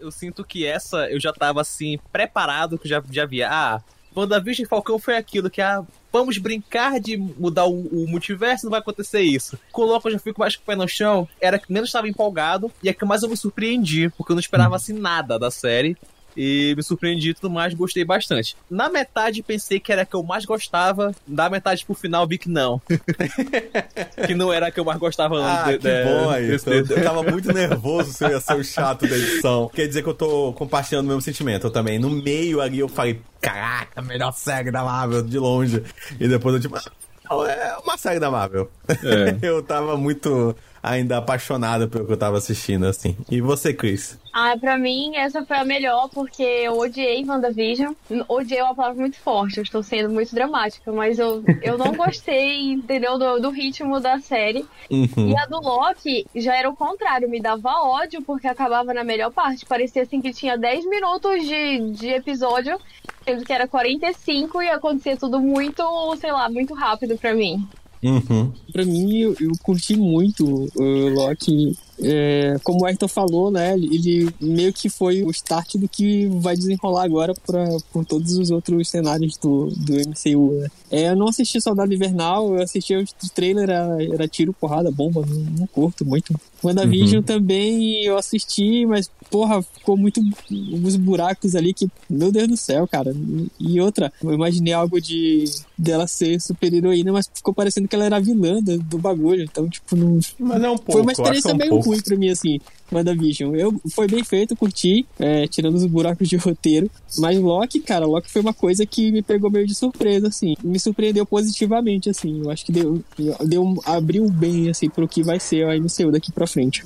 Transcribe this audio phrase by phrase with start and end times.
[0.00, 3.48] Eu sinto que essa eu já tava assim, preparado, que já, já via.
[3.50, 3.80] Ah,
[4.14, 8.70] WandaVision e Falcão foi aquilo que ah, vamos brincar de mudar o, o, multiverso, não
[8.70, 9.58] vai acontecer isso.
[9.70, 11.88] Com o Loki eu já fico mais com o pé no chão, era que menos
[11.88, 15.38] estava empolgado e é que mais eu me surpreendi, porque eu não esperava assim nada
[15.38, 15.96] da série
[16.42, 18.56] e me surpreendi e tudo mais, gostei bastante.
[18.70, 22.38] Na metade pensei que era a que eu mais gostava, da metade pro final vi
[22.38, 22.80] que não.
[24.26, 26.48] que não era a que eu mais gostava ah, de, que de, bom aí.
[26.48, 29.70] Eu, eu tava muito nervoso se eu ia ser o chato da edição.
[29.74, 31.98] Quer dizer que eu tô compartilhando o mesmo sentimento eu também.
[31.98, 35.82] No meio ali eu falei, caraca, melhor série da Marvel, de longe.
[36.18, 38.70] E depois eu tipo, ah, é uma série da Marvel.
[38.88, 39.36] É.
[39.46, 43.16] eu tava muito ainda apaixonada pelo que eu tava assistindo, assim.
[43.30, 44.18] E você, Cris?
[44.32, 47.92] Ah, pra mim essa foi a melhor, porque eu odiei WandaVision.
[48.28, 52.70] Odiei uma palavra muito forte, eu estou sendo muito dramática, mas eu, eu não gostei,
[52.72, 54.64] entendeu, do, do ritmo da série.
[54.90, 55.30] Uhum.
[55.30, 59.32] E a do Loki já era o contrário, me dava ódio, porque acabava na melhor
[59.32, 59.66] parte.
[59.66, 62.78] Parecia assim que tinha 10 minutos de, de episódio,
[63.24, 65.82] sendo que era 45 e acontecia tudo muito,
[66.16, 67.68] sei lá, muito rápido pra mim.
[68.02, 68.52] Uhum.
[68.72, 74.28] Pra mim, eu, eu curti muito o Loki é, como o Ayrton falou, né, ele
[74.40, 78.88] meio que foi o start do que vai desenrolar agora para por todos os outros
[78.88, 80.68] cenários do, do MCU, né.
[80.90, 85.24] É, eu não assisti Soldado Invernal, eu assisti o trailer, era, era tiro, porrada, bomba,
[85.24, 86.34] não, não curto muito.
[86.62, 87.22] WandaVision uhum.
[87.22, 92.86] também eu assisti, mas, porra, ficou muito uns buracos ali que, meu Deus do céu,
[92.88, 93.14] cara.
[93.58, 95.44] E outra, eu imaginei algo de
[95.78, 99.44] dela ser super heroína, mas ficou parecendo que ela era vilã do, do bagulho.
[99.44, 100.18] Então, tipo, não.
[100.38, 100.92] Mas é um pouco.
[100.92, 102.60] Foi uma experiência meio um ruim pra mim, assim.
[102.92, 103.54] WandaVision.
[103.54, 106.90] Eu, foi bem feito, curti, é, tirando os buracos de roteiro.
[107.18, 110.56] Mas Loki, cara, Loki foi uma coisa que me pegou meio de surpresa, assim.
[110.62, 112.40] Me surpreendeu positivamente, assim.
[112.42, 113.02] Eu acho que deu,
[113.44, 116.84] deu abriu bem, assim, pro que vai ser a MCU daqui pra frente.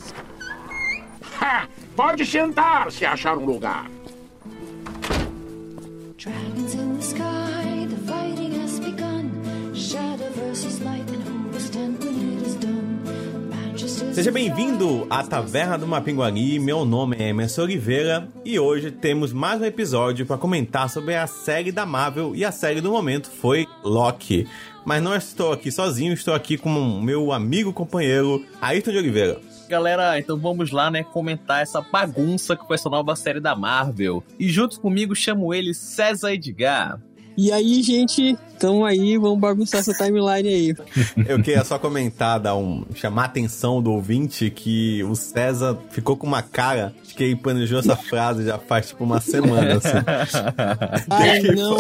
[1.41, 1.69] Ha!
[1.97, 3.91] Pode sentar se achar um lugar.
[6.17, 7.34] Dragons in the sky,
[14.15, 16.61] Seja bem-vindo à Taverna do Mapinguari.
[16.61, 21.27] Meu nome é Emerson Oliveira e hoje temos mais um episódio para comentar sobre a
[21.27, 24.47] série da Marvel e a série do momento foi Loki.
[24.85, 29.41] Mas não estou aqui sozinho, estou aqui com o meu amigo companheiro Ayrton de Oliveira.
[29.69, 34.23] Galera, então vamos lá, né, comentar essa bagunça que foi essa nova série da Marvel.
[34.39, 37.01] E junto comigo chamo ele César Edgar.
[37.37, 40.75] E aí, gente, então aí, vamos bagunçar essa timeline aí.
[41.29, 46.17] Eu queria só comentar, dar um, chamar a atenção do ouvinte que o César ficou
[46.17, 49.89] com uma cara de que ele planejou essa frase já faz tipo uma semana, assim.
[51.11, 51.77] Ai, não.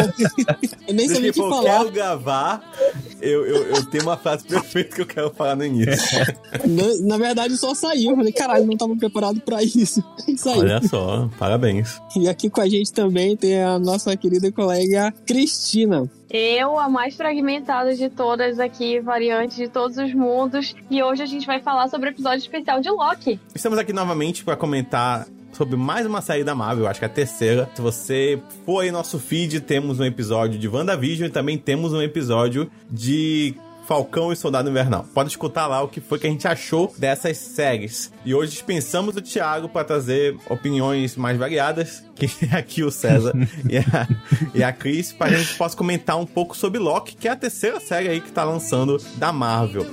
[0.86, 1.56] Eu nem sabia o que falar.
[1.56, 2.72] Eu quero gravar,
[3.18, 6.18] eu, eu, eu tenho uma frase perfeita que eu quero falar no início.
[6.68, 8.10] Na, na verdade, só saiu.
[8.10, 10.04] Eu falei, caralho, não tava preparado pra isso.
[10.36, 10.60] saiu.
[10.60, 11.98] Olha só, parabéns.
[12.14, 16.10] E aqui com a gente também tem a nossa querida colega Cristina.
[16.36, 20.74] Eu, a mais fragmentada de todas aqui, variante de todos os mundos.
[20.90, 23.38] E hoje a gente vai falar sobre o episódio especial de Loki.
[23.54, 27.10] Estamos aqui novamente para comentar sobre mais uma série da Marvel, acho que é a
[27.10, 27.70] terceira.
[27.76, 32.02] Se você for no nosso feed, temos um episódio de WandaVision e também temos um
[32.02, 33.54] episódio de
[33.86, 35.04] Falcão e Soldado Invernal.
[35.14, 38.12] Pode escutar lá o que foi que a gente achou dessas séries.
[38.24, 43.32] E hoje dispensamos o Thiago para trazer opiniões mais variadas, que é aqui o César
[43.68, 44.08] e, a,
[44.54, 47.36] e a Cris, para a gente possa comentar um pouco sobre Loki, que é a
[47.36, 49.86] terceira série aí que está lançando da Marvel.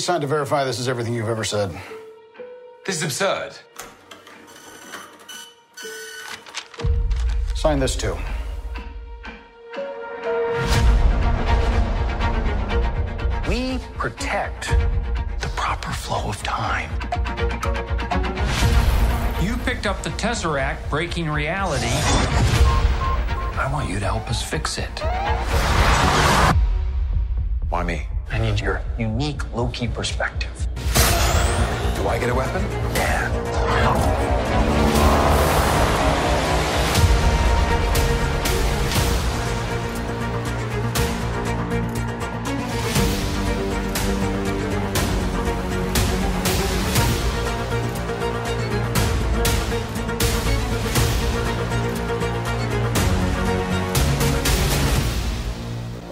[0.00, 1.78] Please sign to verify this is everything you've ever said.
[2.86, 3.52] This is absurd.
[7.54, 8.16] Sign this too.
[13.46, 14.70] We protect
[15.38, 16.88] the proper flow of time.
[19.44, 21.84] You picked up the Tesseract breaking reality.
[23.58, 25.00] I want you to help us fix it.
[27.68, 28.06] Why me?
[28.30, 30.50] I need your unique Loki perspective.
[31.96, 32.62] Do I get a weapon?
[32.94, 33.99] Yeah.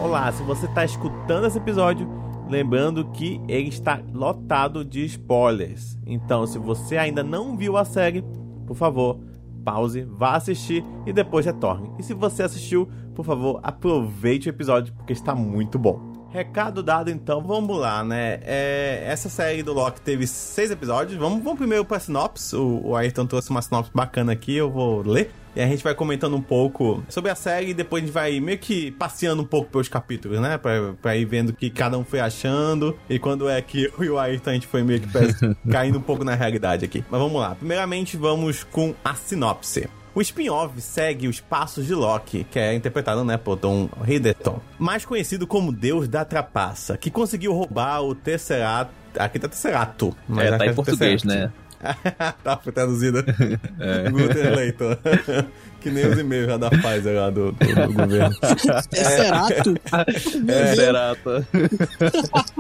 [0.08, 2.08] Olá, se você está escutando esse episódio,
[2.48, 5.98] lembrando que ele está lotado de spoilers.
[6.06, 8.24] Então, se você ainda não viu a série,
[8.66, 9.20] por favor,
[9.62, 11.92] pause, vá assistir e depois retorne.
[11.98, 16.00] E se você assistiu, por favor, aproveite o episódio porque está muito bom.
[16.30, 18.40] Recado dado, então, vamos lá, né?
[18.44, 21.18] É, essa série do Loki teve seis episódios.
[21.18, 22.56] Vamos, vamos primeiro pra sinopse.
[22.56, 25.30] O, o Ayrton trouxe uma sinopse bacana aqui, eu vou ler.
[25.58, 28.38] E a gente vai comentando um pouco sobre a série e depois a gente vai
[28.38, 30.56] meio que passeando um pouco pelos capítulos, né?
[30.56, 32.96] Pra, pra ir vendo o que cada um foi achando.
[33.10, 35.08] E quando é que eu e o Ayrton a gente foi meio que
[35.68, 37.04] caindo um pouco na realidade aqui.
[37.10, 37.56] Mas vamos lá.
[37.56, 39.88] Primeiramente, vamos com a sinopse.
[40.14, 45.04] O spin-off segue os passos de Loki, que é interpretado né, por Tom Hiddleston, mais
[45.04, 48.92] conhecido como Deus da Trapaça, que conseguiu roubar o Tesserato.
[49.18, 50.16] Aqui tá Tesserato.
[50.28, 51.50] Mas é, tá em português, né?
[52.42, 53.24] tá, foi traduzido.
[53.78, 54.10] é.
[54.10, 54.98] Google Leitor.
[55.80, 58.34] que nem os e-mails já da Pfizer lá do, do, do governo.
[58.90, 59.74] Tesserato?
[60.48, 60.64] É.
[60.64, 61.46] Tesserato.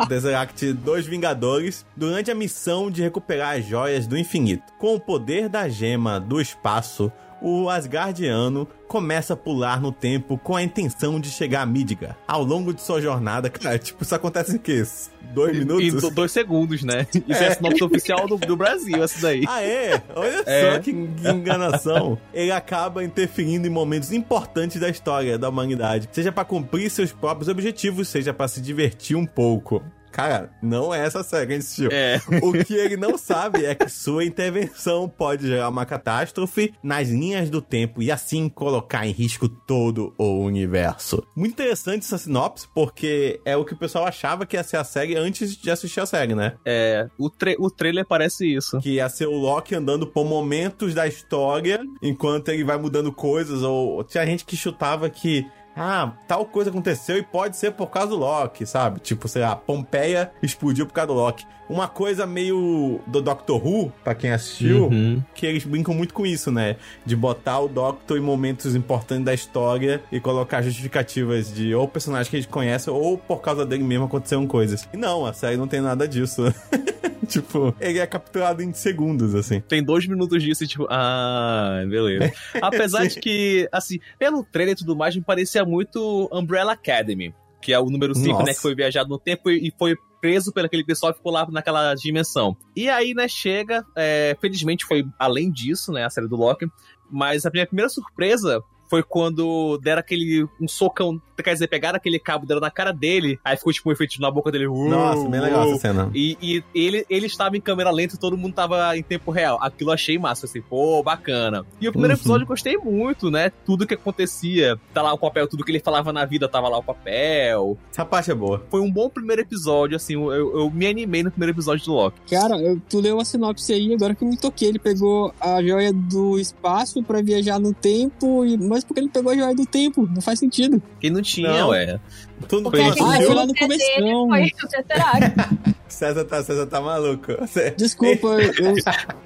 [0.08, 4.72] Tesseract dos Vingadores durante a missão de recuperar as joias do infinito.
[4.78, 7.10] Com o poder da gema do espaço,
[7.40, 12.16] o Asgardiano começa a pular no tempo com a intenção de chegar a Midgar.
[12.26, 14.84] Ao longo de sua jornada, cara, tipo, isso acontece em quê?
[15.32, 16.04] Dois minutos?
[16.04, 17.06] Em dois segundos, né?
[17.28, 19.44] Isso é, é a sinopse oficial do, do Brasil, essa daí.
[19.46, 20.02] Ah, é?
[20.14, 20.72] Olha é.
[20.72, 22.18] só que enganação.
[22.32, 27.48] Ele acaba interferindo em momentos importantes da história da humanidade, seja para cumprir seus próprios
[27.48, 29.82] objetivos, seja para se divertir um pouco.
[30.18, 31.90] Cara, não é essa série que a gente assistiu.
[31.92, 32.20] É.
[32.42, 37.48] O que ele não sabe é que sua intervenção pode gerar uma catástrofe nas linhas
[37.48, 41.24] do tempo e assim colocar em risco todo o universo.
[41.36, 44.82] Muito interessante essa sinopse, porque é o que o pessoal achava que ia ser a
[44.82, 46.56] série antes de assistir a série, né?
[46.64, 48.80] É, o, tra o trailer parece isso.
[48.80, 53.62] Que ia ser o Loki andando por momentos da história, enquanto ele vai mudando coisas,
[53.62, 55.46] ou tinha gente que chutava que
[55.78, 59.00] ah, tal coisa aconteceu e pode ser por causa do Loki, sabe?
[59.00, 61.46] Tipo, sei lá, Pompeia explodiu por causa do Loki.
[61.68, 65.22] Uma coisa meio do Doctor Who, pra quem assistiu, uhum.
[65.34, 66.76] que eles brincam muito com isso, né?
[67.04, 72.28] De botar o Doctor em momentos importantes da história e colocar justificativas de ou personagens
[72.28, 74.88] que a gente conhece ou por causa dele mesmo aconteceram coisas.
[74.92, 76.42] E não, a série não tem nada disso.
[77.28, 79.60] tipo, ele é capturado em segundos, assim.
[79.60, 82.32] Tem dois minutos disso e tipo, ah, beleza.
[82.60, 87.34] Apesar de que, assim, pelo trailer e tudo mais, me parecia muito Umbrella Academy.
[87.60, 88.54] Que é o número 5, né?
[88.54, 91.94] Que foi viajado no tempo e foi preso pelo aquele pessoal que ficou lá naquela
[91.94, 92.56] dimensão.
[92.74, 93.84] E aí, né, chega.
[93.96, 96.04] É, felizmente foi além disso, né?
[96.04, 96.66] A série do Loki.
[97.10, 102.18] Mas a minha primeira surpresa foi quando deram aquele um socão, quer dizer, pegaram aquele
[102.18, 104.66] cabo, deram na cara dele, aí ficou tipo um efeito na boca dele.
[104.66, 106.10] Nossa, bem legal essa cena.
[106.14, 109.58] E, e, ele, ele estava em câmera lenta e todo mundo tava em tempo real.
[109.60, 111.64] Aquilo eu achei massa, assim, pô, bacana.
[111.80, 112.20] E o primeiro uhum.
[112.20, 113.50] episódio eu gostei muito, né?
[113.64, 116.78] Tudo que acontecia, tá lá o papel, tudo que ele falava na vida tava lá
[116.78, 117.78] o papel.
[117.90, 118.64] Essa parte é boa.
[118.70, 122.20] Foi um bom primeiro episódio, assim, eu, eu me animei no primeiro episódio do Loki.
[122.30, 125.62] Cara, eu, tu leu a sinopse aí, agora que eu me toquei, ele pegou a
[125.62, 129.66] joia do espaço para viajar no tempo e mas porque ele pegou a joia do
[129.66, 130.06] tempo?
[130.06, 130.80] Não faz sentido.
[131.00, 131.70] Quem não tinha, não.
[131.70, 131.98] ué.
[132.46, 133.84] Tu não ah, foi lá no começo.
[133.98, 135.78] Foi o Tesseract.
[135.88, 137.32] César tá, César tá maluco.
[137.76, 138.74] Desculpa, eu,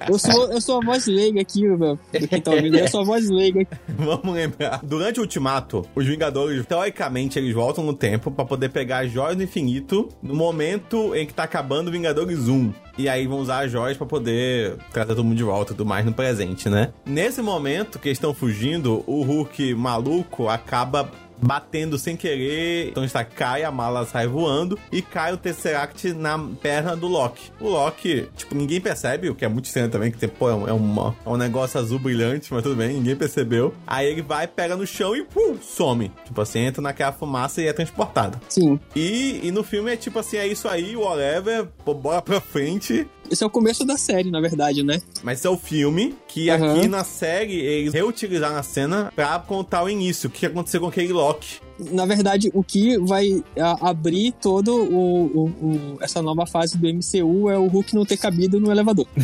[0.07, 1.99] eu, sou, eu sou a voz leiga aqui, meu.
[2.11, 3.67] Quem tá ouvindo, eu sou a voz leiga.
[3.89, 4.79] Vamos lembrar.
[4.81, 9.35] Durante o Ultimato, os Vingadores, teoricamente, eles voltam no tempo para poder pegar as joias
[9.35, 12.73] do infinito no momento em que tá acabando o Vingadores 1.
[12.97, 15.87] E aí vão usar as joias para poder trazer todo mundo de volta e tudo
[15.87, 16.93] mais no presente, né?
[17.05, 21.11] Nesse momento que eles estão fugindo, o Hulk maluco acaba
[21.43, 22.89] batendo sem querer.
[22.89, 27.51] Então está cai, a mala sai voando e cai o Tesseract na perna do Loki.
[27.59, 30.67] O Loki, tipo, ninguém percebe, o que é muito estranho também, que pô, é, um,
[30.67, 33.73] é, uma, é um negócio azul brilhante, mas tudo bem, ninguém percebeu.
[33.85, 36.11] Aí ele vai, pega no chão e pum, some.
[36.25, 38.39] Tipo assim, entra naquela fumaça e é transportado.
[38.47, 38.79] Sim.
[38.95, 43.07] E, e no filme é tipo assim, é isso aí, whatever, bora pra frente.
[43.29, 45.01] Esse é o começo da série, na verdade, né?
[45.23, 46.71] Mas é o filme que uhum.
[46.71, 50.87] aqui na série eles reutilizaram a cena pra contar o início, o que aconteceu com
[50.87, 51.61] aquele Loki
[51.91, 56.87] na verdade, o que vai a, abrir todo o, o, o, essa nova fase do
[56.87, 59.07] MCU é o Hulk não ter cabido no elevador.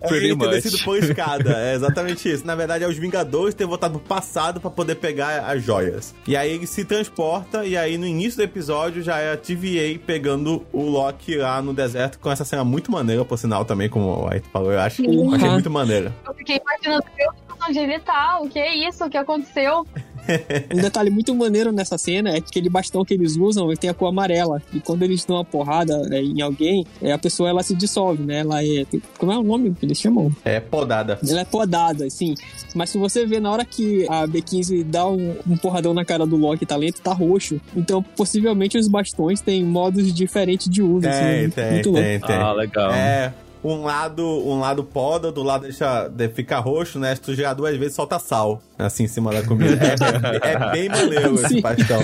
[0.00, 2.46] é ele ter descido por escada, é exatamente isso.
[2.46, 6.14] Na verdade, é os Vingadores ter voltado pro passado para poder pegar as joias.
[6.26, 9.98] E aí ele se transporta, e aí no início do episódio já é a TVA
[10.06, 14.24] pegando o Loki lá no deserto, com essa cena muito maneira, por sinal, também, como
[14.24, 15.02] o Aito falou, eu acho.
[15.02, 15.34] Uhum.
[15.34, 16.14] Achei muito maneira.
[16.26, 17.04] Eu fiquei imaginando
[17.68, 19.86] onde ele tá, o que é isso, o que aconteceu.
[20.74, 23.90] Um detalhe muito maneiro nessa cena é que aquele bastão que eles usam, ele tem
[23.90, 24.62] a cor amarela.
[24.72, 28.22] E quando eles dão uma porrada é, em alguém, é, a pessoa ela se dissolve,
[28.22, 28.40] né?
[28.40, 28.84] Ela é.
[29.18, 30.34] Como é o nome que eles chamam?
[30.44, 31.18] É podada.
[31.26, 32.34] Ela é podada, sim.
[32.74, 36.26] Mas se você vê na hora que a B15 dá um, um porradão na cara
[36.26, 37.60] do Loki talento, tá roxo.
[37.74, 41.02] Então, possivelmente os bastões têm modos diferentes de uso.
[41.02, 42.26] Tem, assim, tem, muito tem, louco.
[42.26, 42.36] tem.
[42.36, 42.92] Ah, legal.
[42.92, 43.32] É
[43.62, 47.14] um lado, um lado poda, do lado deixa de, fica roxo, né?
[47.14, 49.78] Se tu girar duas vezes, solta sal, assim, em cima da comida.
[50.42, 51.62] É, é bem maneiro esse Sim.
[51.62, 52.00] pastel.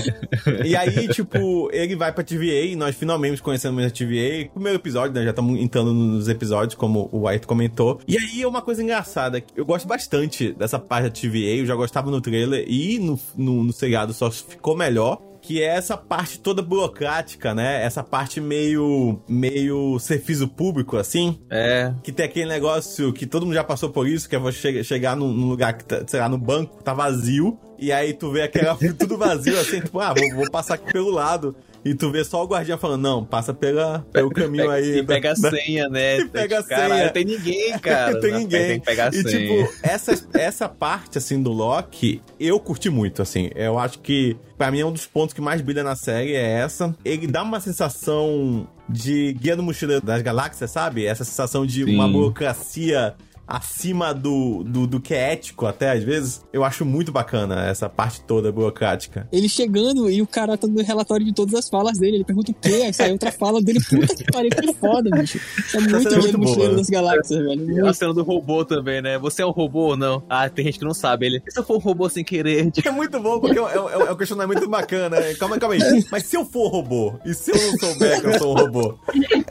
[0.65, 4.51] E aí, tipo, ele vai pra TVA e nós finalmente conhecemos a TVA.
[4.53, 5.25] Primeiro episódio, né?
[5.25, 8.01] Já estamos entrando nos episódios, como o White comentou.
[8.07, 9.43] E aí é uma coisa engraçada.
[9.55, 11.61] Eu gosto bastante dessa parte da TVA.
[11.61, 15.67] Eu já gostava no trailer e no, no, no seriado só ficou melhor que é
[15.67, 17.85] essa parte toda burocrática, né?
[17.85, 21.93] Essa parte meio meio serviço público assim, É.
[22.03, 24.83] que tem aquele negócio que todo mundo já passou por isso, que é você che-
[24.85, 28.33] chegar num, num lugar que, tá, sei lá, no banco, tá vazio, e aí tu
[28.33, 31.55] vê aquela tudo vazio assim, tipo, ah, vou, vou passar aqui pelo lado.
[31.89, 34.99] E tu vê só o guardião falando, não, passa pela, pelo caminho aí.
[34.99, 36.19] E pega a da- senha, né?
[36.27, 37.05] E pega a Caralho, senha.
[37.07, 38.21] Não tem ninguém, cara.
[38.21, 38.67] Tem Não, ninguém.
[38.67, 39.63] Tem que pegar a e, senha.
[39.63, 43.51] tipo, essa, essa parte, assim, do Loki, eu curti muito, assim.
[43.55, 46.59] Eu acho que, pra mim, é um dos pontos que mais brilha na série, é
[46.59, 46.93] essa.
[47.05, 51.07] Ele dá uma sensação de Guia do Mochileiro das Galáxias, sabe?
[51.07, 51.95] Essa sensação de Sim.
[51.95, 53.15] uma burocracia
[53.47, 56.43] acima do, do, do que é ético, até, às vezes.
[56.53, 59.29] Eu acho muito bacana essa parte toda burocrática.
[59.33, 62.17] Ele chegando e o cara tá dando relatório de todas as falas dele.
[62.19, 62.83] Ele pergunta o quê?
[62.87, 63.81] Aí sai outra fala dele.
[63.81, 65.39] Puta que pariu, que foda, bicho.
[65.59, 66.79] Isso é muito é muito Mochileiro né?
[66.79, 67.71] das Galáxias, velho.
[67.71, 67.95] E a Muito.
[67.95, 69.19] cena do robô também, né?
[69.19, 70.23] Você é um robô ou não?
[70.29, 71.27] Ah, tem gente que não sabe.
[71.27, 72.71] Ele, e se eu for um robô sem querer?
[72.87, 75.19] É muito bom, porque é, um- é é um questionamento bacana.
[75.21, 75.35] né?
[75.35, 76.05] Calma aí, calma aí.
[76.11, 78.95] Mas se eu for robô, e se eu não souber que eu sou um robô,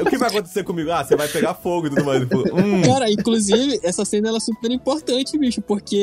[0.02, 0.90] o que vai acontecer comigo?
[0.92, 2.24] Ah, você vai pegar fogo e tudo mais.
[2.24, 5.96] Hum, Cara, inclusive, essa cena ela é super importante, bicho, porque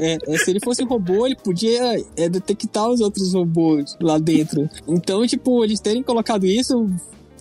[0.00, 4.18] é, é, se ele fosse um robô, ele podia é, detectar os outros robôs lá
[4.18, 4.68] dentro.
[4.88, 6.88] Então, tipo, eles terem colocado isso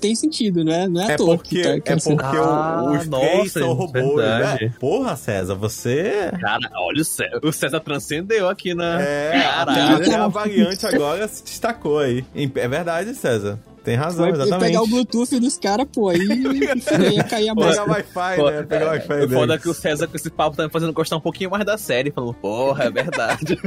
[0.01, 0.87] tem sentido, né?
[0.87, 3.25] Não é, é à toa porque, que tá- é essa- porque o- Ah, os nossa,
[3.27, 4.37] três são robôs, né?
[4.37, 4.73] verdade.
[4.79, 6.29] Porra, César, você...
[6.39, 7.39] Cara, olha o César.
[7.41, 9.01] O César transcendeu aqui na.
[9.01, 10.15] É, Caralho.
[10.23, 12.23] a variante agora se destacou aí.
[12.35, 13.57] É verdade, César.
[13.85, 14.67] Tem razão, Vai exatamente.
[14.71, 17.83] pegar o Bluetooth dos caras, pô, aí ia cair a Pegar massa.
[17.85, 18.63] Wi-Fi, né?
[18.63, 19.59] Pegar Wi-Fi É foda dele.
[19.59, 22.11] que o César com esse papo tá me fazendo gostar um pouquinho mais da série.
[22.11, 23.57] Falando, porra, é verdade.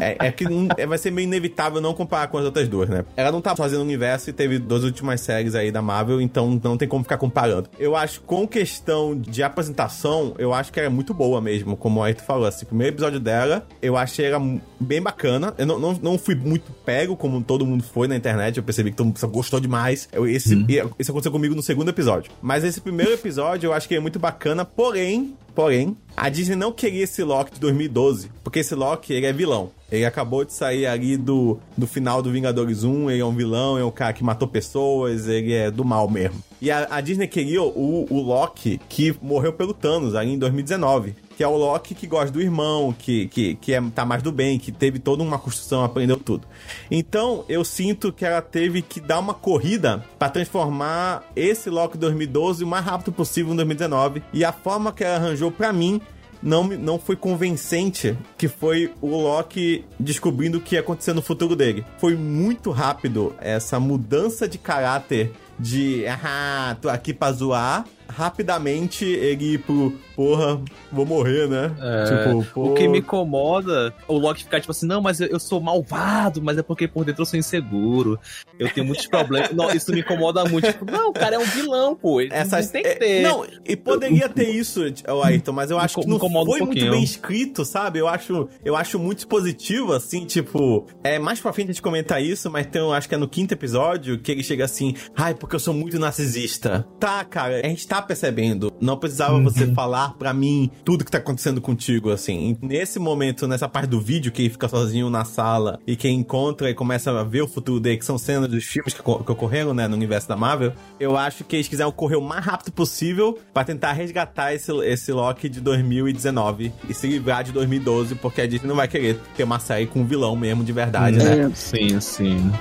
[0.00, 0.44] É, é que
[0.76, 3.04] é- vai ser meio inevitável não comparar com as outras duas, né?
[3.16, 6.60] Ela não tá fazendo o universo e teve duas últimas séries aí da Marvel, então
[6.62, 7.68] não tem como ficar comparando.
[7.78, 12.02] Eu acho, com questão de apresentação, eu acho que ela é muito boa mesmo, como
[12.02, 12.46] a Aito falou.
[12.46, 14.40] Assim, o primeiro episódio dela, eu achei ela
[14.80, 15.54] bem bacana.
[15.56, 18.56] Eu não, não, não fui muito pego, como todo mundo foi na internet.
[18.58, 20.08] Eu percebi que todo mundo gostou demais.
[20.12, 20.54] Eu, esse,
[20.98, 22.32] Isso aconteceu comigo no segundo episódio.
[22.42, 26.72] Mas esse primeiro episódio eu acho que é muito bacana, porém, Porém, a Disney não
[26.72, 29.70] queria esse Loki de 2012, porque esse Loki, ele é vilão.
[29.90, 33.78] Ele acabou de sair ali do, do final do Vingadores 1, ele é um vilão,
[33.78, 36.42] é um cara que matou pessoas, ele é do mal mesmo.
[36.60, 41.14] E a, a Disney queria o, o Loki que morreu pelo Thanos ali em 2019.
[41.36, 44.30] Que é o Loki que gosta do irmão, que, que, que é, tá mais do
[44.30, 46.46] bem, que teve toda uma construção, aprendeu tudo.
[46.90, 52.64] Então, eu sinto que ela teve que dar uma corrida pra transformar esse Loki 2012
[52.64, 54.22] o mais rápido possível em 2019.
[54.32, 56.00] E a forma que ela arranjou pra mim
[56.44, 61.56] não, não foi convincente, que foi o Loki descobrindo o que ia acontecer no futuro
[61.56, 61.84] dele.
[61.98, 67.86] Foi muito rápido essa mudança de caráter de, ah, tô aqui pra zoar.
[68.08, 71.70] Rapidamente ele pro, porra, vou morrer, né?
[72.06, 75.40] tipo, pô, O que me incomoda, o Loki ficar tipo assim, não, mas eu, eu
[75.40, 78.18] sou malvado, mas é porque por dentro eu sou inseguro.
[78.58, 79.50] Eu tenho muitos problemas.
[79.52, 80.70] Não, isso me incomoda muito.
[80.70, 82.20] Tipo, não, o cara é um vilão, pô.
[82.20, 83.22] Essas, tem que é, ter.
[83.22, 86.58] não, e poderia ter isso, o Ayrton, mas eu acho Me que não incomoda um
[86.58, 87.98] foi muito bem escrito, sabe?
[87.98, 92.20] Eu acho, eu acho muito positivo, assim, tipo, é mais pra frente a gente comenta
[92.20, 95.56] isso, mas tem, acho que é no quinto episódio que ele chega assim, ai, porque
[95.56, 96.86] eu sou muito narcisista.
[97.00, 98.72] Tá, cara, a gente tá percebendo.
[98.80, 102.56] Não precisava você falar pra mim tudo que tá acontecendo contigo, assim.
[102.62, 106.18] E Nesse momento, nessa parte do vídeo, que ele fica sozinho na sala e quem
[106.18, 109.32] encontra e começa a ver o futuro dele, que são cenas dos filmes que, que
[109.32, 112.72] ocorreram, né, no universo da Marvel, eu acho que eles quiseram correr o mais rápido
[112.72, 118.40] possível pra tentar resgatar esse, esse Loki de 2019 e se livrar de 2012, porque
[118.40, 121.40] a Disney não vai querer ter uma série com um vilão mesmo de verdade, né?
[121.40, 122.52] É, Sim, sim.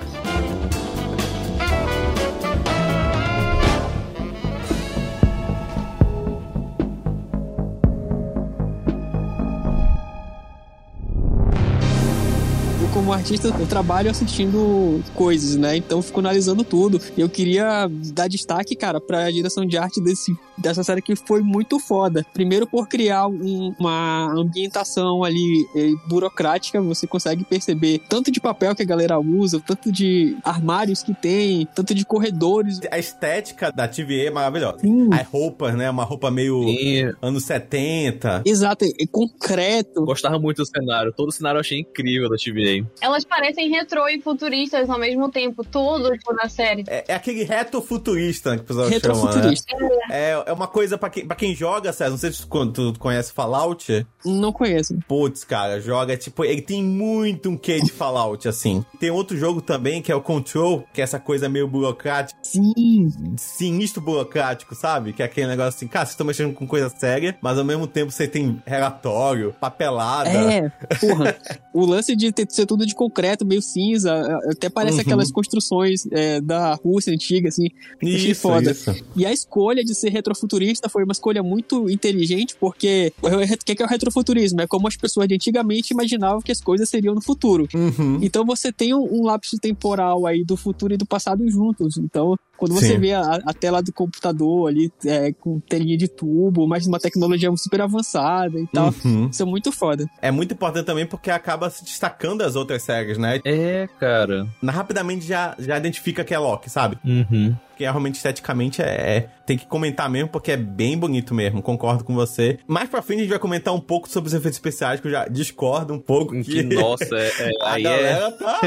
[13.23, 15.77] Artista, eu trabalho assistindo coisas, né?
[15.77, 16.99] Então eu fico analisando tudo.
[17.17, 21.41] E eu queria dar destaque, cara, pra direção de arte desse, dessa série que foi
[21.41, 22.25] muito foda.
[22.33, 28.75] Primeiro por criar um- uma ambientação ali eh, burocrática, você consegue perceber tanto de papel
[28.75, 32.81] que a galera usa, tanto de armários que tem, tanto de corredores.
[32.91, 34.79] A estética da TVA é maravilhosa.
[34.79, 35.07] Sim.
[35.13, 35.89] As roupas, né?
[35.89, 38.41] Uma roupa meio E anos 70.
[38.45, 40.03] Exato, é concreto.
[40.05, 41.13] gostava muito do cenário.
[41.15, 42.85] Todo o cenário eu achei incrível da TVA.
[43.13, 46.83] Elas parecem retrô e futuristas ao mesmo tempo, tudo tipo, na série.
[46.87, 49.01] É, é aquele retrofuturista né, que o pessoal chama, né?
[49.03, 49.75] Retrofuturista.
[50.09, 52.99] É, é uma coisa pra quem, pra quem joga, César, não sei se tu, tu
[52.99, 54.05] conhece Fallout.
[54.25, 54.97] Não conheço.
[55.07, 58.83] Putz, cara, joga, tipo, ele tem muito um quê de Fallout, assim.
[58.99, 63.09] Tem outro jogo também, que é o Control, que é essa coisa meio burocrática, Sim.
[63.37, 65.13] sinistro burocrático, sabe?
[65.13, 67.85] Que é aquele negócio assim, cara, vocês estão mexendo com coisa séria, mas ao mesmo
[67.85, 70.29] tempo você tem relatório, papelada.
[70.29, 71.35] É, porra.
[71.73, 75.01] o lance de ter, ser tudo de concreto, meio cinza, é, até parece Uhum.
[75.01, 77.67] aquelas construções é, da Rússia antiga, assim.
[78.01, 78.71] Isso, foda.
[78.71, 78.93] isso.
[79.15, 83.85] E a escolha de ser retrofuturista foi uma escolha muito inteligente, porque o que é
[83.85, 84.61] o retrofuturismo?
[84.61, 87.67] É como as pessoas de antigamente imaginavam que as coisas seriam no futuro.
[87.73, 88.19] Uhum.
[88.21, 91.97] Então você tem um, um lapso temporal aí do futuro e do passado juntos.
[91.97, 92.97] Então, quando você Sim.
[92.97, 97.51] vê a, a tela do computador ali é, com telinha de tubo, mas uma tecnologia
[97.57, 99.27] super avançada e tal, Uhum.
[99.29, 100.05] isso é muito foda.
[100.21, 103.41] É muito importante também porque acaba se destacando das outras séries, né?
[103.43, 104.47] É, cara.
[104.63, 106.97] Rapidamente já, já identifica que é Loki, sabe?
[107.03, 107.53] Uhum.
[107.73, 108.85] Porque realmente esteticamente é,
[109.17, 111.61] é- Tem que comentar mesmo, porque é bem bonito mesmo.
[111.61, 112.59] Concordo com você.
[112.67, 115.11] Mais pra frente a gente vai comentar um pouco sobre os efeitos especiais, que eu
[115.11, 116.39] já discordo um pouco.
[116.43, 117.89] Que, nossa, é, é- A aí é.
[117.89, 118.61] galera tá,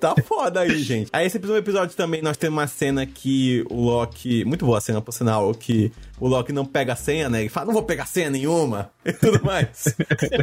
[0.00, 1.08] tá foda aí, gente.
[1.12, 4.44] Aí esse episódio, episódio também nós temos uma cena que o Loki.
[4.44, 5.90] Muito boa a cena, por sinal, que
[6.22, 7.40] o Loki não pega a senha, né?
[7.40, 9.92] Ele fala, não vou pegar senha nenhuma e tudo mais.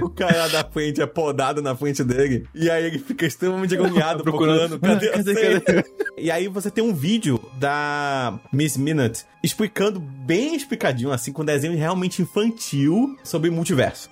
[0.01, 2.45] o cara lá da frente é podado na frente dele.
[2.53, 4.99] E aí ele fica extremamente agoniado procurando, Procurando.
[4.99, 5.23] cadê a
[5.63, 5.83] senha?
[6.17, 11.77] E aí você tem um vídeo da Miss Minute explicando bem explicadinho, assim, com desenho
[11.77, 14.09] realmente infantil sobre multiverso.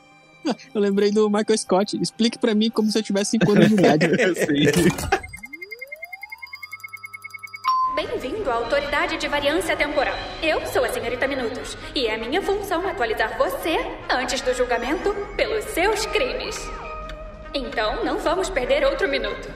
[0.74, 2.02] Eu lembrei do Michael Scott.
[2.02, 4.06] Explique pra mim como se eu tivesse 5 anos de idade.
[4.18, 4.72] Eu sei.
[7.98, 10.13] Bem-vindo à Autoridade de Variância Temporal.
[10.44, 13.75] Eu sou a Senhorita Minutos e é minha função atualizar você,
[14.08, 16.56] antes do julgamento, pelos seus crimes.
[17.56, 19.50] Então, não vamos perder outro minuto.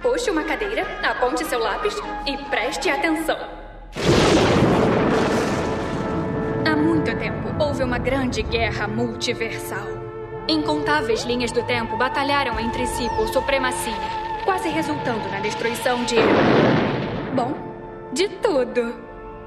[0.00, 1.94] Puxe uma cadeira, aponte seu lápis
[2.26, 3.36] e preste atenção.
[6.64, 9.86] Há muito tempo houve uma grande guerra multiversal.
[10.48, 13.92] Incontáveis linhas do tempo batalharam entre si por supremacia,
[14.46, 16.16] quase resultando na destruição de.
[17.34, 17.71] Bom,
[18.12, 18.94] de tudo.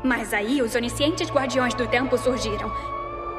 [0.03, 2.71] Mas aí os oniscientes guardiões do tempo surgiram,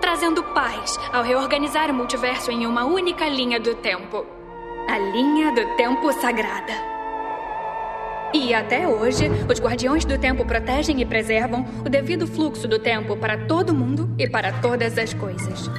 [0.00, 4.36] trazendo paz ao reorganizar o multiverso em uma única linha do tempo
[4.88, 6.72] a linha do tempo sagrada.
[8.32, 13.16] E até hoje, os guardiões do tempo protegem e preservam o devido fluxo do tempo
[13.16, 15.70] para todo mundo e para todas as coisas.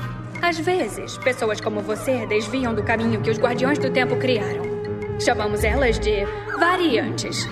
[0.41, 4.63] Às vezes, pessoas como você desviam do caminho que os guardiões do tempo criaram.
[5.19, 6.25] Chamamos elas de
[6.59, 7.47] variantes.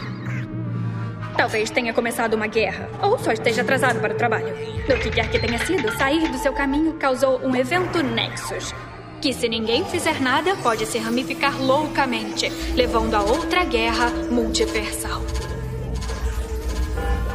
[1.38, 4.56] Talvez tenha começado uma guerra, ou só esteja atrasado para o trabalho.
[4.88, 8.74] Do que quer que tenha sido, sair do seu caminho causou um evento Nexus.
[9.22, 15.22] Que, se ninguém fizer nada, pode se ramificar loucamente, levando a outra guerra multiversal.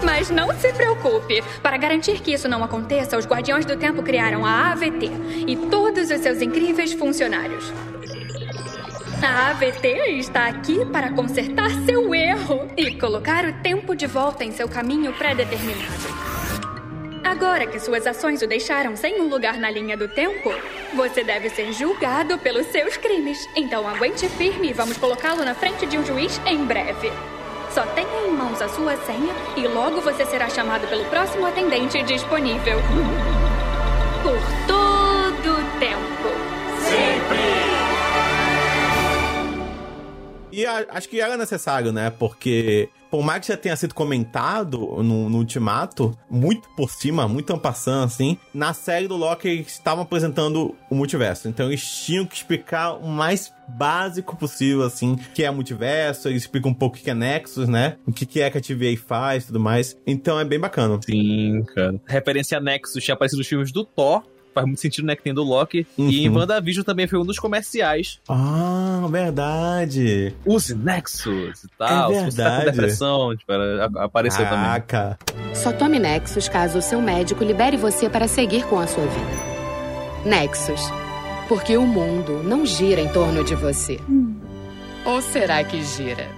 [0.02, 1.42] Mas não se preocupe.
[1.62, 5.10] Para garantir que isso não aconteça, os Guardiões do Tempo criaram a AVT
[5.46, 7.70] e todos os seus incríveis funcionários.
[9.22, 9.86] A AVT
[10.18, 15.12] está aqui para consertar seu erro e colocar o tempo de volta em seu caminho
[15.12, 16.08] pré-determinado.
[17.22, 20.50] Agora que suas ações o deixaram sem um lugar na linha do tempo,
[20.94, 23.46] você deve ser julgado pelos seus crimes.
[23.54, 27.12] Então aguente firme e vamos colocá-lo na frente de um juiz em breve.
[27.72, 32.02] Só tenha em mãos a sua senha e logo você será chamado pelo próximo atendente
[32.04, 32.78] disponível.
[34.22, 36.09] Por todo o tempo.
[40.60, 42.10] E a- acho que era necessário, né?
[42.10, 47.52] Porque, por mais que já tenha sido comentado no, no Ultimato, muito por cima, muito
[47.52, 51.48] ampassando, assim, na série do Loki eles estavam apresentando o multiverso.
[51.48, 56.70] Então eles tinham que explicar o mais básico possível, assim, que é multiverso, eles explicam
[56.72, 57.96] um pouco o que é Nexus, né?
[58.06, 59.96] O que que é que a TVA faz e tudo mais.
[60.06, 60.98] Então é bem bacana.
[61.04, 61.94] Sim, cara.
[62.06, 64.22] Referência a Nexus tinha aparecido nos filmes do Thor.
[64.54, 65.14] Faz muito sentido, né?
[65.14, 65.86] Que tem do Loki.
[65.96, 66.36] E em Uhum.
[66.38, 68.18] WandaVision também foi um dos comerciais.
[68.28, 70.34] Ah, verdade.
[70.44, 72.12] Use Nexus e tal.
[72.12, 72.70] É Se você tá com verdade.
[72.76, 73.52] depressão, tipo,
[73.98, 74.60] apareceu também.
[74.60, 75.18] Caraca.
[75.54, 79.50] Só tome Nexus caso o seu médico libere você para seguir com a sua vida.
[80.24, 80.80] Nexus.
[81.48, 83.98] Porque o mundo não gira em torno de você.
[85.04, 86.28] Ou será que gira?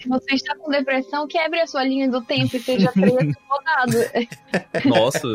[0.00, 3.98] Se você está com depressão, quebre a sua linha do tempo e seja preso rodado.
[4.88, 5.28] Nossa.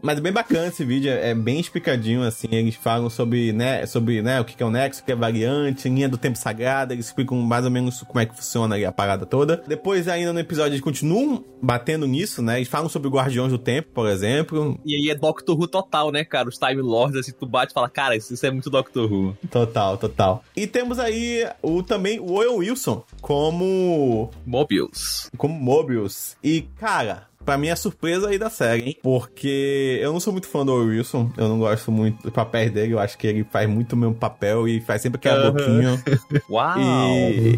[0.00, 2.48] Mas é bem bacana esse vídeo, é bem explicadinho, assim.
[2.52, 5.88] Eles falam sobre, né, sobre né, o que é o Nexo, o que é variante,
[5.88, 6.92] linha do tempo sagrada.
[6.92, 9.62] Eles explicam mais ou menos como é que funciona ali a parada toda.
[9.66, 12.58] Depois, ainda no episódio, eles continuam batendo nisso, né?
[12.58, 14.78] Eles falam sobre Guardiões do Tempo, por exemplo.
[14.84, 16.48] E aí é Doctor Who total, né, cara?
[16.48, 19.36] Os Time Lords, assim, tu bate e fala, cara, isso, isso é muito Doctor Who.
[19.50, 20.44] Total, total.
[20.56, 23.02] E temos aí o também o Owen Wilson
[23.48, 25.30] como Mobius.
[25.38, 26.36] como Mobius.
[26.44, 28.96] E, cara, pra mim é surpresa aí da série, hein?
[29.02, 32.92] Porque eu não sou muito fã do Wilson, eu não gosto muito dos papéis dele,
[32.92, 35.52] eu acho que ele faz muito o mesmo papel e faz sempre aquela Aham.
[35.52, 36.04] boquinha.
[36.50, 36.78] Uau!
[36.78, 37.56] E.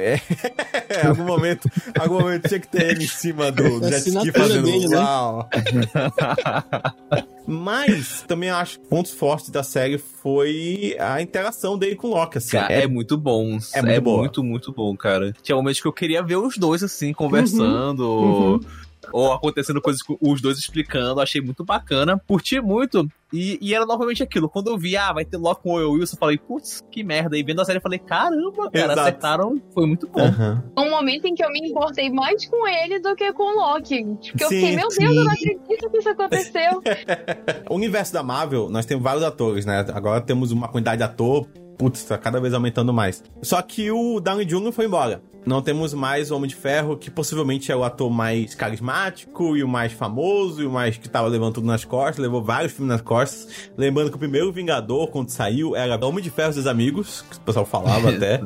[0.00, 4.32] É, algum momento, algum momento tinha que ter ele em cima do É jet ski
[4.32, 4.96] fazendo dele, né?
[4.96, 5.48] uau.
[7.46, 12.38] Mas também acho que pontos fortes da série foi a interação dele com o Loki,
[12.38, 12.56] assim.
[12.58, 13.56] Cara, é, muito bom.
[13.72, 14.18] é muito boa.
[14.18, 15.32] muito, muito bom, cara.
[15.44, 18.02] Tinha momentos que eu queria ver os dois, assim, conversando.
[18.02, 18.60] Uhum.
[19.12, 21.20] Ou acontecendo coisas com os dois explicando.
[21.20, 22.20] Achei muito bacana.
[22.26, 23.08] Curti muito.
[23.32, 24.48] E, e era novamente aquilo.
[24.48, 27.04] Quando eu vi, ah, vai ter Loki com o Owen Wilson, eu falei, putz, que
[27.04, 27.36] merda.
[27.36, 29.00] E vendo a série, eu falei, caramba, cara, Exato.
[29.00, 29.62] acertaram.
[29.74, 30.20] Foi muito bom.
[30.20, 30.64] Aham.
[30.78, 34.02] Um momento em que eu me importei mais com ele do que com o Loki.
[34.30, 35.00] Porque eu fiquei, meu sim.
[35.00, 36.82] Deus, eu não acredito que isso aconteceu.
[37.68, 39.84] O universo da Marvel, nós temos vários atores, né?
[39.92, 41.46] Agora temos uma quantidade de ator,
[41.78, 43.22] putz, tá cada vez aumentando mais.
[43.40, 44.72] Só que o Downey Jr.
[44.72, 45.22] foi embora.
[45.48, 49.64] Não temos mais o Homem de Ferro, que possivelmente é o ator mais carismático e
[49.64, 52.92] o mais famoso e o mais que tava levando tudo nas costas, levou vários filmes
[52.92, 53.70] nas costas.
[53.74, 57.40] Lembrando que o primeiro Vingador, quando saiu, era Homem de Ferro seus amigos, que o
[57.40, 58.40] pessoal falava até.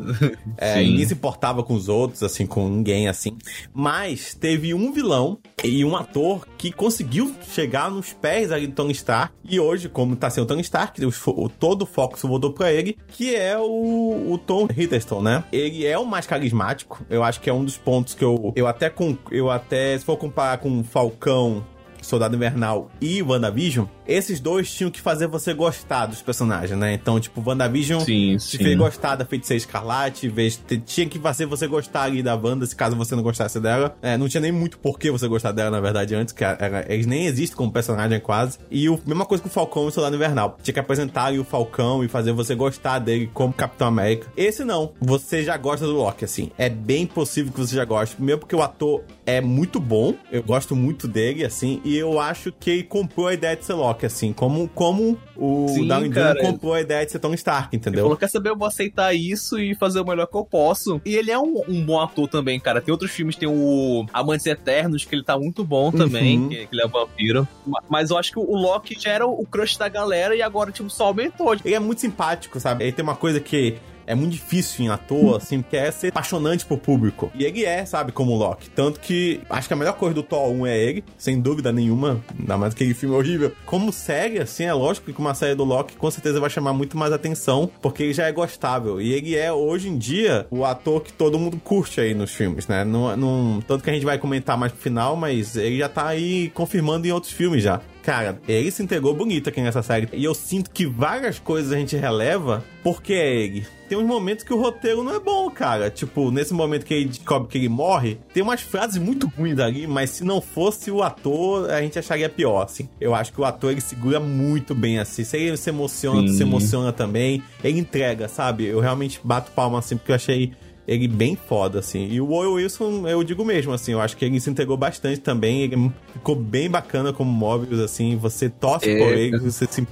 [0.57, 3.37] É, ninguém se importava com os outros, assim, com ninguém, assim.
[3.75, 8.93] Mas teve um vilão e um ator que conseguiu chegar nos pés ali do Tony
[8.93, 9.35] Stark.
[9.45, 12.73] E hoje, como tá sendo o Tony Stark, o, todo o foco se voltou pra
[12.73, 15.45] ele, que é o, o Tom Hiddleston, né?
[15.53, 17.05] Ele é o mais carismático.
[17.11, 20.05] Eu acho que é um dos pontos que eu, eu até com, eu até se
[20.05, 21.65] for comparar com o Falcão
[22.03, 26.93] Soldado Invernal e WandaVision, esses dois tinham que fazer você gostar dos personagens, né?
[26.93, 30.31] Então, tipo, WandaVision Sim, te fez gostar da Feiticeira Escarlate,
[30.67, 33.97] te- tinha que fazer você gostar ali da Wanda, se caso você não gostasse dela.
[34.03, 37.07] É, não tinha nem muito porquê você gostar dela, na verdade, antes, que era- eles
[37.07, 38.59] nem existem como personagem quase.
[38.71, 40.59] E o, mesma coisa com o Falcão e o Soldado Invernal.
[40.63, 44.27] Tinha que apresentar ali o Falcão e fazer você gostar dele como Capitão América.
[44.37, 46.51] Esse não, você já gosta do Loki, assim.
[46.59, 48.17] É bem possível que você já goste.
[48.17, 52.53] Primeiro porque o ator é muito bom, eu gosto muito dele, assim, e eu acho
[52.53, 56.15] que ele comprou a ideia de ser Loki, assim, como, como o Sim, Downey Jr.
[56.15, 56.41] cara.
[56.41, 58.03] comprou a ideia de ser Tony Stark, Ele entendeu?
[58.05, 61.01] falou, quer saber, eu vou aceitar isso e fazer o melhor que eu posso.
[61.05, 62.81] E ele é um, um bom ator também, cara.
[62.81, 66.49] Tem outros filmes, tem o Amantes Eternos, que ele tá muito bom também, Uhum.
[66.49, 67.49] que, que ele é vampiro.
[67.67, 70.71] Ma- Mas eu acho que o Loki já era o crush da galera e agora,
[70.73, 71.55] tipo, só aumentou.
[71.65, 72.85] Ele é muito simpático, sabe?
[72.85, 76.65] Ele tem uma coisa que é muito difícil em ator, assim, que é ser apaixonante
[76.65, 77.31] pro público.
[77.35, 78.71] E ele é, sabe, como Loki.
[78.71, 82.21] Tanto que acho que a melhor coisa do Thor 1 é ele, sem dúvida nenhuma.
[82.39, 83.53] Ainda mais aquele filme horrível.
[83.65, 86.97] Como série, assim, é lógico que uma série do Loki, com certeza vai chamar muito
[86.97, 89.01] mais atenção, porque ele já é gostável.
[89.01, 92.67] E ele é, hoje em dia, o ator que todo mundo curte aí nos filmes,
[92.67, 92.85] né?
[92.85, 96.07] Não, não, tanto que a gente vai comentar mais pro final, mas ele já tá
[96.07, 97.81] aí confirmando em outros filmes já.
[98.03, 100.09] Cara, ele se entregou bonito aqui nessa série.
[100.13, 103.67] E eu sinto que várias coisas a gente releva porque é ele.
[103.89, 105.91] Tem uns momentos que o roteiro não é bom, cara.
[105.91, 109.87] Tipo, nesse momento que ele descobre que ele morre, tem umas frases muito ruins ali,
[109.87, 112.89] mas se não fosse o ator, a gente acharia pior, assim.
[113.01, 115.23] Eu acho que o ator, ele segura muito bem, assim.
[115.23, 116.35] Se ele se emociona, Sim.
[116.35, 117.43] se emociona também.
[117.63, 118.65] Ele entrega, sabe?
[118.65, 120.53] Eu realmente bato palma, assim, porque eu achei
[120.87, 122.09] ele bem foda, assim.
[122.11, 125.21] E o Owen Wilson, eu digo mesmo, assim, eu acho que ele se entregou bastante
[125.21, 125.63] também.
[125.63, 128.17] Ele ficou bem bacana como Mobius, assim.
[128.17, 128.99] Você torce É.
[128.99, 129.83] por ele, você se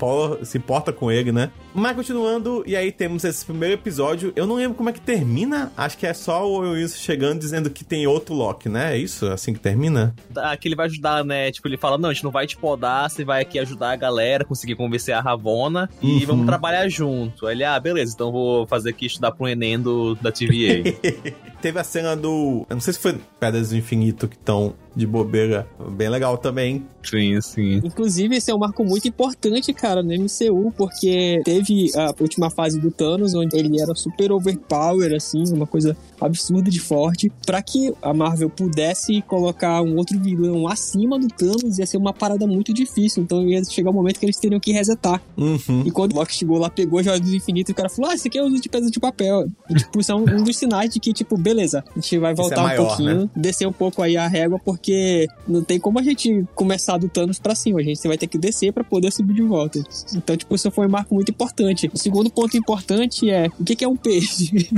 [0.42, 1.50] se importa com ele, né?
[1.74, 4.32] Mas continuando, e aí temos esse primeiro episódio.
[4.34, 5.72] Eu não lembro como é que termina.
[5.76, 8.94] Acho que é só o Wilson chegando dizendo que tem outro Loki, né?
[8.94, 9.26] É isso?
[9.26, 10.14] Assim que termina?
[10.36, 11.50] Ah, que ele vai ajudar, né?
[11.52, 13.96] Tipo, ele fala, não, a gente não vai te podar, você vai aqui ajudar a
[13.96, 16.26] galera, conseguir convencer a Ravona e Uhum.
[16.26, 17.46] vamos trabalhar junto.
[17.46, 20.82] Aí Ele, ah, beleza, então vou fazer aqui estudar pro Enem do, da TVA.
[21.60, 22.66] Teve a cena do.
[22.68, 25.66] Eu não sei se foi Pedras do Infinito que estão de bobeira.
[25.92, 26.86] Bem legal também.
[27.02, 27.80] sim, sim.
[27.84, 32.80] Inclusive, esse é um marco muito importante, cara, no MCU, porque teve a última fase
[32.80, 37.30] do Thanos, onde ele era super overpower, assim, uma coisa absurda de forte.
[37.46, 42.12] Pra que a Marvel pudesse colocar um outro vilão acima do Thanos, ia ser uma
[42.12, 43.22] parada muito difícil.
[43.22, 45.22] Então ia chegar um momento que eles teriam que resetar.
[45.36, 45.82] Uhum.
[45.86, 48.10] E quando o Loki chegou lá, pegou a joia do infinito, e o cara falou:
[48.10, 49.46] Ah, esse aqui é o uso de peso de papel.
[49.68, 52.34] E, tipo, isso é um, um dos sinais de que, tipo, beleza, a gente vai
[52.34, 53.28] voltar é maior, um pouquinho, né?
[53.34, 57.38] descer um pouco aí a régua, porque não tem como a gente começar do Thanos
[57.38, 59.82] pra cima, a gente vai ter que descer pra poder subir de volta.
[60.14, 61.90] Então, tipo, isso foi um marco muito importante.
[61.92, 64.50] O segundo ponto importante é, o que é um peixe?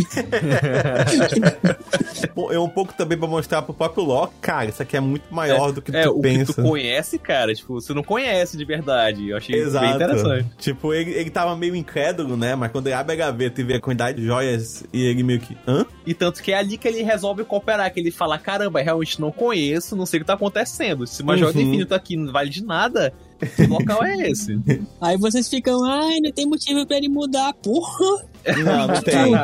[2.35, 5.25] Bom, É um pouco também pra mostrar pro próprio Loki, cara, isso aqui é muito
[5.31, 6.53] maior do que é, tu o pensa.
[6.55, 9.29] que tu conhece, cara, tipo, você não conhece de verdade.
[9.29, 9.87] Eu achei Exato.
[9.87, 10.47] bem interessante.
[10.59, 12.55] Tipo, ele, ele tava meio incrédulo, né?
[12.55, 15.41] Mas quando ele abre a gaveta e vê a quantidade de joias, e ele meio
[15.41, 15.57] que.
[15.67, 15.85] Hã?
[16.07, 19.31] E tanto que é ali que ele resolve cooperar, que ele fala, caramba, realmente não
[19.31, 21.07] conheço, não sei o que tá acontecendo.
[21.07, 21.39] Se uma Uhum.
[21.39, 23.13] joia do infinito aqui não vale de nada,
[23.57, 24.59] que local é esse?
[25.01, 28.25] aí vocês ficam, ai, não tem motivo pra ele mudar, porra!
[28.65, 29.35] Não, não tem.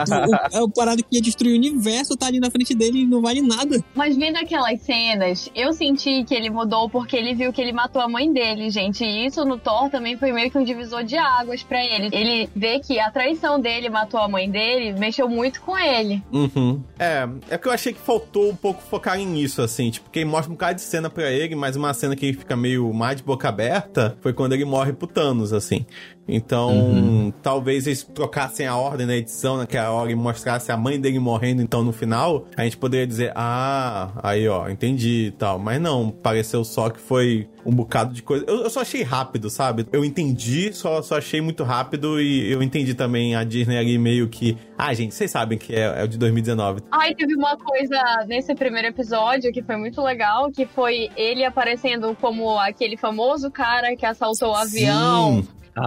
[0.53, 3.21] é o parado que ia destruir o universo, tá ali na frente dele e não
[3.21, 3.83] vale nada.
[3.95, 8.03] Mas vendo aquelas cenas, eu senti que ele mudou porque ele viu que ele matou
[8.03, 9.05] a mãe dele, gente.
[9.05, 12.09] E isso no Thor também foi meio que um divisor de águas pra ele.
[12.13, 16.23] Ele vê que a traição dele matou a mãe dele, mexeu muito com ele.
[16.33, 16.83] Uhum.
[16.99, 19.91] É, é que eu achei que faltou um pouco focar nisso, assim.
[19.91, 22.37] Tipo, que ele mostra um bocado de cena pra ele, mas uma cena que ele
[22.37, 25.87] fica meio mais de boca aberta foi quando ele morre pro Thanos, assim.
[26.29, 31.19] Então, talvez eles trocassem a ordem da edição naquela hora e mostrasse a mãe dele
[31.19, 35.59] morrendo, então no final, a gente poderia dizer, ah, aí ó, entendi e tal.
[35.59, 38.45] Mas não, pareceu só que foi um bocado de coisa.
[38.47, 39.87] Eu, eu só achei rápido, sabe?
[39.93, 44.29] Eu entendi, só, só achei muito rápido e eu entendi também a Disney ali meio
[44.29, 44.57] que.
[44.77, 46.83] Ah, gente, vocês sabem que é, é o de 2019.
[46.91, 52.17] Ai, teve uma coisa nesse primeiro episódio que foi muito legal, que foi ele aparecendo
[52.21, 55.43] como aquele famoso cara que assaltou o avião,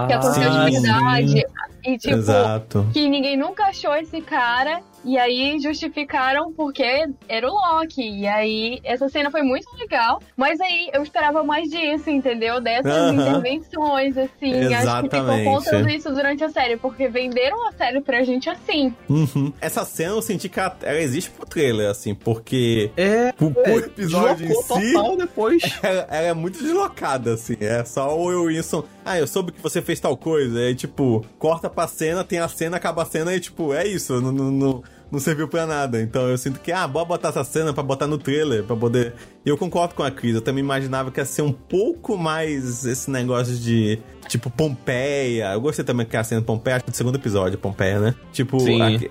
[0.08, 1.44] que aconteceu Ah, de verdade.
[1.84, 2.88] E tipo, Exato.
[2.94, 4.82] que ninguém nunca achou esse cara.
[5.04, 6.84] E aí justificaram porque
[7.28, 8.02] era o Loki.
[8.20, 10.22] E aí essa cena foi muito legal.
[10.38, 12.62] Mas aí eu esperava mais disso, entendeu?
[12.62, 13.14] Dessas Aham.
[13.14, 14.52] intervenções, assim.
[14.54, 15.38] Acho que Exatamente.
[15.44, 16.78] ficou faltando isso durante a série.
[16.78, 18.94] Porque venderam a série pra gente assim.
[19.10, 19.52] Uhum.
[19.60, 24.46] Essa cena eu senti que ela, existe pro trailer, assim, porque É, o, o episódio
[24.48, 24.94] em si.
[24.94, 25.62] total depois.
[25.82, 27.56] Ela, ela é muito deslocada, assim.
[27.60, 28.84] É só o Will Wilson.
[29.04, 30.60] Ah, eu soube que você fez tal coisa.
[30.60, 34.22] Aí, tipo, corta pra cena, tem a cena, acaba a cena e, tipo, é isso.
[34.22, 36.02] Não, não, não, não serviu pra nada.
[36.02, 39.14] Então eu sinto que, ah, bora botar essa cena pra botar no trailer, pra poder.
[39.46, 40.36] E eu concordo com a Cris.
[40.36, 44.00] Eu também imaginava que ia ser um pouco mais esse negócio de.
[44.28, 45.52] Tipo, Pompeia.
[45.54, 48.16] Eu gostei também que a cena Pompeia, acho que do segundo episódio, Pompeia, né?
[48.32, 48.58] Tipo,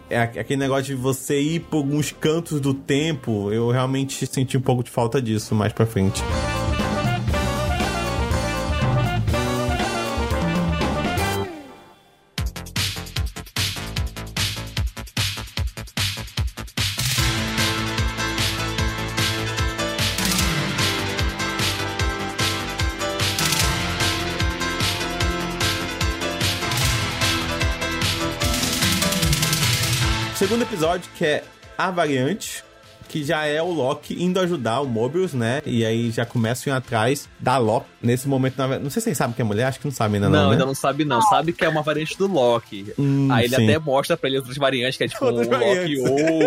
[0.08, 3.52] é aque- aquele negócio de você ir por alguns cantos do tempo.
[3.52, 6.22] Eu realmente senti um pouco de falta disso mais pra frente.
[30.80, 31.44] Episódio, que é
[31.76, 32.64] A Variante,
[33.08, 35.60] que já é o Loki indo ajudar o Mobius, né?
[35.66, 37.86] E aí já começam a ir atrás da Loki.
[38.00, 39.92] Nesse momento, na verdade- não sei se vocês sabem que é mulher, acho que não
[39.92, 40.52] sabem ainda não, Não, né?
[40.52, 41.20] ainda não sabe não.
[41.22, 42.94] Sabe que é uma variante do Loki.
[42.98, 43.64] Hum, Aí ele sim.
[43.64, 45.98] até mostra pra ele outras variantes, que é tipo um Outras Loki variantes.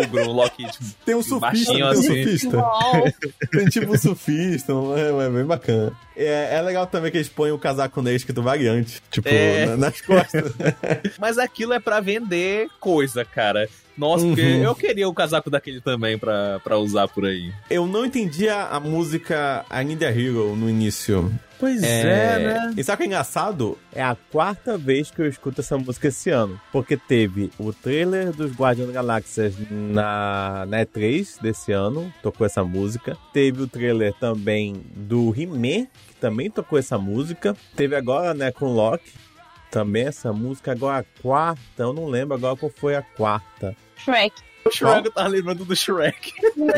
[0.08, 2.02] ogro, um Loki tipo, Tem um surfista, baixinho tem um assim.
[2.02, 2.64] surfista.
[3.52, 5.92] Tem tipo um surfista, é, é bem bacana.
[6.16, 9.66] É, é legal também que eles põem o casaco nele escrito variante, tipo, É.
[9.66, 10.52] na- nas costas.
[11.18, 13.68] Mas aquilo é pra vender coisa, cara.
[13.96, 14.62] Nossa, porque Uhum.
[14.64, 17.52] eu queria o casaco daquele também pra, pra usar por aí.
[17.70, 21.32] Eu não entendia a música I Need a Hero no início.
[21.60, 23.78] Pois É, E sabe o que é engraçado?
[23.94, 26.60] É a quarta vez que eu escuto essa música esse ano.
[26.72, 32.64] Porque teve o trailer dos Guardiões da Galáxia na, na E3 desse ano, tocou essa
[32.64, 33.16] música.
[33.32, 37.56] Teve o trailer também do He-Man, que também tocou essa música.
[37.76, 39.12] Teve agora, né, com o Loki,
[39.70, 40.72] também essa música.
[40.72, 43.76] Agora a quarta, eu não lembro agora qual foi a quarta.
[43.96, 44.34] Shrek.
[44.66, 46.32] O Shrek, eu tava lembrando do Shrek.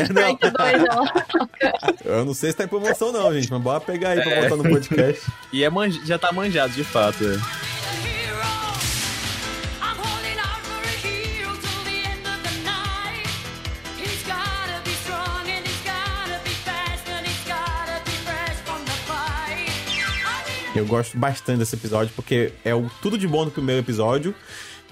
[0.06, 1.12] Shrek 2, ela.
[2.04, 4.48] Eu não sei se tá em promoção não, gente, mas bora pegar aí pra É.
[4.48, 5.30] botar no podcast.
[5.52, 7.22] E é manj- já tá manjado, de fato.
[7.24, 7.75] é.
[20.76, 24.34] Eu gosto bastante desse episódio porque é o tudo de bom no primeiro episódio.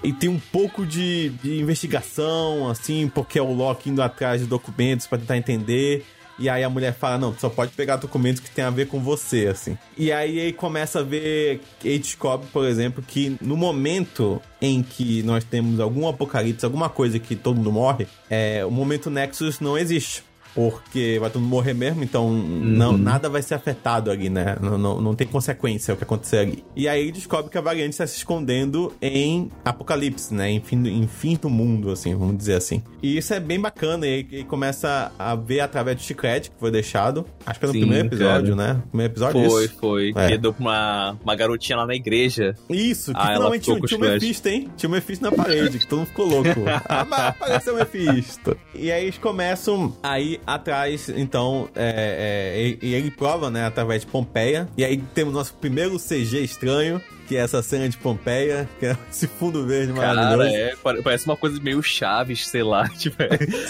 [0.03, 4.47] E tem um pouco de, de investigação, assim, porque é o Loki indo atrás de
[4.47, 6.05] documentos pra tentar entender.
[6.37, 8.99] E aí a mulher fala, não, só pode pegar documentos que tem a ver com
[8.99, 9.77] você, assim.
[9.97, 15.23] E aí ele começa a ver, ele descobre, por exemplo, que no momento em que
[15.23, 19.77] nós temos algum apocalipse, alguma coisa que todo mundo morre, é, o momento Nexus não
[19.77, 20.23] existe.
[20.55, 24.55] Porque vai todo mundo morrer mesmo, então não, nada vai ser afetado ali, né?
[24.61, 26.63] Não, não, não tem consequência o que acontecer ali.
[26.75, 30.49] E aí descobre que a variante está se escondendo em Apocalipse, né?
[30.49, 32.81] Em fim, do- em fim do mundo, assim, vamos dizer assim.
[33.03, 36.71] E isso é bem bacana, e ele começa a ver através do chiclete que foi
[36.71, 37.25] deixado.
[37.45, 38.73] Acho que é no Sim, primeiro episódio, cara.
[38.75, 38.81] né?
[38.89, 39.75] Primeiro episódio Foi, isso.
[39.79, 40.13] foi.
[40.15, 40.27] É.
[40.29, 42.55] Que deu pra uma, uma garotinha lá na igreja.
[42.69, 44.01] Isso, que Ah, finalmente tinha, tinha o.
[44.03, 44.69] Mephisto, hein?
[44.77, 46.61] Tinha o Mephisto na parede, que todo mundo ficou louco.
[46.87, 48.57] ah, mas apareceu o Mephisto.
[48.73, 54.07] E aí eles começam aí atrás, então, é, é, e, ele prova, né, através de
[54.07, 54.67] Pompeia.
[54.77, 58.97] E aí temos nosso primeiro CG estranho, que é essa cena de Pompeia, que é
[59.11, 60.37] esse fundo verde maravilhoso.
[60.51, 62.87] Cara, é, pare- parece uma coisa meio Chaves, sei lá.
[62.97, 63.27] Tipo, é-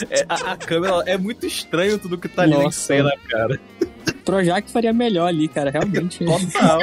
[0.10, 2.68] é- a, a câmera é muito estranho tudo que tá ali Nossa.
[2.68, 3.60] em cena, cara.
[4.26, 6.24] Projac faria melhor ali, cara, realmente.
[6.26, 6.80] Total.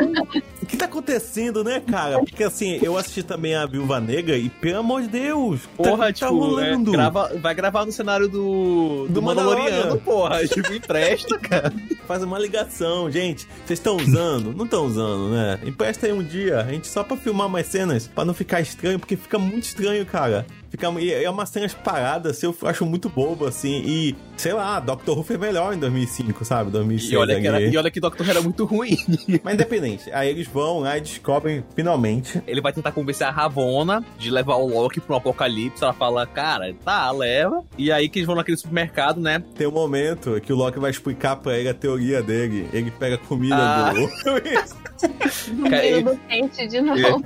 [0.62, 2.18] O que tá acontecendo, né, cara?
[2.20, 6.12] Porque assim, eu assisti também a Viúva Negra e, pelo amor de Deus, Porra, tá,
[6.12, 6.90] tipo, tá rolando.
[6.90, 10.04] é, grava- vai gravar no cenário do, do, Do Mandaloriano, Mandalorian.
[10.04, 10.46] porra.
[10.52, 11.72] Tipo, empresta, cara.
[12.06, 13.46] Faz uma ligação, gente.
[13.66, 14.52] Vocês estão usando?
[14.54, 15.58] Não estão usando, né?
[15.64, 18.98] Empresta aí um dia, a gente só pra filmar mais cenas, pra não ficar estranho,
[18.98, 20.46] porque fica muito estranho, cara.
[20.72, 23.82] Fica, e é umas cenas paradas, assim, eu acho muito bobo, assim.
[23.84, 26.70] E, sei lá, Doctor Who foi melhor em 2005, sabe?
[26.70, 27.70] 2006 E olha, que era, ali.
[27.70, 28.96] e olha que Doctor Who era muito ruim.
[29.44, 34.02] Mas independente, aí eles vão lá e descobrem, finalmente, Ele vai tentar convencer a Ravonna
[34.18, 35.84] de levar o Loki pro apocalipse.
[35.84, 37.62] Ela fala, cara, tá, leva.
[37.76, 39.42] E aí que eles vão naquele supermercado, né?
[39.54, 42.66] tem um momento que o Loki vai explicar pra ele a teoria dele.
[42.72, 43.92] Ele pega a comida Ah.
[43.92, 44.08] do...
[45.68, 47.22] Cara, ele- do de novo.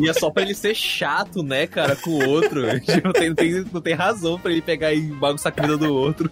[0.00, 2.63] E é só pra ele ser chato, né, cara, com o outro.
[2.80, 5.76] Tipo, não, tem, não tem- não tem razão pra ele pegar e bagunçar a comida
[5.76, 6.30] do outro.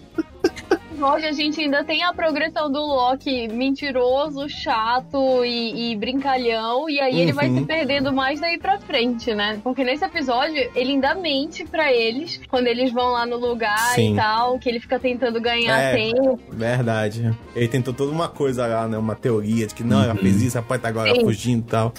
[1.02, 7.00] Hoje a gente ainda tem a progressão do Loki mentiroso, chato e, e brincalhão, e
[7.00, 7.58] aí ele vai Uhum.
[7.58, 9.58] se perdendo mais daí pra frente, né?
[9.64, 14.12] Porque nesse episódio ele ainda mente pra eles quando eles vão lá no lugar Sim.
[14.12, 15.94] e tal, que ele fica tentando ganhar É.
[15.94, 16.38] tempo.
[16.50, 17.36] Verdade.
[17.56, 18.96] Ele tentou toda uma coisa lá, né?
[18.96, 20.20] Uma teoria de que não, ela Uhum.
[20.20, 21.22] fez isso, ela pode estar agora Sim.
[21.24, 21.92] fugindo e tal.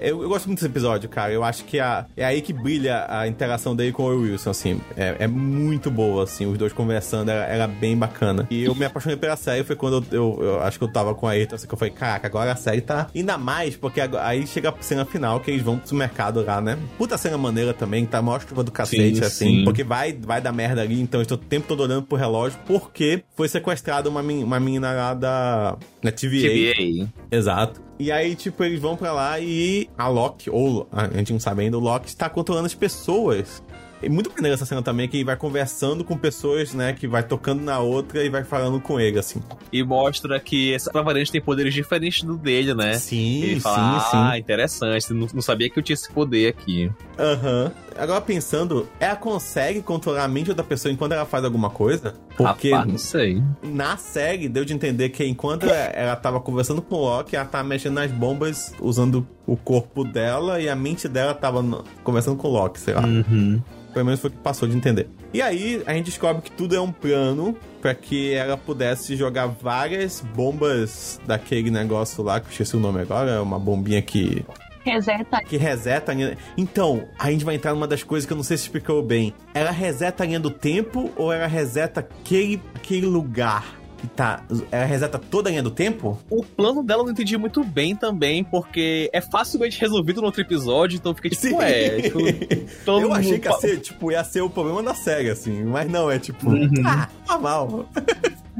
[0.00, 1.32] Eu, eu gosto muito desse episódio, cara.
[1.32, 4.80] Eu acho que a, é aí que brilha a interação dele com o Wilson, assim.
[4.96, 8.39] É, é muito boa, assim, os dois conversando, era, era bem bacana.
[8.50, 11.14] E eu me apaixonei pela série, foi quando eu, eu- eu acho que eu tava
[11.14, 14.00] com a Ayrton, assim, que eu falei, caraca, agora a série tá ainda mais, porque
[14.00, 16.78] agora- aí chega a cena final, que eles vão pro mercado lá, né?
[16.96, 19.64] Puta cena maneira também, tá maior chuva do cacete, Sim, assim, sim.
[19.64, 22.58] porque vai, vai dar merda ali, então eu estou o tempo todo olhando pro relógio,
[22.66, 26.74] porque foi sequestrada uma, uma menina lá da, da TVA.
[26.74, 27.08] TVA.
[27.30, 27.80] Exato.
[27.98, 31.62] E aí, tipo, eles vão pra lá e a Loki, ou a gente não sabe
[31.64, 33.62] ainda, o Loki está controlando as pessoas.
[34.02, 37.22] E muito maneira essa cena também, que ele vai conversando com pessoas, né, que vai
[37.22, 39.42] tocando na outra e vai falando com ele, assim.
[39.72, 42.94] E mostra que essa variante tem poderes diferentes do dele, né?
[42.94, 44.38] Sim, Ele fala, sim, ah, sim.
[44.40, 46.90] interessante, não, não sabia que eu tinha esse poder aqui.
[47.18, 47.72] Aham.
[48.00, 52.14] Agora pensando, ela consegue controlar a mente da pessoa enquanto ela faz alguma coisa?
[52.36, 53.42] Porque Rapaz, não sei.
[53.62, 57.64] na série deu de entender que enquanto ela tava conversando com o Loki, ela tava
[57.64, 62.48] mexendo nas bombas usando o corpo dela e a mente dela tava no- conversando com
[62.48, 63.02] o Loki, sei lá.
[63.04, 63.60] Uhum.
[63.92, 65.08] Pelo menos foi o que passou de entender.
[65.34, 69.46] E aí a gente descobre que tudo é um plano pra que ela pudesse jogar
[69.48, 74.44] várias bombas daquele negócio lá, que eu esqueci o nome agora, é uma bombinha que
[74.84, 75.40] Reseta.
[75.44, 76.36] que reseta a linha.
[76.56, 79.34] Então, a gente vai entrar numa das coisas que eu não sei se explicou bem.
[79.54, 84.42] Ela reseta a linha do tempo ou ela reseta aquele, aquele lugar que tá.
[84.70, 86.18] Ela reseta toda a linha do tempo?
[86.30, 90.40] O plano dela eu não entendi muito bem também, porque é facilmente resolvido no outro
[90.40, 92.18] episódio, então fica tipo, ué, tipo,
[92.86, 95.62] todo eu achei mundo que ia ser, tipo, ia ser o problema da série, assim.
[95.64, 96.70] Mas não, é tipo, Uhum.
[96.86, 97.86] ah, normal.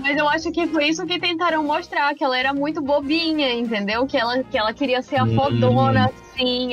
[0.00, 4.06] Mas eu acho que foi isso que tentaram mostrar, que ela era muito bobinha, entendeu?
[4.06, 5.34] Que ela, que ela queria ser a Hum.
[5.34, 6.24] fodona, assim,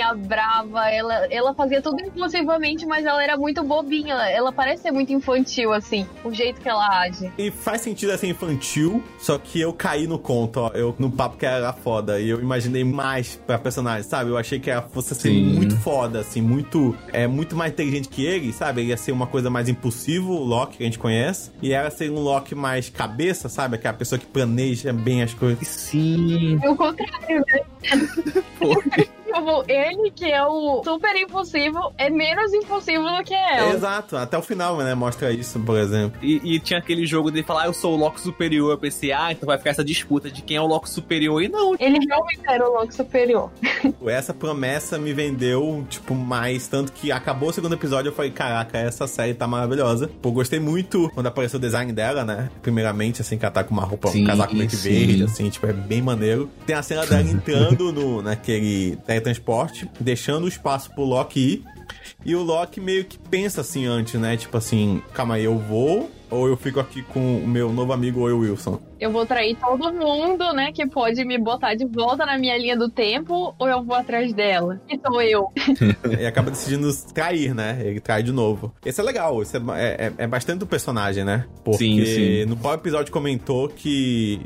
[0.02, 0.90] a brava.
[0.90, 4.16] Ela, ela fazia tudo impulsivamente, mas ela era muito bobinha.
[4.30, 7.32] Ela parece ser muito infantil, assim, o jeito que ela age.
[7.38, 10.72] E faz sentido essa infantil, só que eu caí no conto, ó.
[10.74, 12.20] Eu, no papo que ela era foda.
[12.20, 14.30] E eu imaginei mais pra personagem, sabe?
[14.30, 15.54] Eu achei que ela fosse ser Sim.
[15.54, 16.96] muito foda, assim, muito.
[17.12, 18.82] É muito mais inteligente que ele, sabe?
[18.82, 21.52] Ele ia ser uma coisa mais impulsivo, o Loki que a gente conhece.
[21.62, 23.76] E ela ser um Loki mais cabeça, sabe?
[23.76, 25.68] Aquela pessoa que planeja bem as coisas.
[25.68, 26.60] Sim.
[26.64, 29.08] É o contrário, né?
[29.34, 33.74] Tipo, Ele, que é o super impulsivo, é menos impulsivo do que ela.
[33.74, 34.96] Exato, até o final, né?
[34.96, 36.20] Mostra isso, por exemplo.
[36.22, 38.72] E, e tinha aquele jogo de falar, ah, eu sou o Loki superior.
[38.72, 41.42] Eu pensei, ah, então vai ficar essa disputa de quem é o Loki superior.
[41.42, 43.52] E não, Ele realmente era o Loki superior.
[44.08, 46.68] Essa promessa me vendeu, tipo, mais.
[46.68, 50.10] Tanto que acabou o segundo episódio, eu falei, caraca, essa série tá maravilhosa.
[50.22, 52.50] Pô, gostei muito quando apareceu o design dela, né?
[52.62, 55.50] Primeiramente, assim, que ela tá com uma roupa, Sim, um casaco meio que verde, assim,
[55.50, 56.50] tipo, é bem maneiro.
[56.66, 61.64] Tem a cena dela entrando no, naquele teletransporte, deixando o espaço pro Loki ir.
[62.26, 64.38] E o Loki meio que pensa assim antes, né?
[64.38, 68.20] Tipo assim, calma aí, eu vou ou eu fico aqui com o meu novo amigo
[68.20, 68.82] Owen Wilson?
[69.00, 72.76] Eu vou trair todo mundo, né, que pode me botar de volta na minha linha
[72.76, 74.82] do tempo, ou eu vou atrás dela?
[74.86, 75.54] Que sou eu.
[76.20, 77.80] e acaba decidindo trair, né?
[77.82, 78.74] Ele trai de novo.
[78.86, 81.46] Esse é legal, esse é, é, é bastante do personagem, né?
[81.64, 82.46] Porque sim, sim.
[82.46, 84.42] no qual episódio comentou que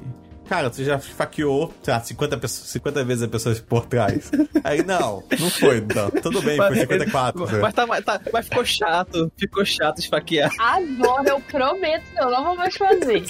[0.51, 4.29] cara, você já faqueou, sei lá, 50, pessoas, 50 vezes a pessoa por trás.
[4.65, 6.11] Aí, não, não foi, não.
[6.21, 7.39] Tudo bem, foi 54.
[7.39, 10.51] Mas, mas, tá, tá, mas ficou chato, ficou chato esfaquear.
[10.59, 13.23] Agora eu prometo que eu não vou mais fazer.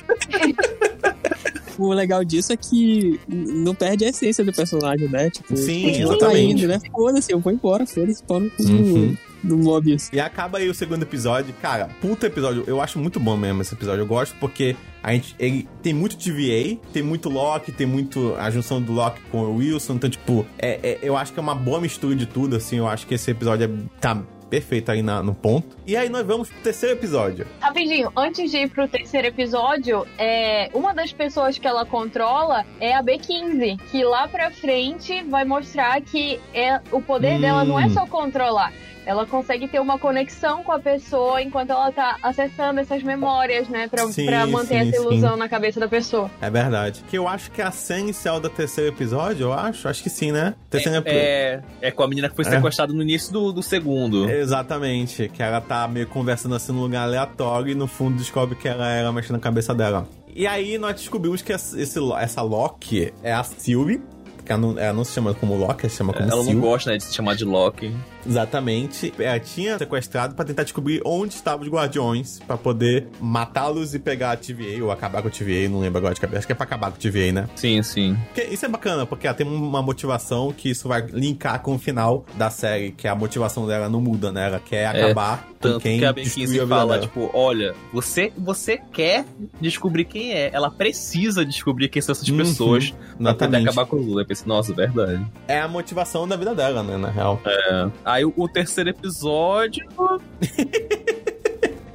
[1.77, 5.29] o legal disso é que não perde a essência do personagem, né?
[5.29, 6.63] Tipo, Sim, exatamente.
[6.63, 6.79] Indo, né?
[6.91, 9.15] Foda-se, eu vou embora, foda-se, pau no uhum.
[9.43, 10.09] Do Mobius.
[10.11, 11.53] E acaba aí o segundo episódio.
[11.61, 12.63] Cara, puta episódio.
[12.67, 14.01] Eu acho muito bom mesmo esse episódio.
[14.01, 18.49] Eu gosto porque a gente, ele tem muito TVA, tem muito Loki, tem muito a
[18.51, 19.93] junção do Loki com o Wilson.
[19.93, 22.77] Então, tipo, é, é, eu acho que é uma boa mistura de tudo, assim.
[22.77, 24.21] Eu acho que esse episódio é, tá
[24.51, 25.77] perfeito aí na, no ponto.
[25.87, 27.47] E aí nós vamos pro terceiro episódio.
[27.61, 32.93] Rapidinho, antes de ir pro terceiro episódio, é, uma das pessoas que ela controla é
[32.93, 37.41] a B15, que lá pra frente vai mostrar que é, o poder hum.
[37.41, 38.73] dela não é só controlar
[39.05, 43.87] ela consegue ter uma conexão com a pessoa enquanto ela tá acessando essas memórias, né?
[43.87, 45.39] Pra, sim, pra manter sim, essa ilusão sim.
[45.39, 46.29] na cabeça da pessoa.
[46.41, 47.03] É verdade.
[47.09, 49.87] Que eu acho que é a cena inicial do terceiro episódio, eu acho.
[49.87, 50.55] Acho que sim, né?
[50.69, 52.49] Terceiro é, é, é com a menina que foi é.
[52.49, 54.29] sequestrada no início do, do segundo.
[54.29, 55.29] Exatamente.
[55.29, 58.89] Que ela tá meio conversando assim num lugar aleatório e no fundo descobre que ela
[58.89, 60.07] era mexendo na cabeça dela.
[60.33, 61.81] E aí nós descobrimos que esse,
[62.17, 64.01] essa Loki é a Sylvie,
[64.43, 66.53] que ela não, ela não se chama como Loki, ela se chama como Ela Sil.
[66.53, 67.93] não gosta, né, de se chamar de Loki.
[68.25, 69.13] Exatamente.
[69.19, 74.31] Ela tinha sequestrado para tentar descobrir onde estavam os guardiões, para poder matá-los e pegar
[74.31, 76.39] a TVA, ou acabar com a TVA, não lembro agora de cabeça.
[76.39, 77.49] Acho que é pra acabar com a TVA, né?
[77.55, 78.17] Sim, sim.
[78.33, 81.79] Porque isso é bacana, porque ela tem uma motivação que isso vai linkar com o
[81.79, 84.47] final da série, que a motivação dela não muda, né?
[84.47, 88.31] Ela quer é, acabar é, com quem que a Ben 15 fala, tipo, olha, você,
[88.37, 89.25] você quer
[89.59, 93.95] descobrir quem é, ela precisa descobrir quem são essas uhum, pessoas pra poder acabar com
[93.95, 94.25] o Lula.
[94.31, 95.25] Pensei, nossa, verdade.
[95.45, 97.41] É a motivação da vida dela, né, na real.
[97.45, 97.89] É.
[98.05, 99.85] Aí o, o terceiro episódio.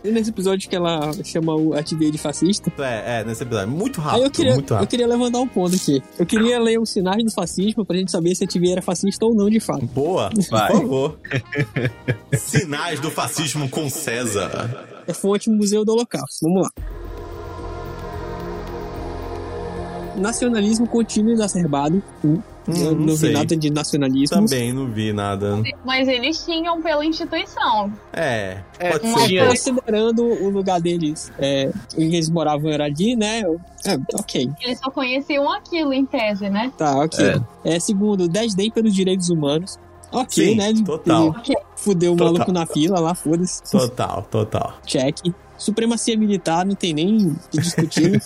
[0.05, 2.73] E nesse episódio que ela chama o Ativei de fascista.
[2.79, 3.69] É, é, nesse episódio.
[3.69, 4.23] Muito rápido.
[4.23, 4.85] eu queria, muito rápido.
[4.85, 6.01] eu queria levantar um ponto aqui.
[6.17, 9.27] Eu queria ler os sinais do fascismo pra gente saber se a Ativei era fascista
[9.27, 9.85] ou não de fato.
[9.87, 10.71] Boa, Vai.
[10.71, 11.19] por favor.
[12.39, 14.87] sinais do fascismo com César.
[15.09, 16.39] É fonte Museu do Holocausto.
[16.43, 16.71] Vamos lá.
[20.17, 22.03] Nacionalismo contínuo e exacerbado.
[22.25, 24.37] Hum, não, vi nada de nacionalismo.
[24.37, 25.63] Também não vi nada.
[25.85, 27.93] Mas eles tinham pela instituição.
[28.13, 29.47] É, é pode ser.
[29.49, 33.43] Considerando o lugar deles, é, eles moravam era ali, né?
[33.85, 34.51] É, ok.
[34.61, 36.73] Eles só conheciam aquilo em tese, né?
[36.77, 37.41] Tá, ok.
[37.65, 39.79] É, é segundo, desdém pelos direitos humanos.
[40.11, 40.73] Ok, Sim, né?
[40.85, 41.35] Total.
[41.47, 43.63] Ele fudeu o maluco na fila lá, foda-se.
[43.71, 44.75] Total, total.
[44.85, 45.19] Check.
[45.59, 48.21] Supremacia militar, não tem nem que discutir.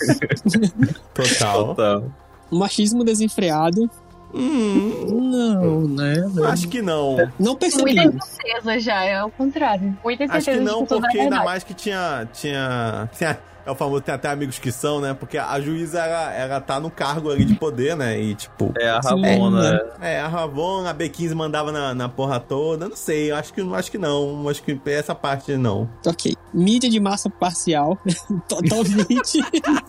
[1.13, 1.67] total.
[1.67, 2.03] total.
[2.51, 3.89] Machismo desenfreado.
[4.33, 6.15] Hum, não, né?
[6.45, 7.17] Acho que não.
[7.39, 7.95] Não percebi.
[7.95, 9.97] Muita certeza já, é o contrário.
[10.03, 14.01] Muita certeza Acho que não, porque ainda mais que tinha, tinha, tinha é o famoso,
[14.01, 15.13] tem até amigos que são, né?
[15.13, 18.19] Porque a juíza, ela, ela tá no cargo ali de poder, né?
[18.19, 18.73] E tipo.
[18.77, 19.81] É a Ravona.
[20.01, 22.89] É, é a Ravona, a B15 mandava na, na porra toda.
[22.89, 24.47] Não sei, acho que, acho que não.
[24.49, 25.87] Acho que essa parte não.
[26.05, 26.35] Ok.
[26.53, 27.97] Mídia de massa parcial.
[28.47, 29.41] Totalmente.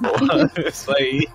[0.02, 1.28] Porra, isso aí.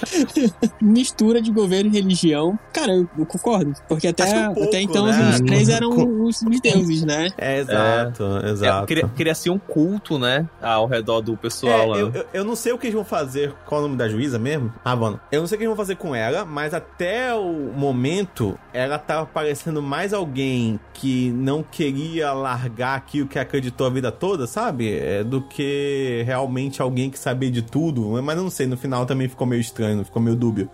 [0.80, 2.58] Mistura de governo e religião.
[2.72, 3.74] Cara, eu, eu concordo.
[3.88, 5.30] Porque até, um pouco, até então né?
[5.30, 5.90] os três eram
[6.24, 7.30] os, os deuses, né?
[7.36, 8.92] É, exato, é, exato.
[8.92, 10.48] É, ser um culto, né?
[10.60, 11.98] Ao redor do pessoal pessoal é, lá.
[11.98, 13.52] Eu, eu, eu, não sei o que eles vão fazer.
[13.66, 14.72] Qual é o nome da juíza mesmo?
[14.84, 15.20] Ah, mano.
[15.30, 18.98] Eu não sei o que eles vão fazer com ela, mas até o momento ela
[18.98, 24.98] tava parecendo mais alguém que não queria largar aquilo que acreditou a vida toda, sabe?
[24.98, 28.20] É, do que realmente alguém que sabia de tudo.
[28.22, 30.68] Mas não sei, no final também ficou meio estranho, ficou meio dúbio.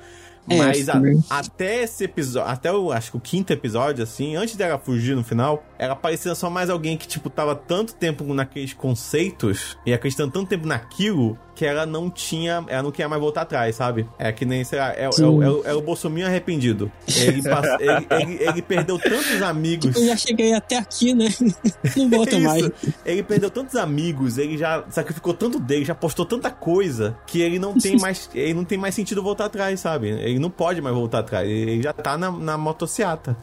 [0.48, 4.56] É, Mas a, até esse episódio, até o, acho que o quinto episódio, assim, antes
[4.56, 8.72] dela fugir no final, ela parecia só mais alguém que, tipo, tava tanto tempo naqueles
[8.72, 13.40] conceitos e acreditando tanto tempo naquilo que ela não tinha, ela não queria mais voltar
[13.40, 14.06] atrás, sabe?
[14.18, 16.92] É que nem, sei lá, é, é, é, o, é o Bolsonaro arrependido.
[17.16, 17.40] Ele,
[17.80, 19.86] ele, ele, ele, perdeu tantos amigos.
[19.86, 21.28] Tipo, eu já cheguei até aqui, né?
[21.96, 22.70] Não volta mais.
[23.06, 27.58] Ele perdeu tantos amigos, ele já sacrificou tanto dele, já postou tanta coisa que ele
[27.58, 30.08] não tem mais, ele não tem mais sentido voltar atrás, sabe?
[30.08, 31.48] Ele não pode mais voltar atrás.
[31.48, 33.36] Ele já tá na, na motociata.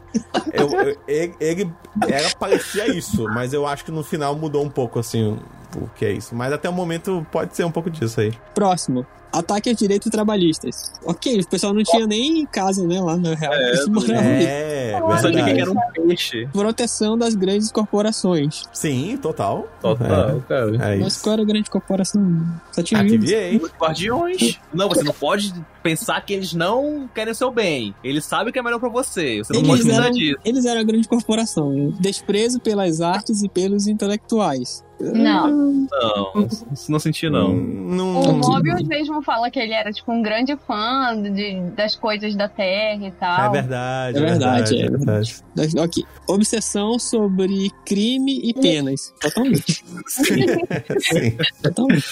[1.06, 1.72] ele, ele,
[2.08, 5.38] ela parecia isso, mas eu acho que no final mudou um pouco, assim
[5.78, 6.34] o que é isso.
[6.34, 8.32] Mas até o momento pode ser um pouco disso aí.
[8.54, 9.06] Próximo.
[9.32, 10.92] Ataque aos direitos trabalhistas.
[11.04, 13.52] Ok, o pessoal não tinha nem casa, né, lá na real.
[13.52, 13.74] É.
[14.94, 16.48] É, Eu sabia que era um peixe.
[16.52, 18.62] Proteção das grandes corporações.
[18.72, 19.66] Sim, total.
[19.80, 20.76] Total, cara.
[20.80, 22.46] É, é Mas qual era a grande corporação?
[22.70, 23.04] Só tinha A.
[23.04, 23.60] TVA.
[23.60, 24.60] Os guardiões.
[24.72, 25.52] Não, você não pode
[25.82, 27.92] pensar que eles não querem o seu bem.
[28.04, 29.38] Eles sabem o que é melhor pra você.
[29.38, 30.38] Você não pode Eles pensar eram, disso.
[30.44, 31.92] eles eram a grande corporação.
[31.98, 34.83] Desprezo pelas artes e pelos intelectuais.
[35.00, 35.86] Não.
[35.90, 37.52] Não, isso não senti, não.
[37.52, 41.94] Não, O não- Mobius mesmo fala que ele era, tipo, um grande fã de, das
[41.96, 43.48] coisas da Terra e tal.
[43.48, 45.36] É verdade, É verdade, é verdade.
[45.54, 46.04] Das- Ok.
[46.28, 49.12] Obsessão sobre crime e penas.
[49.20, 49.84] Totalmente.
[50.06, 52.04] Sim, Totalmente.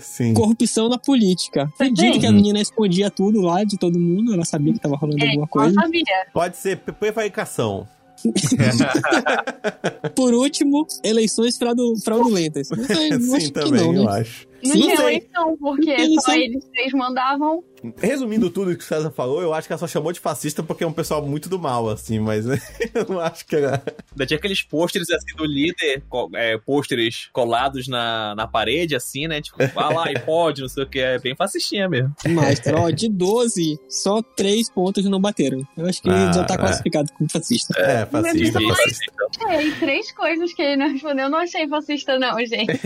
[0.00, 0.32] sim.
[0.34, 1.64] Corrupção na política.
[1.74, 2.20] Acredito Sim.
[2.20, 4.32] que a menina escondia tudo lá de todo mundo.
[4.32, 5.74] Ela sabia que tava rolando É, alguma coisa.
[5.80, 6.04] sabia.
[6.32, 7.86] Pode ser pre- prevaricação.
[10.14, 12.70] Por último, eleições fraudu- fraudulentas.
[12.70, 12.76] Eu
[13.20, 14.20] Sim, acho que também, não, eu né?
[14.20, 14.46] acho.
[14.64, 15.06] Não tinha sei.
[15.06, 17.62] eleição, porque só eles três mandavam.
[17.98, 20.84] Resumindo tudo que o César falou, eu acho que ela só chamou de fascista porque
[20.84, 23.82] é um pessoal muito do mal, assim, mas eu não acho que era.
[24.12, 26.02] Ainda tinha aqueles pôsteres assim do líder,
[26.34, 29.40] é, pôsteres colados na, na parede, assim, né?
[29.40, 30.98] Tipo, vai lá e pode, não sei o que.
[30.98, 32.14] É bem fascistinha mesmo.
[32.28, 35.66] Maestro, ó, de 12, só 3 pontos não bateram.
[35.76, 36.58] Eu acho que ele Ah, já tá é.
[36.58, 37.78] classificado como fascista.
[37.80, 39.12] É, fascista, Mas- fascista.
[39.48, 41.24] É, e três coisas que ele não respondeu.
[41.26, 42.66] Eu não achei fascista, não, gente.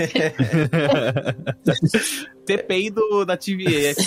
[2.46, 3.94] TPI do, da TVA.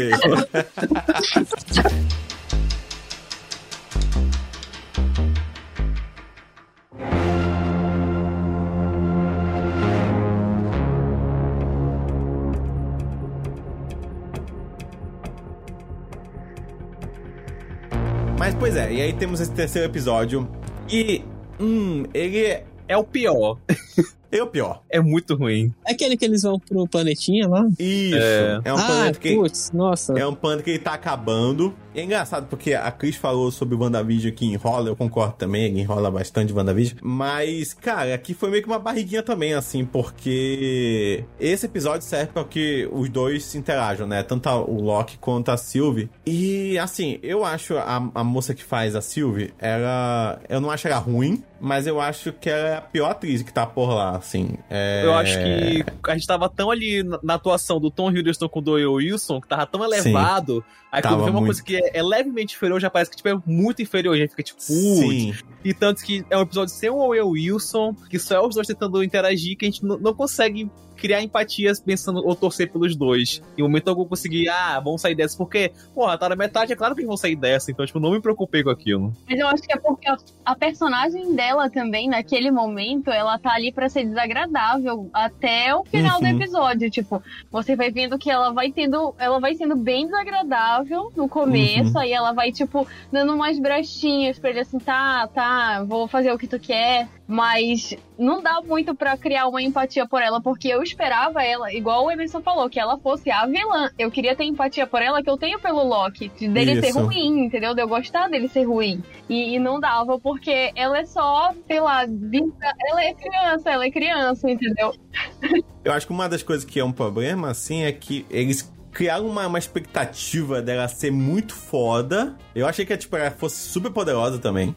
[18.38, 20.48] Mas, pois é, e aí temos esse terceiro episódio.
[20.88, 21.22] E.
[21.60, 23.58] Hum, ele é, É o pior.
[24.38, 24.82] é o pior.
[24.88, 25.72] É muito ruim.
[25.86, 27.66] É aquele que eles vão pro planetinha lá?
[27.78, 28.16] Isso.
[28.16, 28.72] É, É.
[28.72, 29.34] um ah, planeta que.
[29.34, 30.18] putz, nossa.
[30.18, 31.74] É um planeta que ele tá acabando.
[31.94, 35.64] E é engraçado porque a Cris falou sobre o WandaVision que enrola, eu concordo também,
[35.64, 36.98] ele enrola bastante o WandaVision.
[37.02, 42.44] Mas, cara, aqui foi meio que uma barriguinha também, assim, porque esse episódio serve para
[42.44, 44.22] que os dois se interajam, né?
[44.22, 46.08] Tanto o Loki quanto a Sylvie.
[46.24, 50.40] E, assim, eu acho a, a moça que faz a Sylvie, ela.
[50.48, 53.52] Eu não acho ela ruim, mas eu acho que ela é a pior atriz que
[53.52, 54.50] tá por lá, assim.
[54.70, 55.02] É...
[55.04, 58.62] Eu acho que a gente tava tão ali na, atuação do Tom Hiddleston com o
[58.62, 60.64] Doyle Wilson, que tava tão elevado.
[60.92, 61.46] Aí quando vê uma muito.
[61.46, 64.16] coisa que é, é levemente inferior, já parece que tipo, é muito inferior.
[64.16, 64.60] Já fica tipo.
[64.60, 65.34] Sim.
[65.64, 68.66] E tanto que é um episódio sem o Owen Wilson, que só é os dois
[68.66, 70.70] tentando interagir, que a gente não consegue
[71.00, 73.40] criar empatias pensando ou torcer pelos dois.
[73.58, 76.94] Em momento algum conseguir, ah, vamos sair dessa, porque, porra, tá na metade, é claro
[76.94, 79.12] que vão sair dessa, então, tipo, não me preocupei com aquilo.
[79.28, 83.52] Mas eu acho que é porque a, a personagem dela também, naquele momento, ela tá
[83.54, 86.32] ali pra ser desagradável até o final do Uhum.
[86.36, 86.90] episódio.
[86.90, 89.14] Tipo, você vai vendo que ela vai tendo.
[89.18, 92.00] Ela vai sendo bem desagradável no começo, Uhum.
[92.00, 96.38] aí ela vai, tipo, dando umas brechinhas pra ele assim, tá, tá, vou fazer o
[96.38, 97.08] que tu quer.
[97.26, 102.04] Mas não dá muito pra criar uma empatia por ela, porque eu esperava ela, igual
[102.04, 103.90] o Emerson falou, que ela fosse a vilã.
[103.98, 107.00] Eu queria ter empatia por ela que eu tenho pelo Loki, de- dele ser Isso.
[107.00, 107.74] ruim, entendeu?
[107.74, 109.02] De eu gostar dele ser ruim.
[109.28, 113.90] E, e não dava, porque ela é só, sei lá, ela é criança, ela é
[113.90, 114.94] criança, entendeu?
[115.82, 119.26] Eu acho que uma das coisas que é um problema, assim, é que eles criaram
[119.26, 122.36] uma, uma expectativa dela ser muito foda.
[122.54, 124.76] Eu achei que tipo, ela fosse super poderosa também.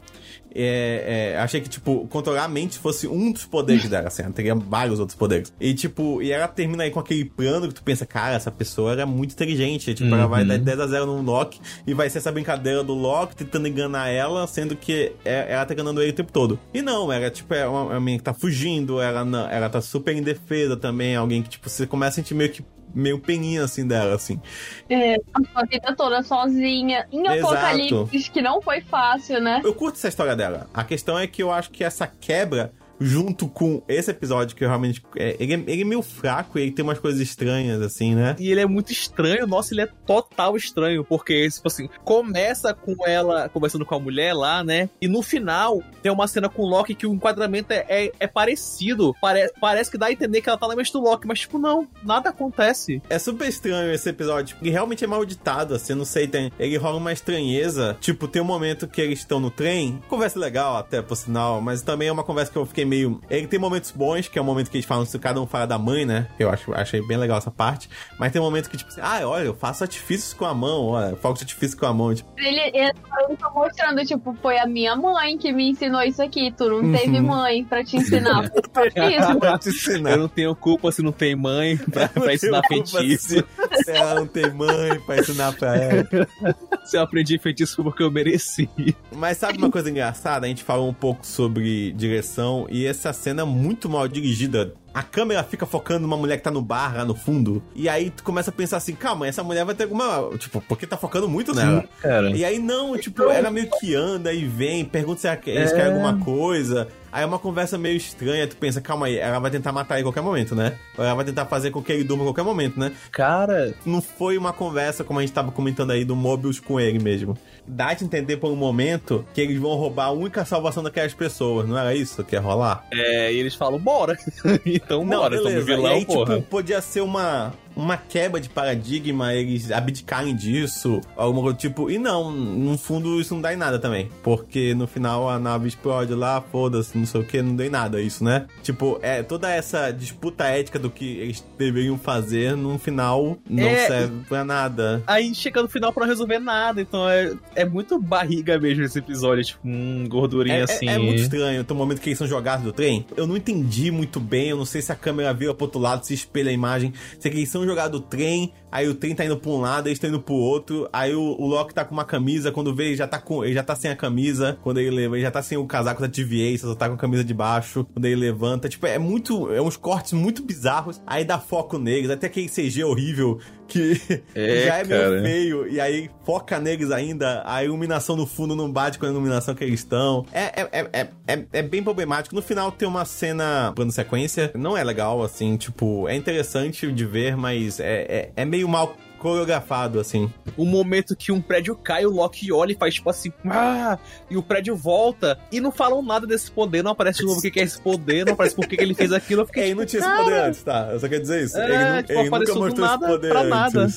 [0.54, 4.32] É, é, achei que, tipo, controlar a mente fosse um dos poderes dela, assim, ela
[4.32, 5.52] teria vários outros poderes.
[5.60, 8.92] E, tipo, e ela termina aí com aquele plano que tu pensa, cara, essa pessoa
[8.92, 9.92] era muito inteligente.
[9.94, 12.94] Tipo, ela vai dar 10 a 0 no Loki e vai ser essa brincadeira do
[12.94, 16.58] Loki tentando enganar ela, sendo que é- ela tá enganando ele o tempo todo.
[16.72, 19.80] E não, ela, tipo, é uma, uma menina que tá fugindo, ela, não, ela tá
[19.80, 22.64] super indefesa também, alguém que, tipo, você começa a sentir meio que
[22.94, 24.40] meio peninha, assim, dela, assim.
[24.88, 27.54] É, a sua vida toda sozinha, em Exato.
[27.54, 29.60] apocalipse, que não foi fácil, né?
[29.64, 30.68] Eu curto essa história dela.
[30.72, 34.68] A questão é que eu acho que essa quebra, junto com esse episódio, que eu
[34.68, 35.02] realmente.
[35.16, 38.36] é, ele, é, ele é meio fraco e ele tem umas coisas estranhas, assim, né?
[38.38, 42.94] E ele é muito estranho, nossa, ele é total estranho, porque, tipo assim, começa com
[43.06, 44.88] ela conversando com a mulher lá, né?
[45.00, 48.26] E no final tem uma cena com o Loki que o enquadramento é, é, é
[48.26, 49.14] parecido.
[49.20, 51.58] Pare, parece que dá a entender que ela tá na mente do Loki, mas, tipo,
[51.58, 53.02] não, nada acontece.
[53.08, 56.76] É super estranho esse episódio, porque realmente é mal ditado, assim, não sei, tem, ele
[56.76, 57.96] rola uma estranheza.
[58.00, 61.82] Tipo, tem um momento que eles estão no trem, conversa legal até, por sinal, mas
[61.82, 63.20] também é uma conversa que eu fiquei achei meio.
[63.28, 65.66] Ele tem momentos bons, que é o momento que eles falam se cada um fala
[65.66, 66.28] da mãe, né?
[66.38, 67.88] Eu acho, achei bem legal essa parte.
[68.18, 70.86] Mas tem um momento que, tipo assim, ah, olha, eu faço artifícios com a mão,
[70.88, 72.14] olha, fogo de artifício com a mão.
[72.14, 72.92] Tipo, Ele, ele,
[73.38, 76.52] tá mostrando, tipo, foi a minha mãe que me ensinou isso aqui.
[76.56, 78.44] Tu não teve mãe pra te ensinar.
[78.54, 79.38] isso.
[79.38, 80.10] pra te ensinar.
[80.12, 83.44] Eu não tenho culpa se não tem mãe pra, pra ensinar feitiço.
[83.84, 86.04] Se ela não tem mãe pra ensinar pra ela.
[86.84, 88.68] Se eu aprendi feitiço porque eu mereci.
[89.10, 90.44] Mas sabe uma coisa engraçada?
[90.44, 94.74] A gente falou um pouco sobre direção e essa cena muito mal dirigida.
[94.94, 97.60] A câmera fica focando numa mulher que tá no bar lá no fundo.
[97.74, 100.30] E aí tu começa a pensar assim, calma, essa mulher vai ter alguma.
[100.38, 101.84] Tipo, porque tá focando muito nela.
[102.00, 102.30] cara.
[102.30, 105.74] E aí não, tipo, ela meio que anda e vem, pergunta se eles É.
[105.76, 106.86] querem alguma coisa.
[107.10, 110.00] Aí é uma conversa meio estranha, tu pensa, calma aí, ela vai tentar matar ele
[110.00, 110.76] a qualquer momento, né?
[110.98, 112.90] Ou ela vai tentar fazer com que ele durma a qualquer momento, né?
[113.12, 116.98] Cara, Não foi uma conversa, como a gente tava comentando aí, do Mobius com ele
[116.98, 117.38] mesmo.
[117.64, 121.68] Dá de entender por um momento que eles vão roubar a única salvação daquelas pessoas,
[121.68, 122.84] não era isso que ia rolar?
[122.92, 124.18] é, e eles falam, bora.
[124.84, 126.36] então bora, somos e vilão, aí, porra.
[126.36, 131.90] tipo, podia ser uma, uma quebra de paradigma, eles abdicarem disso, alguma coisa do tipo.
[131.90, 134.08] E não, no fundo isso não dá em nada também.
[134.22, 137.70] Porque no final a nave explode lá, foda-se, não sei o que, não deu em
[137.70, 138.46] nada isso, né?
[138.62, 143.86] Tipo, é toda essa disputa ética do que eles deveriam fazer, no final não É.
[143.86, 145.02] serve pra nada.
[145.06, 148.98] Aí chega no final pra não resolver nada, então é, é muito barriga mesmo esse
[148.98, 150.88] episódio, tipo, hum, gordurinha É, é- assim.
[150.88, 151.64] é muito estranho.
[151.64, 153.06] Tem um momento que eles são jogados do trem.
[153.16, 154.48] Eu não entendi muito bem.
[154.50, 156.92] Eu não sei se a câmera vira pro outro lado, se espelha a imagem.
[157.18, 159.86] Se é eles são jogados do trem, aí o trem tá indo pra um lado,
[159.86, 160.88] eles estão indo pro outro.
[160.92, 162.50] Aí o, o Loki tá com uma camisa.
[162.50, 163.44] Quando vê, ele já tá com.
[163.44, 164.58] Ele já tá sem a camisa.
[164.64, 166.98] Quando ele leva, ele já tá sem o casaco da TVA, só tá com a
[166.98, 167.86] camisa de baixo.
[167.92, 168.68] Quando ele levanta.
[168.68, 169.52] Tipo, é muito.
[169.52, 171.00] É uns cortes muito bizarros.
[171.06, 172.10] Aí dá foco neles.
[172.10, 174.00] Até aquele CG horrível que
[174.34, 175.22] É, já é meio cara.
[175.22, 179.54] feio, e aí foca neles ainda, a iluminação no fundo não bate com a iluminação
[179.54, 180.24] que eles estão.
[180.32, 182.34] É, é, é, é, é, é bem problemático.
[182.34, 187.04] No final tem uma cena plano sequência, não é legal, assim, tipo, é interessante de
[187.04, 190.30] ver, mas é, é, é meio mal coreografado, assim.
[190.54, 193.98] O momento que um prédio cai, o Loki olha e faz tipo assim, ah!
[194.30, 197.42] E o prédio volta e não falam nada desse poder, não aparece de novo o
[197.42, 199.40] que que é esse poder, não aparece por que que ele fez aquilo.
[199.40, 200.90] Eu fiquei, Ele tipo, não tinha esse poder antes, tá?
[200.92, 201.58] Eu só quero dizer isso.
[201.58, 203.88] É, ele tipo, ele nunca mostrou nada esse poder pra nada.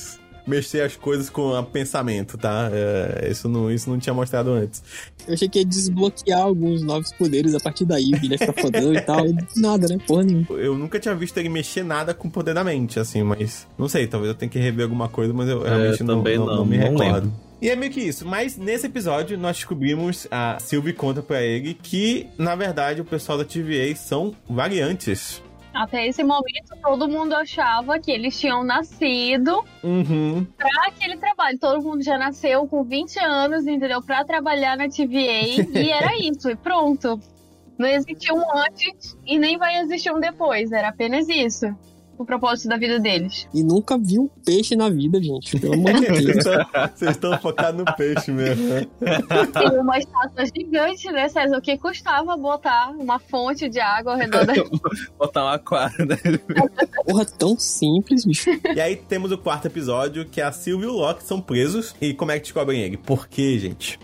[0.48, 2.70] Mexer as coisas com a pensamento, tá?
[2.72, 4.82] É, isso, não, isso não tinha mostrado antes.
[5.26, 8.94] Eu achei que ia desbloquear alguns novos poderes a partir daí, o Guilherme ficar fodão
[8.94, 9.24] e tal.
[9.56, 9.98] Nada, né?
[10.06, 10.46] Porra nenhuma.
[10.52, 13.66] Eu nunca tinha visto ele mexer nada com o poder da mente, assim, mas.
[13.78, 16.38] Não sei, talvez eu tenha que rever alguma coisa, mas eu É, realmente não, também
[16.38, 17.12] não, não, não me não recordo.
[17.26, 17.32] lembro.
[17.60, 18.24] E é meio que isso.
[18.24, 23.36] Mas nesse episódio nós descobrimos, a Sylvie conta pra ele que, na verdade, o pessoal
[23.36, 25.42] da TVA são variantes.
[25.74, 30.44] Até esse momento, todo mundo achava que eles tinham nascido Uhum.
[30.56, 31.58] pra aquele trabalho.
[31.58, 34.02] Todo mundo já nasceu com 20 anos, entendeu?
[34.02, 35.78] Pra trabalhar na TVA.
[35.78, 37.20] e era isso, e pronto.
[37.78, 40.72] Não existia um antes e nem vai existir um depois.
[40.72, 41.66] Era apenas isso.
[42.18, 43.46] O propósito da vida deles.
[43.54, 45.58] E nunca vi um peixe na vida, gente.
[45.58, 46.44] Pelo amor de Deus.
[46.94, 48.86] Vocês estão focados no peixe mesmo, né?
[49.52, 51.56] Tem uma estátua gigante, né, César?
[51.56, 54.52] O que custava botar uma fonte de água ao redor da.
[55.16, 56.16] botar um aquário, né?
[57.06, 58.50] Porra, tão simples, bicho.
[58.74, 61.94] E aí temos o quarto episódio, que a Sylvie e o Loki são presos.
[62.00, 62.96] E como é que descobrem ele?
[62.96, 63.98] Por quê, gente?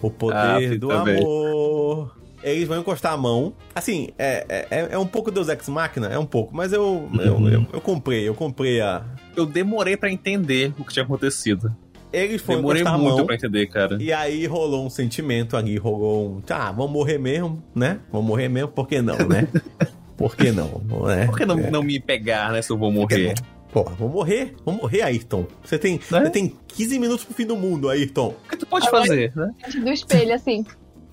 [0.00, 0.36] O poder
[0.72, 1.20] Ah, do verde.
[1.20, 2.23] amor.
[2.44, 3.54] Eles vão encostar a mão.
[3.74, 6.54] Assim, é, é, é um pouco Deus Ex Machina, é um pouco.
[6.54, 9.02] Mas eu, eu, eu, eu comprei, eu comprei a...
[9.34, 11.74] Eu demorei pra entender o que tinha acontecido.
[12.12, 13.26] Eles foram Demorei encostar a muito mão.
[13.26, 13.96] pra entender, cara.
[14.00, 16.40] E aí rolou um sentimento ali, rolou um...
[16.42, 17.98] Tá, vamos morrer mesmo, né?
[18.12, 19.48] Vamos morrer mesmo, por que não, né?
[20.16, 21.26] Por que não, né?
[21.26, 21.70] Por que não, É.
[21.72, 23.34] não me pegar, né, se eu vou morrer?
[23.72, 25.44] Pô, vou morrer, vou morrer, Ayrton.
[25.64, 26.20] Você tem, Né?
[26.22, 28.32] você tem 15 minutos pro fim do mundo, Ayrton.
[28.44, 29.50] O que tu pode fazer, né?
[29.82, 30.64] Do espelho, assim.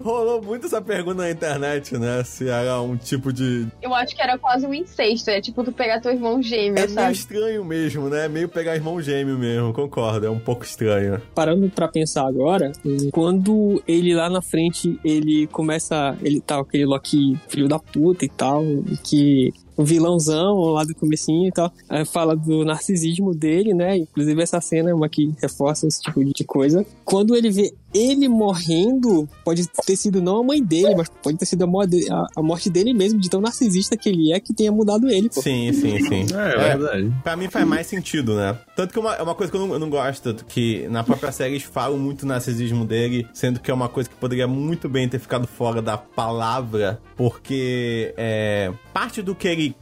[0.00, 2.22] Rolou muito essa pergunta na internet, né?
[2.24, 3.66] Se era um tipo de.
[3.80, 5.30] Eu acho que era quase um incesto.
[5.30, 7.12] É tipo tu pegar teu irmão gêmeo, É meio sabe?
[7.12, 8.28] estranho mesmo, né?
[8.28, 10.26] Meio pegar irmão gêmeo mesmo, concordo.
[10.26, 11.20] É um pouco estranho.
[11.34, 12.72] Parando pra pensar agora,
[13.12, 16.16] quando ele lá na frente, ele começa.
[16.22, 20.94] Ele tá aquele Loki filho da puta e tal, e que o vilãozão lá do
[20.94, 23.96] comecinho e tal, aí fala do narcisismo dele, né?
[23.96, 26.84] Inclusive essa cena é uma que reforça esse tipo de coisa.
[27.04, 31.46] Quando ele vê ele morrendo, pode ter sido não a mãe dele, mas pode ter
[31.46, 34.52] sido a, mo- a- a morte dele mesmo, de tão narcisista que ele é, que
[34.52, 35.40] tenha mudado ele, pô.
[35.40, 36.26] Sim, sim, sim.
[36.34, 37.14] É, verdade.
[37.22, 38.58] Pra mim faz mais sentido, né?
[38.76, 41.30] Tanto que uma, é uma coisa que eu não, eu não gosto, que na própria
[41.30, 44.88] série eles falam muito do narcisismo dele, sendo que é uma coisa que poderia muito
[44.88, 49.76] bem ter ficado fora da palavra, porque é, parte do que ele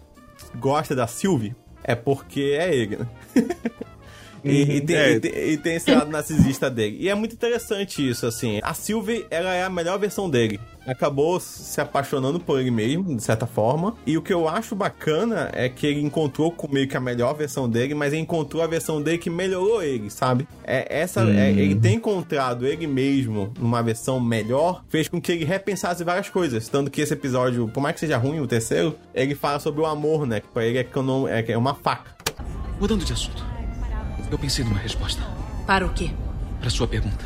[0.60, 3.06] gosta da Sylvie é porque é ele, né?
[4.44, 5.12] E, e tem, É.
[5.12, 6.96] e tem- e tem esse lado narcisista dele.
[7.00, 8.58] E é muito interessante isso, assim.
[8.62, 10.58] A Sylvie, ela é a melhor versão dele.
[10.84, 13.94] Acabou se apaixonando por ele mesmo, de certa forma.
[14.04, 17.34] E o que eu acho bacana é que ele encontrou com meio que a melhor
[17.36, 20.46] versão dele, mas ele encontrou a versão dele que melhorou ele, sabe?
[20.64, 25.44] É, essa, é, ele ter encontrado ele mesmo numa versão melhor fez com que ele
[25.44, 26.68] repensasse várias coisas.
[26.68, 29.86] Tanto que esse episódio, por mais que seja ruim, o terceiro, ele fala sobre o
[29.86, 30.40] amor, né?
[30.40, 32.10] Que pra ele é, que eu não- é, é uma faca.
[32.80, 33.51] Mudando de assunto.
[34.32, 35.22] Eu pensei numa resposta
[35.66, 36.10] Para o quê?
[36.58, 37.24] para sua pergunta.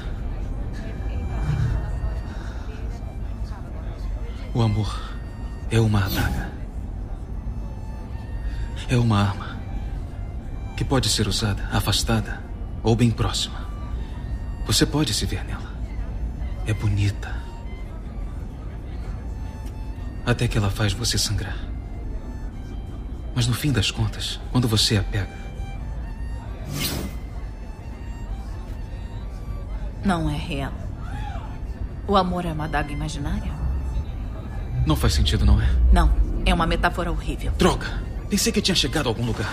[4.54, 5.14] O amor
[5.70, 6.50] é uma adaga.
[8.88, 9.58] É uma arma
[10.74, 12.42] que pode ser usada afastada
[12.82, 13.68] ou bem próxima.
[14.66, 15.70] Você pode se ver nela.
[16.66, 17.34] É bonita.
[20.24, 21.58] Até que ela faz você sangrar.
[23.34, 25.45] Mas no fim das contas, quando você a pega,
[30.04, 30.72] Não é real.
[32.06, 33.54] O amor é uma adaga imaginária?
[34.86, 35.68] não faz sentido, não é?
[35.92, 36.12] Não.
[36.44, 37.50] É uma metáfora horrível.
[37.58, 37.86] Droga!
[38.30, 39.52] Pensei que tinha chegado a algum lugar.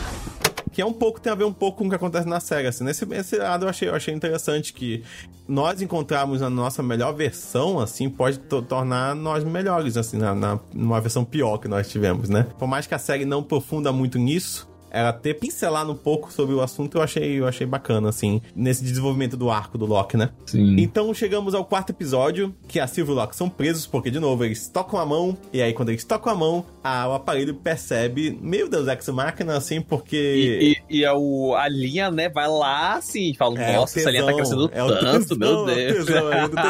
[0.71, 2.67] que é um pouco, tem a ver um pouco com o que acontece na série,
[2.67, 2.83] assim.
[2.83, 5.03] Nesse, nesse lado eu achei, eu achei interessante que
[5.47, 10.59] nós encontrarmos a nossa melhor versão, assim, pode to- tornar nós melhores, assim, na, na,
[10.71, 12.45] numa versão pior que nós tivemos, né?
[12.59, 16.53] Por mais que a série não aprofunda muito nisso, ela ter pincelado um pouco sobre
[16.55, 20.29] o assunto, eu achei, eu achei bacana, assim, nesse desenvolvimento do arco do Loki, né?
[20.45, 20.75] Sim.
[20.79, 24.19] Então chegamos ao quarto episódio, que a Silvia e o Loki são presos, porque, de
[24.19, 27.55] novo, eles tocam a mão, e aí quando eles tocam a mão, a- o aparelho
[27.55, 30.15] percebe, meu Deus, ex-máquina, assim, porque...
[30.61, 33.97] E, e, e é o, a linha, né, vai lá assim, e fala, É, nossa,
[33.97, 36.05] o essa linha tá tesão, crescendo é o tanto, tesão, meu é o Deus.
[36.05, 36.55] tesão, é do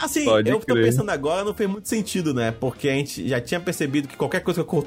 [0.00, 0.84] Assim, Pode eu tô crer.
[0.86, 2.50] pensando agora, não fez muito sentido, né?
[2.50, 4.84] Porque a gente já tinha percebido que qualquer coisa que acon-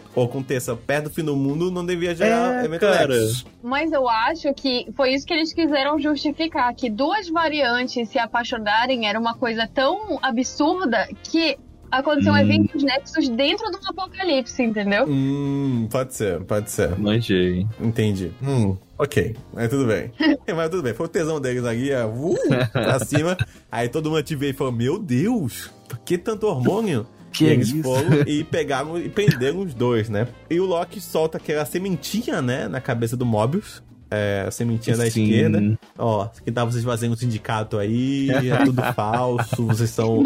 [0.56, 3.14] aconteça perto do fim do mundo não devia gerar É, evento cara.
[3.62, 9.08] Mas eu acho que foi isso que eles quiseram justificar, que duas variantes se apaixonarem
[9.08, 11.58] era uma coisa tão absurda que
[11.92, 12.40] aconteceu um Hum.
[12.40, 15.06] eventos nexus dentro do apocalipse, entendeu?
[15.08, 16.98] Hum, pode ser, pode ser.
[16.98, 17.66] Manjei.
[17.80, 18.32] Entendi.
[18.42, 19.36] Hum, ok.
[19.54, 20.12] Mas tudo bem.
[20.48, 20.94] É, mas tudo bem.
[20.94, 22.36] Foi o tesão deles ali, é, uh,
[22.72, 23.38] pra cima.
[23.72, 27.06] Aí todo mundo te veio e falou: Meu Deus, por que tanto hormônio?
[27.38, 27.84] Que e eles isso?
[27.84, 30.28] foram e pegaram e prenderam os dois, né?
[30.50, 33.84] E o Loki solta aquela sementinha, né, na cabeça do Mobius.
[34.12, 35.78] É, a sementinha da esquerda.
[35.98, 40.24] Ó, que tá vocês fazendo um sindicato aí, é tudo falso, vocês são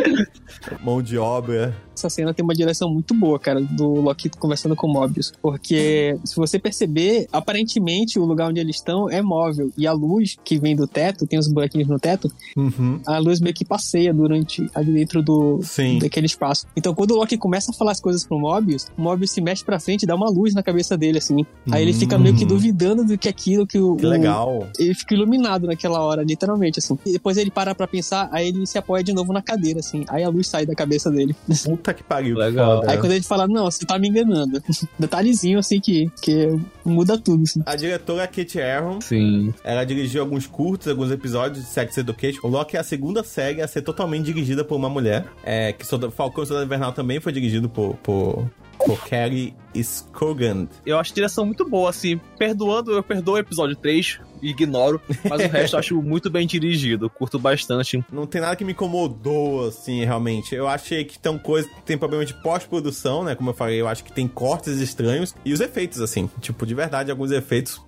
[0.83, 1.75] mão de obra.
[1.95, 5.33] Essa cena tem uma direção muito boa, cara, do Loki conversando com o Mobius.
[5.41, 9.69] Porque, se você perceber, aparentemente o lugar onde eles estão é móvel.
[9.77, 13.01] E a luz que vem do teto, tem os buraquinhos no teto, Uhum.
[13.05, 15.99] a luz meio que passeia durante ali dentro do Sim.
[15.99, 16.65] daquele espaço.
[16.75, 19.63] Então, quando o Loki começa a falar as coisas pro Mobius, o Mobius se mexe
[19.65, 21.45] pra frente e dá uma luz na cabeça dele, assim.
[21.69, 23.95] Aí ele fica meio que duvidando do que aquilo que o.
[23.95, 24.67] Que o- legal.
[24.77, 26.97] ele fica iluminado naquela hora, literalmente, assim.
[27.05, 30.03] E depois ele para pra pensar, aí ele se apoia de novo na cadeira, assim.
[30.09, 31.35] Aí a luz sai da cabeça dele.
[31.65, 32.35] Puta que pariu.
[32.37, 32.79] Legal.
[32.81, 32.91] foda.
[32.91, 34.61] Aí quando ele fala, não, você tá me enganando.
[34.99, 37.61] Detalhezinho, assim, que, que muda tudo, assim.
[37.65, 39.53] A diretora Kate Aaron, Sim.
[39.63, 42.39] ela dirigiu alguns curtos, alguns episódios de Sex Education.
[42.43, 45.25] O Loki é a segunda série a ser totalmente dirigida por uma mulher.
[45.43, 48.49] É, que Soda- Falcão e Soldado Invernal também foi dirigido por, por,
[48.89, 50.67] por Kelly Skogand.
[50.83, 52.19] Eu acho a direção muito boa, assim.
[52.39, 57.09] Perdoando, eu perdoo o episódio 3, ignoro, mas o resto eu acho muito bem dirigido.
[57.09, 58.03] Curto bastante.
[58.11, 60.55] Não tem nada que me incomodou, assim, realmente.
[60.55, 63.35] Eu achei que tem coisa, tem problema de pós-produção, né?
[63.35, 65.35] Como eu falei, eu acho que tem cortes estranhos.
[65.45, 67.81] E os efeitos, assim, tipo, de verdade, alguns efeitos.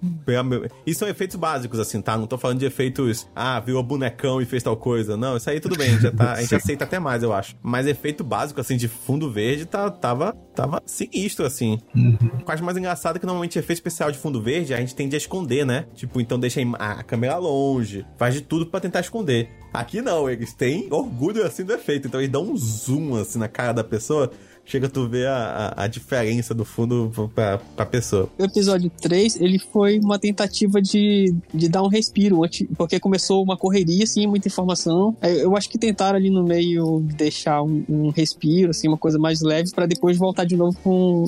[0.85, 2.17] E são efeitos básicos, assim, tá?
[2.17, 5.15] Não tô falando de efeitos, ah, virou bonecão e fez tal coisa.
[5.17, 7.55] Não, isso aí tudo bem, já tá, a gente aceita até mais, eu acho.
[7.61, 11.79] Mas efeito básico, assim, de fundo verde, tá, tava, tava sinistro, assim.
[11.95, 14.77] O que eu acho mais engraçado é que normalmente efeito especial de fundo verde a
[14.77, 15.85] gente tende a esconder, né?
[15.95, 19.49] Tipo, então deixa a câmera longe, faz de tudo pra tentar esconder.
[19.73, 23.47] Aqui não, eles têm orgulho assim do efeito, então eles dão um zoom assim na
[23.47, 24.29] cara da pessoa,
[24.65, 28.27] chega tu ver a, a, a diferença do fundo pra, pra pessoa.
[28.37, 33.41] O episódio 3, ele foi uma tentativa de, de dar um respiro, antes- porque começou
[33.41, 35.15] uma correria, assim, muita informação.
[35.21, 39.17] Aí Eu acho que tentaram ali no meio deixar um, um respiro, assim, uma coisa
[39.17, 41.23] mais leve, pra depois voltar de novo com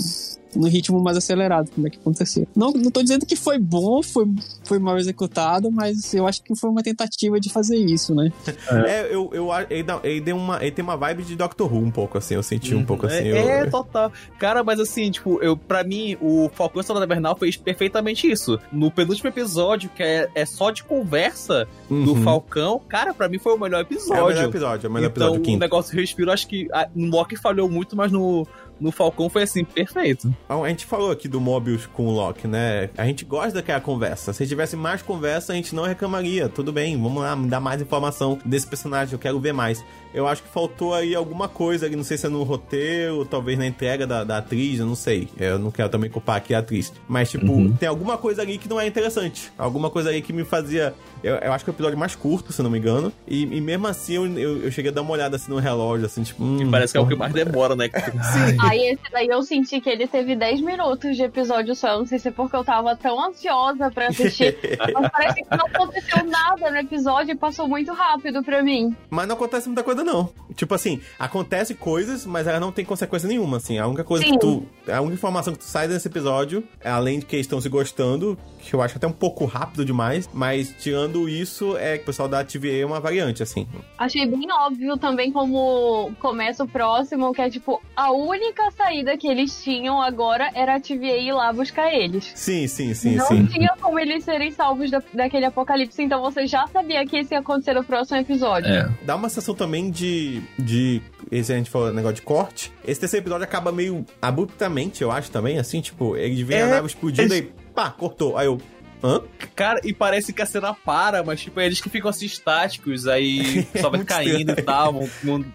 [0.56, 2.47] no ritmo mais acelerado, como é que aconteceu.
[2.56, 4.26] Não, não tô dizendo que foi bom, foi,
[4.64, 8.32] foi mal executado, mas eu acho que foi uma tentativa de fazer isso, né?
[8.86, 11.72] É, eu, eu, a- ele, dá- ele, deu uma, ele tem uma vibe de Doctor
[11.72, 13.16] Who um pouco, assim, eu senti um pouco assim.
[13.28, 14.12] É, eu- é, total.
[14.39, 18.60] Cara, mas assim, tipo, eu, pra mim, o Falcão e Soldado Invernal fez perfeitamente isso.
[18.72, 22.24] No penúltimo episódio, que é, é só de conversa do Uhum.
[22.24, 24.16] Falcão, cara, pra mim foi o melhor episódio.
[24.16, 26.47] É o melhor episódio, é o melhor então, episódio, o o negócio de respiro, acho
[26.47, 28.47] que a, no Loki falhou muito, mas no,
[28.80, 30.34] no Falcão foi assim, perfeito.
[30.47, 32.89] A gente falou aqui do Mobius com o Loki, né?
[32.97, 34.34] A gente gosta daquela conversa.
[34.34, 36.49] Se tivesse mais conversa, a gente não reclamaria.
[36.49, 39.84] Tudo bem, vamos lá, me dá mais informação desse personagem, eu quero ver mais.
[40.14, 43.57] Eu acho que faltou aí alguma coisa ali, não sei se é no roteiro, talvez
[43.57, 45.28] na entrega da, da atriz, eu não sei.
[45.38, 46.93] Eu não quero também culpar aqui a atriz.
[47.07, 47.76] Mas, tipo, uhum.
[47.76, 49.51] tem alguma coisa ali que não é interessante.
[49.57, 50.93] Alguma coisa ali que me fazia.
[51.24, 53.11] Eu, eu acho que é o episódio mais curto, se não me engano.
[53.28, 56.05] E, e mesmo assim, eu, eu, eu, cheguei a dar uma olhada assim no relógio,
[56.05, 56.43] assim, tipo.
[56.43, 57.89] Hum, parece que é o que mais demora, né?
[57.93, 58.57] Sim.
[58.61, 61.93] Aí esse daí eu senti que ele teve 10 minutos de episódio só.
[61.93, 64.57] Eu não sei se é porque eu tava tão ansiosa pra assistir.
[64.93, 68.95] mas parece que não aconteceu nada no episódio e passou muito rápido pra mim.
[69.09, 70.30] Mas não acontece muita coisa, não.
[70.56, 73.78] Tipo assim, acontece coisas, mas ela não tem consequência nenhuma, assim.
[73.78, 74.34] A única coisa Sim.
[74.34, 74.66] que tu.
[74.88, 78.38] A única informação que tu sai desse episódio, além de que eles estão se gostando,
[78.60, 82.28] que eu acho até um pouco rápido demais, mas tirando isso, é que o pessoal
[82.28, 83.68] da TVA é uma variante, assim.
[83.97, 89.28] Achei bem óbvio também como começa o próximo, que é tipo, a única saída que
[89.28, 92.32] eles tinham agora era a TVA ir lá buscar eles.
[92.36, 93.39] Sim, sim, sim, não sim.
[93.39, 97.34] Não tinha como eles serem salvos da, daquele apocalipse, então você já sabia que isso
[97.34, 98.72] ia acontecer no próximo episódio.
[98.72, 98.89] É.
[99.04, 100.41] Dá uma sensação também de.
[100.60, 102.72] de esse a gente falou negócio de corte.
[102.86, 106.68] Esse terceiro episódio acaba meio abruptamente, eu acho também, assim, tipo, ele vem é, a
[106.68, 107.38] nave explodindo é...
[107.38, 107.41] e
[107.74, 108.38] pá, cortou.
[108.38, 108.60] Aí eu.
[109.06, 109.22] Hã?
[109.54, 113.68] Cara, e parece que a cena para, mas tipo, eles que ficam assim estáticos, aí
[113.82, 114.60] só vai caindo estranho.
[114.60, 115.04] e tal.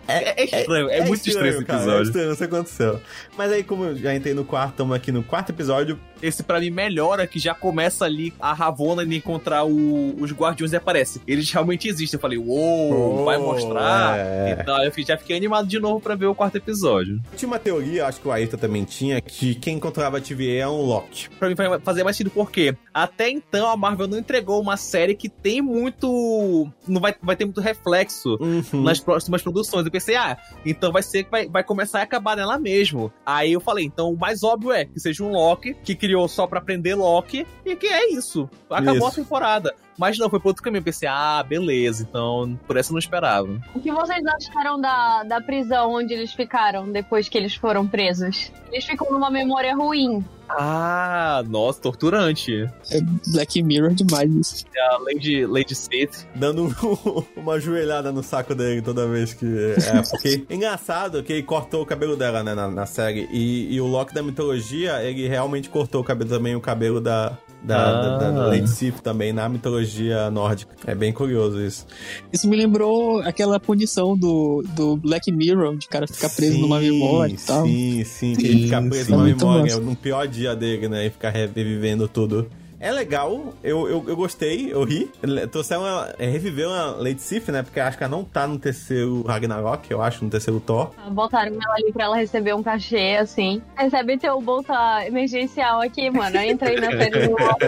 [0.06, 1.86] É, é, estranho, é, é muito estranho, esse episódio.
[1.86, 3.00] Cara, é estranho, não sei o que aconteceu.
[3.38, 6.60] Mas aí, como eu já entrei no quarto, estamos aqui no quarto episódio, esse para
[6.60, 11.20] mim melhora que já começa ali a Ravonna de encontrar o, os guardiões e aparece.
[11.26, 12.16] Eles realmente existem.
[12.16, 14.18] Eu falei, uou, oh, vai mostrar.
[14.18, 14.58] É.
[14.60, 17.20] Então eu já fiquei animado de novo para ver o quarto episódio.
[17.36, 20.68] Tinha uma teoria, acho que o Ayrton também tinha, que quem encontrava a TVA é
[20.68, 21.28] um Loki.
[21.38, 25.28] Pra mim fazer mais sentido porque até então a Marvel não entregou uma série que
[25.28, 26.68] tem muito.
[26.86, 28.82] Não vai, vai ter muito reflexo uhum.
[28.82, 29.84] nas próximas produções.
[29.84, 33.12] Eu pensei, ah, então vai ser que vai, vai começar a acabar nela mesmo.
[33.24, 36.46] Aí eu falei, então o mais óbvio é que seja um Loki que criou só
[36.46, 38.48] pra prender Loki e que é isso.
[38.70, 39.06] Acabou isso.
[39.06, 39.74] a temporada.
[39.98, 40.80] Mas não, foi pro outro caminho.
[40.80, 43.60] Eu pensei, ah, beleza, então por essa eu não esperava.
[43.74, 48.52] O que vocês acharam da, da prisão onde eles ficaram depois que eles foram presos?
[48.70, 50.24] Eles ficam numa memória ruim.
[50.48, 52.70] Ah, nossa, torturante.
[52.90, 54.64] É Black Mirror demais isso.
[54.74, 56.26] É a Lady, Lady Sith.
[56.34, 56.74] Dando
[57.36, 59.46] uma joelhada no saco dele toda vez que.
[59.46, 63.28] É, porque engraçado que ele cortou o cabelo dela, né, na, na série.
[63.30, 67.36] E, e o Loki da mitologia, ele realmente cortou o cabelo também, o cabelo da,
[67.62, 68.18] da, ah.
[68.18, 70.72] da, da, Lady Sif também na mitologia nórdica.
[70.86, 71.86] É bem curioso isso.
[72.32, 76.78] Isso me lembrou aquela punição do, do Black Mirror, de cara ficar preso sim, numa
[76.78, 77.66] memória e tal.
[77.66, 81.06] Sim, sim, que ele ficar preso sim, numa memória no pior dia dele, né?
[81.06, 82.48] E ficar revivendo tudo.
[82.80, 85.10] É legal, eu, eu, eu gostei, eu ri.
[85.50, 87.62] Trouxeram uma, é, reviveu a Lady Sif, né?
[87.62, 90.92] Porque acho que ela não tá no terceiro Ragnarok, eu acho, no terceiro Thor.
[90.96, 93.60] Ah, botaram ela ali pra ela receber um cachê, assim.
[93.76, 96.36] Recebe teu bolsa emergencial aqui, mano.
[96.36, 97.64] Eu entrei na série do Loki.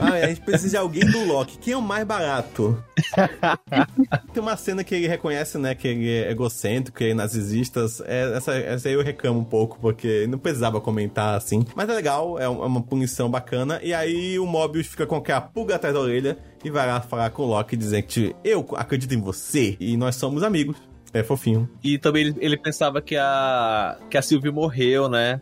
[0.00, 1.58] ah, a gente precisa de alguém do Loki.
[1.58, 2.82] Quem é o mais barato?
[4.32, 5.74] Tem uma cena que ele reconhece, né?
[5.74, 7.84] Que ele é egocêntrico, que é narcisista.
[8.04, 11.66] É, essa, essa aí eu reclamo um pouco, porque não precisava comentar assim.
[11.74, 13.80] Mas é legal, é, é uma punição bacana.
[13.82, 17.00] E aí Aí o Mobius fica com aquela pulga atrás da orelha e vai lá
[17.00, 20.76] falar com o Loki dizendo que eu acredito em você e nós somos amigos.
[21.14, 21.68] É fofinho.
[21.82, 25.40] E também ele, ele pensava que a, que a Sylvie morreu, né?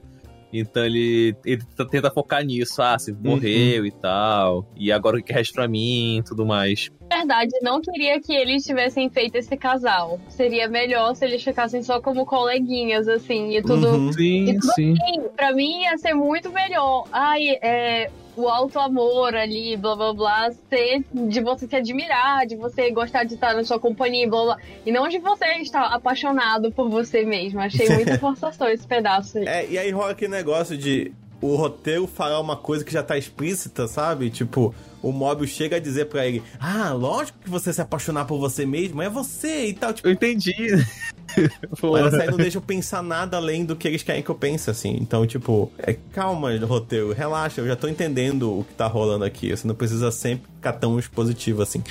[0.53, 3.87] Então ele, ele tenta focar nisso, ah, se morreu uhum.
[3.87, 4.67] e tal.
[4.77, 6.91] E agora o que resta pra mim e tudo mais.
[7.09, 10.21] Verdade, não queria que eles tivessem feito esse casal.
[10.29, 13.89] Seria melhor se eles ficassem só como coleguinhas, assim, e tudo.
[13.89, 14.13] Uhum.
[14.13, 14.95] Sim, e tudo sim.
[15.01, 15.29] Assim.
[15.37, 17.05] Pra mim ia ser muito melhor.
[17.13, 18.11] Ai, é,
[18.41, 23.25] o alto amor ali, blá blá blá, ser de você se admirar, de você gostar
[23.25, 24.59] de estar na sua companhia, blá blá.
[24.85, 27.61] E não de você estar apaixonado por você mesmo.
[27.61, 29.39] Achei muito forçação esse pedaço.
[29.39, 29.47] Aí.
[29.47, 33.17] É, e aí rola aquele negócio de o roteiro falar uma coisa que já tá
[33.17, 34.31] explícita, sabe?
[34.31, 38.39] Tipo, o Mobius chega a dizer para ele: Ah, lógico que você se apaixonar por
[38.39, 39.93] você mesmo, é você e tal.
[39.93, 40.55] Tipo, eu entendi.
[41.83, 44.69] Mas aí não deixa eu pensar nada além do que eles querem que eu pense,
[44.69, 44.97] assim.
[45.01, 49.51] Então, tipo, é, calma, roteiro, relaxa, eu já tô entendendo o que tá rolando aqui.
[49.51, 51.83] Você não precisa sempre ficar tão expositivo assim.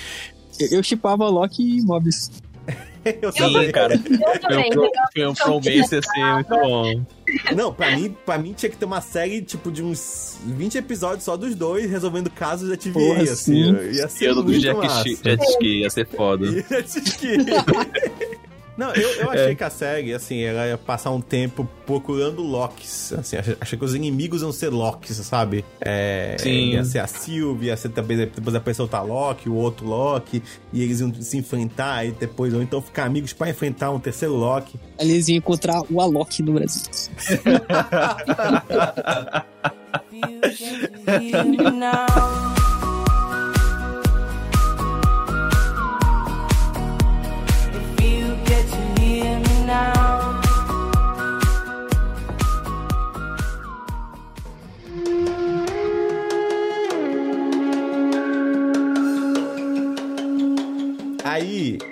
[0.60, 2.30] Eu chipava Loki e Mobius.
[3.06, 3.98] eu Sim, cara.
[3.98, 7.06] Foi um, foi um assim, muito bom.
[7.56, 11.24] Não, pra mim, pra mim tinha que ter uma série, tipo, de uns 20 episódios
[11.24, 13.74] só dos dois resolvendo casos da TVA, Porra, assim.
[13.92, 14.76] Ia ser eu muito jet,
[15.24, 16.46] jet ski, ia ser foda.
[16.52, 17.28] jet ski.
[18.80, 23.12] Não, eu, eu achei que a série, assim, ela ia passar um tempo procurando Locks.
[23.12, 25.66] Assim, achei, achei que os inimigos iam ser Locks, sabe?
[25.82, 26.72] É, Sim.
[26.72, 30.82] Ia ser a Sylvie, ia ser também depois apareceu o Loki, o outro Loki, e
[30.82, 34.80] eles iam se enfrentar e depois, ou então ficar amigos pra enfrentar um terceiro Loki.
[34.98, 36.84] Eles iam encontrar o Alok no Brasil.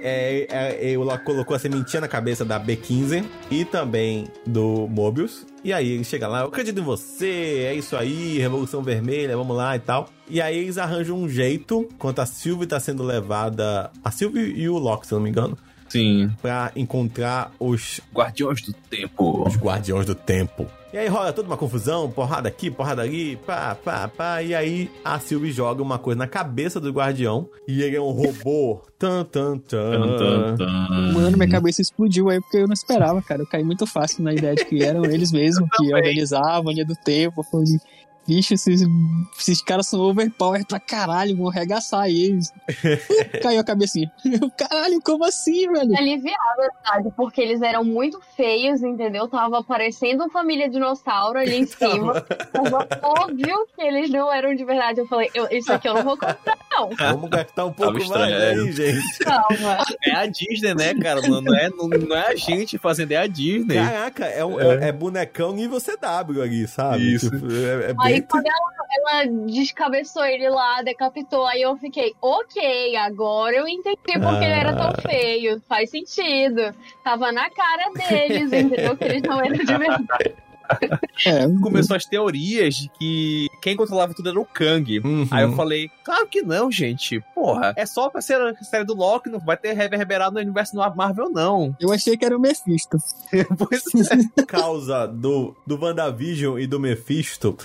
[0.04, 5.46] Aí, é, é, Loki colocou a sementinha na cabeça da B15 e também do Mobius.
[5.64, 9.56] E aí ele chega lá, eu acredito em você, é isso aí, Revolução Vermelha, vamos
[9.56, 10.10] lá e tal.
[10.30, 13.92] E aí eles arranjam um jeito, enquanto a Sylvie tá sendo levada.
[14.04, 15.58] A Sylvie e o Loki, se não me engano.
[15.90, 16.32] Sim.
[16.42, 18.02] Pra encontrar os.
[18.14, 19.48] Guardiões do Tempo.
[19.48, 20.68] Os Guardiões do Tempo.
[20.94, 24.42] E aí rola toda uma confusão, porrada aqui, porrada ali, pá, pá, pá.
[24.42, 27.50] E aí a Sylvie joga uma coisa na cabeça do guardião.
[27.68, 28.82] E ele é um robô.
[28.98, 30.58] Tan, tan, tan.
[31.14, 33.44] Mano, minha cabeça explodiu aí porque eu não esperava, cara.
[33.44, 36.84] Eu caí muito fácil na ideia de que eram eles mesmos que organizavam a linha
[36.84, 37.44] do tempo.
[37.44, 37.78] Falei,
[38.28, 38.82] bicho, esses,
[39.40, 42.52] esses caras são overpower pra caralho, vão arregaçar eles.
[43.42, 44.12] Caiu a cabecinha.
[44.58, 45.96] Caralho, como assim, velho?
[45.98, 47.12] aliviada, sabe?
[47.16, 49.28] Porque eles eram muito feios, entendeu?
[49.28, 52.22] Tava parecendo uma família dinossauro ali em cima.
[52.22, 55.00] Tava óbvio que eles não eram de verdade.
[55.00, 56.90] Eu falei, eu- isso aqui eu não vou comprar, não.
[56.96, 58.72] Vamos gastar um pouco estranho, mais aí, é.
[58.72, 59.20] gente.
[59.24, 59.78] Calma.
[60.04, 61.22] É a Disney, né, cara?
[61.22, 63.76] Não, não é, não, não é a gente fazendo, é a Disney.
[63.76, 67.14] Caraca, é, um- é- é bonecão nível CW ali, sabe?
[67.14, 67.30] Isso.
[67.30, 72.96] Tipo, é, é Aí quando ela, ela descabeçou ele lá, decapitou, aí eu fiquei, ok,
[72.96, 75.62] agora eu entendi porque ele era tão feio.
[75.68, 76.74] Faz sentido.
[77.04, 78.98] Tava na cara deles, entendeu?
[78.98, 80.36] Que eles não eram de verdade.
[81.26, 85.00] É, Começou as teorias de que quem controlava tudo era o Kang.
[85.00, 85.28] Uhum.
[85.32, 87.24] Aí eu falei, claro que não, gente.
[87.34, 90.74] Porra, é só pra ser a série do Loki, não vai ter reverberado no universo
[90.76, 91.76] do Marvel, não.
[91.80, 92.98] eu achei que era o Mephisto.
[93.58, 94.18] pois é.
[94.36, 97.58] Por causa do, do WandaVision e do Mephisto,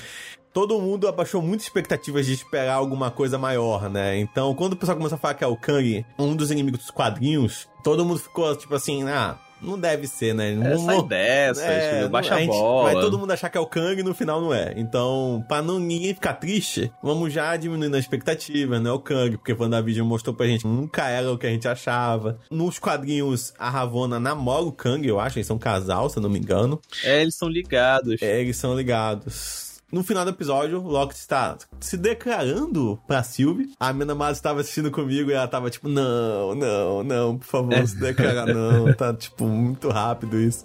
[0.52, 4.18] todo mundo abaixou muitas expectativas de esperar alguma coisa maior, né?
[4.18, 6.90] Então, quando o pessoal começou a falar que é o Kang, um dos inimigos dos
[6.90, 9.36] quadrinhos, todo mundo ficou tipo assim, ah.
[9.64, 10.56] Não deve ser, né?
[10.56, 12.92] Não, É, sai dessa, É, baixa a gente- a bola.
[12.92, 14.74] Vai todo mundo achar que é o Kang e no final não é.
[14.76, 18.90] Então, pra não ninguém ficar triste, vamos já diminuindo a expectativa, né?
[18.90, 22.40] O Kang, porque WandaVision mostrou pra gente nunca era o que a gente achava.
[22.50, 25.38] Nos quadrinhos, a Ravonna namora o Kang, eu acho.
[25.38, 26.80] Eles são um casal, se eu não me engano.
[27.04, 28.20] É, eles são ligados.
[28.20, 29.71] É, eles são ligados.
[29.92, 33.72] No final do episódio, o Loki está se declarando pra Sylvie.
[33.78, 37.74] A minha namorada estava assistindo comigo e ela tava tipo, não, não, não, por favor,
[37.74, 37.84] É.
[37.86, 38.92] se declara não.
[38.94, 40.64] Tá, tipo, muito rápido isso.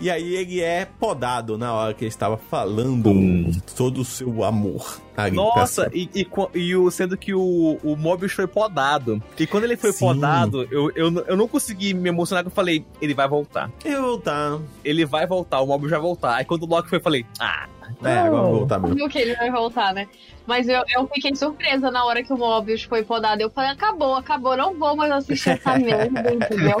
[0.00, 3.12] E aí ele é podado na hora que ele estava falando
[3.76, 5.00] todo o seu amor.
[5.32, 9.22] Nossa, e, e, e o, sendo que o, o Mobius foi podado.
[9.38, 10.06] E quando ele foi Sim.
[10.06, 13.70] podado, eu, eu, eu não consegui me emocionar, que eu falei, ele vai voltar.
[13.84, 14.58] Eu vou voltar.
[14.84, 16.36] Ele vai voltar, o Mobius vai voltar.
[16.36, 17.66] Aí quando o Loki foi, eu falei, ah,
[18.02, 18.96] É, agora eu vou voltar mesmo.
[18.96, 20.08] Viu que ele vai voltar, né?
[20.46, 23.40] Mas eu, eu fiquei surpresa na hora que o Mobius foi podado.
[23.40, 26.76] Eu falei, acabou, acabou, não vou mais assistir essa merda, entendeu?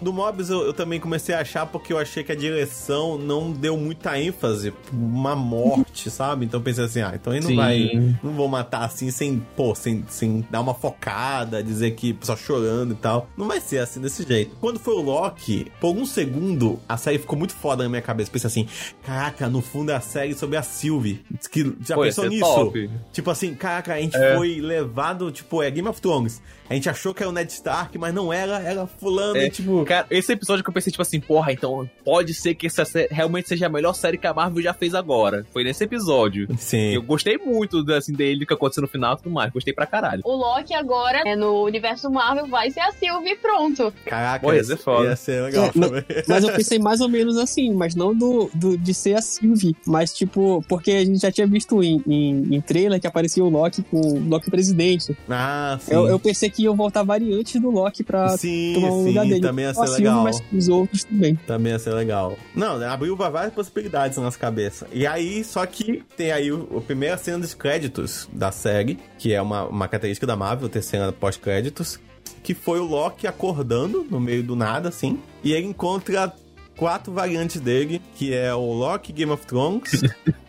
[0.00, 3.50] Do Mobius eu, eu também comecei a achar porque eu achei que a direção não
[3.50, 6.44] deu muita ênfase pra uma morte, sabe?
[6.44, 7.56] Então eu pensei assim, então ele não Sim.
[7.56, 8.16] vai.
[8.22, 12.92] Não vou matar assim sem, pô, sem, sem dar uma focada, dizer que só chorando
[12.92, 13.28] e tal.
[13.36, 14.56] Não vai ser assim desse jeito.
[14.60, 18.30] Quando foi o Loki, por um segundo, a série ficou muito foda na minha cabeça.
[18.30, 18.68] Pensei assim,
[19.04, 21.20] caraca, no fundo é a série sobre a Sylvie.
[21.50, 22.44] Que, já Pô, pensou nisso?
[22.44, 22.90] top.
[23.12, 24.36] Tipo assim, caraca, a gente É.
[24.36, 26.40] foi levado, tipo, é Game of Thrones.
[26.68, 29.50] A gente achou que era o Ned Stark, mas não era, era fulano, É, e,
[29.50, 29.84] tipo...
[29.84, 33.48] Cara, esse episódio que eu pensei, tipo assim, porra, então pode ser que essa realmente
[33.48, 35.44] seja a melhor série que a Marvel já fez agora.
[35.52, 36.48] Foi nesse episódio.
[36.58, 36.94] Sim.
[36.94, 39.52] Eu gostei muito, assim, dele, do que aconteceu no final e tudo mais.
[39.52, 40.22] Gostei pra caralho.
[40.24, 43.92] O Loki agora, é, no universo Marvel, vai ser a Sylvie e pronto.
[44.06, 45.08] Caraca, Pô, ia ser foda.
[45.08, 46.04] ia ser legal É, não- também.
[46.26, 49.76] Mas eu pensei mais ou menos assim, mas não do, do- de ser a Sylvie.
[49.86, 53.48] Mas, tipo, porque a gente já tinha visto em, em, em trailer que aparecia o
[53.48, 55.16] Loki com o Loki presidente.
[55.28, 55.92] Ah, sim.
[55.92, 59.24] Eu, eu pensei que iam voltar variantes do Loki pra Sim, tomar o sim, lugar
[59.26, 59.40] dele.
[59.40, 60.22] também ia ser Sylvie, legal.
[60.24, 61.34] mas os outros também.
[61.46, 62.36] Também ia ser legal.
[62.54, 64.86] Não, né, abriu várias possibilidades na nossa cabeça.
[64.92, 69.32] E aí, só que tem aí o, a primeira cena dos créditos da série, que
[69.32, 71.98] é uma, uma característica da Marvel, ter cena pós-créditos,
[72.42, 76.32] que foi o Loki acordando no meio do nada, assim, e ele encontra
[76.76, 80.02] quatro variantes dele, que é o Loki Game of Thrones,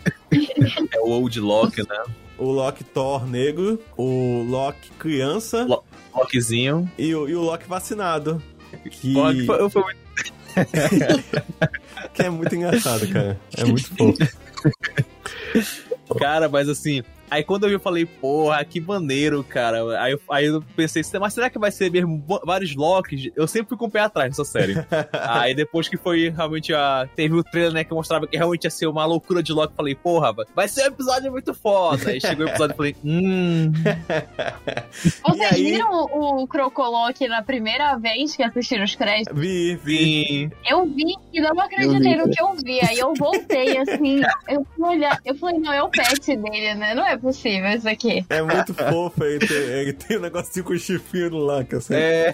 [0.93, 2.03] É o Old Loki, né?
[2.37, 5.83] o Loki Thor negro, o Loki criança Lo-
[6.15, 6.89] Lokizinho.
[6.97, 8.41] e, o, e o Loki vacinado.
[8.83, 8.89] Que...
[8.89, 10.05] Que foi, foi muito...
[12.13, 13.39] que é muito engraçado, cara.
[13.57, 14.17] É muito fofo.
[16.19, 20.01] Cara, mas assim, Aí quando eu vi, eu falei, porra, que maneiro, cara.
[20.01, 23.29] Aí eu, aí eu pensei, mas será que vai ser mesmo vários Locks?
[23.35, 24.75] Eu sempre fui com o pé atrás nessa série.
[25.11, 27.07] aí depois que foi realmente a.
[27.15, 29.77] Teve o trailer, né, que mostrava que realmente ia ser uma loucura de Loki, eu
[29.77, 32.09] falei, porra, vai ser um episódio muito foda.
[32.09, 33.71] Aí chegou o episódio e falei, hum.
[34.91, 35.63] Vocês aí...
[35.63, 39.37] viram o, o Crocolock na primeira vez que assistiram os créditos?
[39.39, 40.51] Vi, vi.
[40.67, 42.79] Eu vi e não acreditei no que eu vi.
[42.85, 46.93] Aí eu voltei assim, eu fui olhar, eu falei, não, é o pet dele, né?
[46.93, 48.25] Não é possível isso aqui.
[48.29, 51.93] É muito fofo, ele tem, ele tem um negocinho com chifrinho lá, que assim.
[51.93, 52.33] É,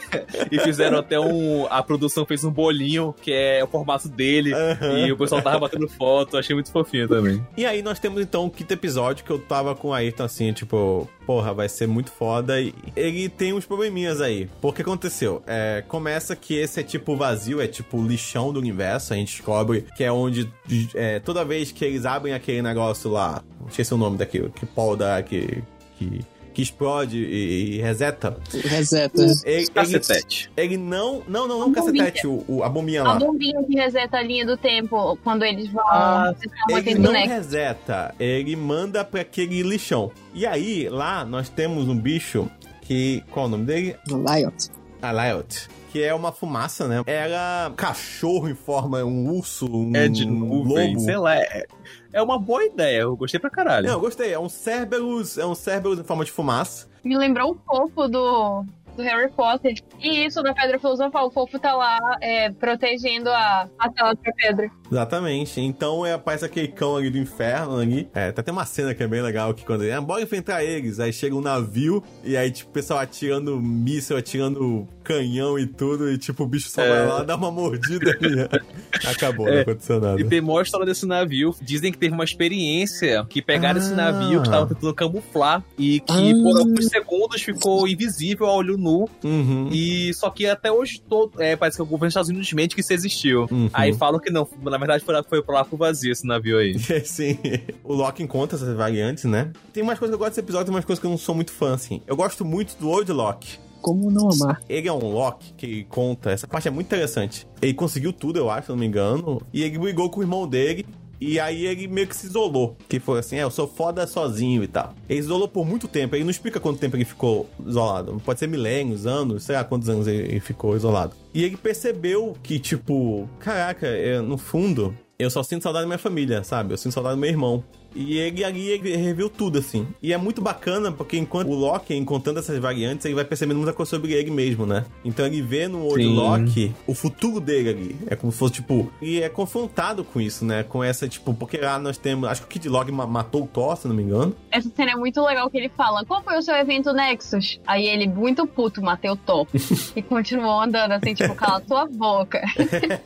[0.52, 1.68] e fizeram até um.
[1.70, 4.98] A produção fez um bolinho, que é o formato dele, uhum.
[4.98, 7.46] e o pessoal tava batendo foto, achei muito fofinho também.
[7.58, 10.54] E aí nós temos então o quinto episódio que eu tava com a Ayrton assim,
[10.54, 12.60] tipo, porra, vai ser muito foda.
[12.60, 14.50] E ele tem uns probleminhas aí.
[14.60, 15.42] Porque aconteceu?
[15.48, 19.14] É, começa que esse é tipo vazio, é tipo o lixão do universo.
[19.14, 20.52] A gente descobre que é onde
[20.96, 24.66] é, toda vez que eles abrem aquele negócio lá, não esqueci o nome daquilo, que
[24.76, 25.64] Paul dá, que.
[25.98, 26.22] que
[26.54, 28.38] que explode e, e reseta.
[28.52, 29.22] Reseta.
[29.46, 30.52] Ele, cacetete.
[30.56, 31.24] Ele, ele não.
[31.28, 33.14] Não, não, não um cacetete, o, o, a bombinha lá.
[33.14, 35.84] A bombinha que reseta a linha do tempo quando eles vão.
[35.88, 36.34] Ah,
[36.70, 40.12] ele não reseta, ele manda pra aquele lixão.
[40.34, 42.50] E aí, lá, nós temos um bicho
[42.82, 43.24] que.
[43.32, 43.96] Qual é o nome dele?
[44.08, 44.70] Liot.
[45.02, 47.04] A Liot que é uma fumaça, né?
[47.06, 51.00] Era cachorro em forma, um urso, um é de nuvem, lobo.
[51.02, 51.36] sei lá.
[51.36, 51.66] É,
[52.14, 53.88] é uma boa ideia, eu gostei pra caralho.
[53.88, 54.32] Não, eu gostei.
[54.34, 56.88] É um Cerberus, é um Cerberus em forma de fumaça.
[57.04, 58.64] Me lembrou um pouco do
[58.96, 59.76] do Harry Potter.
[60.00, 64.34] E isso da Pedra Filosofal, o fofo tá lá é, protegendo a, a tela pra
[64.34, 64.70] pedra.
[64.92, 65.62] Exatamente.
[65.62, 68.10] Então é, aparece aquele cão ali do inferno ali.
[68.14, 70.64] É, tá até uma cena que é bem legal que quando ele, ah, bora enfrentar
[70.64, 71.00] eles.
[71.00, 76.12] Aí chega um navio e aí, tipo, o pessoal atirando míssil, atirando canhão e tudo,
[76.12, 76.90] e tipo, o bicho só é.
[76.90, 79.56] vai lá, dá uma mordida e acabou, é.
[79.56, 80.22] não aconteceu nada.
[80.22, 81.56] E tem maior história desse navio.
[81.62, 83.84] Dizem que teve uma experiência que pegaram ah.
[83.84, 86.44] esse navio que tava tentando camuflar e que ah.
[86.44, 89.10] por alguns segundos ficou invisível ao olho nu.
[89.24, 89.70] Uhum.
[89.72, 92.76] E só que até hoje todo, é, parece que o governo dos Estados Unidos mente
[92.76, 93.48] que isso existiu.
[93.52, 93.70] Uhum.
[93.74, 96.78] Aí falam que não, na verdade foi, foi pra lá pro vazio esse navio aí.
[97.06, 97.38] Sim.
[97.84, 99.52] O Loki encontra essas variantes, né?
[99.74, 101.36] Tem umas coisas que eu gosto desse episódio, tem umas coisas que eu não sou
[101.36, 102.02] muito fã, assim.
[102.06, 103.60] Eu gosto muito do Old Loki.
[103.82, 104.62] Como não amar?
[104.70, 107.48] Ele é um Loki que conta, essa parte é muito interessante.
[107.62, 109.42] Ele conseguiu tudo, eu acho, se não me engano.
[109.52, 110.86] E ele brigou com o irmão dele
[111.22, 112.76] e aí ele meio que se isolou.
[112.90, 114.96] Que foi assim, é, eu sou foda sozinho e tal.
[115.08, 116.16] Ele isolou por muito tempo.
[116.16, 118.20] Ele não explica quanto tempo ele ficou isolado.
[118.26, 121.14] Pode ser milênios, anos, sei lá quantos anos ele ficou isolado.
[121.32, 123.88] E ele percebeu que, tipo, caraca,
[124.24, 126.74] no fundo, eu só sinto saudade da minha família, sabe?
[126.74, 127.64] Eu sinto saudade do meu irmão.
[127.96, 129.88] E ele ali ele reviu tudo, assim.
[130.02, 133.74] E é muito bacana, porque enquanto o Loki, encontrando essas variantes, ele vai percebendo muita
[133.74, 134.86] coisa sobre ele mesmo, né?
[135.04, 137.96] Então ele vê no olho Loki o futuro dele ali.
[138.08, 138.92] É como se fosse, tipo.
[139.02, 140.64] E é confrontado com isso, né?
[140.64, 142.30] Com essa, tipo, porque lá nós temos.
[142.30, 144.36] Acho que o Kid Loki matou o Thor, se não me engano.
[144.52, 147.60] Essa cena é muito legal que ele fala: Qual foi o seu evento Nexus?
[147.66, 149.48] Aí ele, muito puto, matei o Thor.
[149.96, 152.42] e continuou andando assim, tipo, cala a tua boca.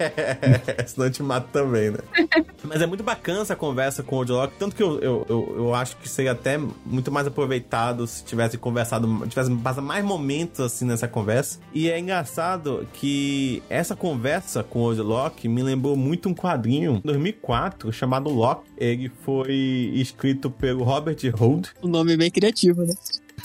[0.86, 1.99] Senão te mata também, né?
[2.63, 5.73] Mas é muito bacana essa conversa com o Loki, tanto que eu, eu, eu, eu,
[5.73, 10.86] acho que seria até muito mais aproveitado se tivesse conversado, tivesse passado mais momentos assim
[10.86, 11.59] nessa conversa.
[11.73, 17.91] E é engraçado que essa conversa com o Locke me lembrou muito um quadrinho 2004
[17.91, 18.69] chamado Locke.
[18.78, 21.69] Ele foi escrito pelo Robert Hood.
[21.82, 22.93] O nome é bem criativo, né?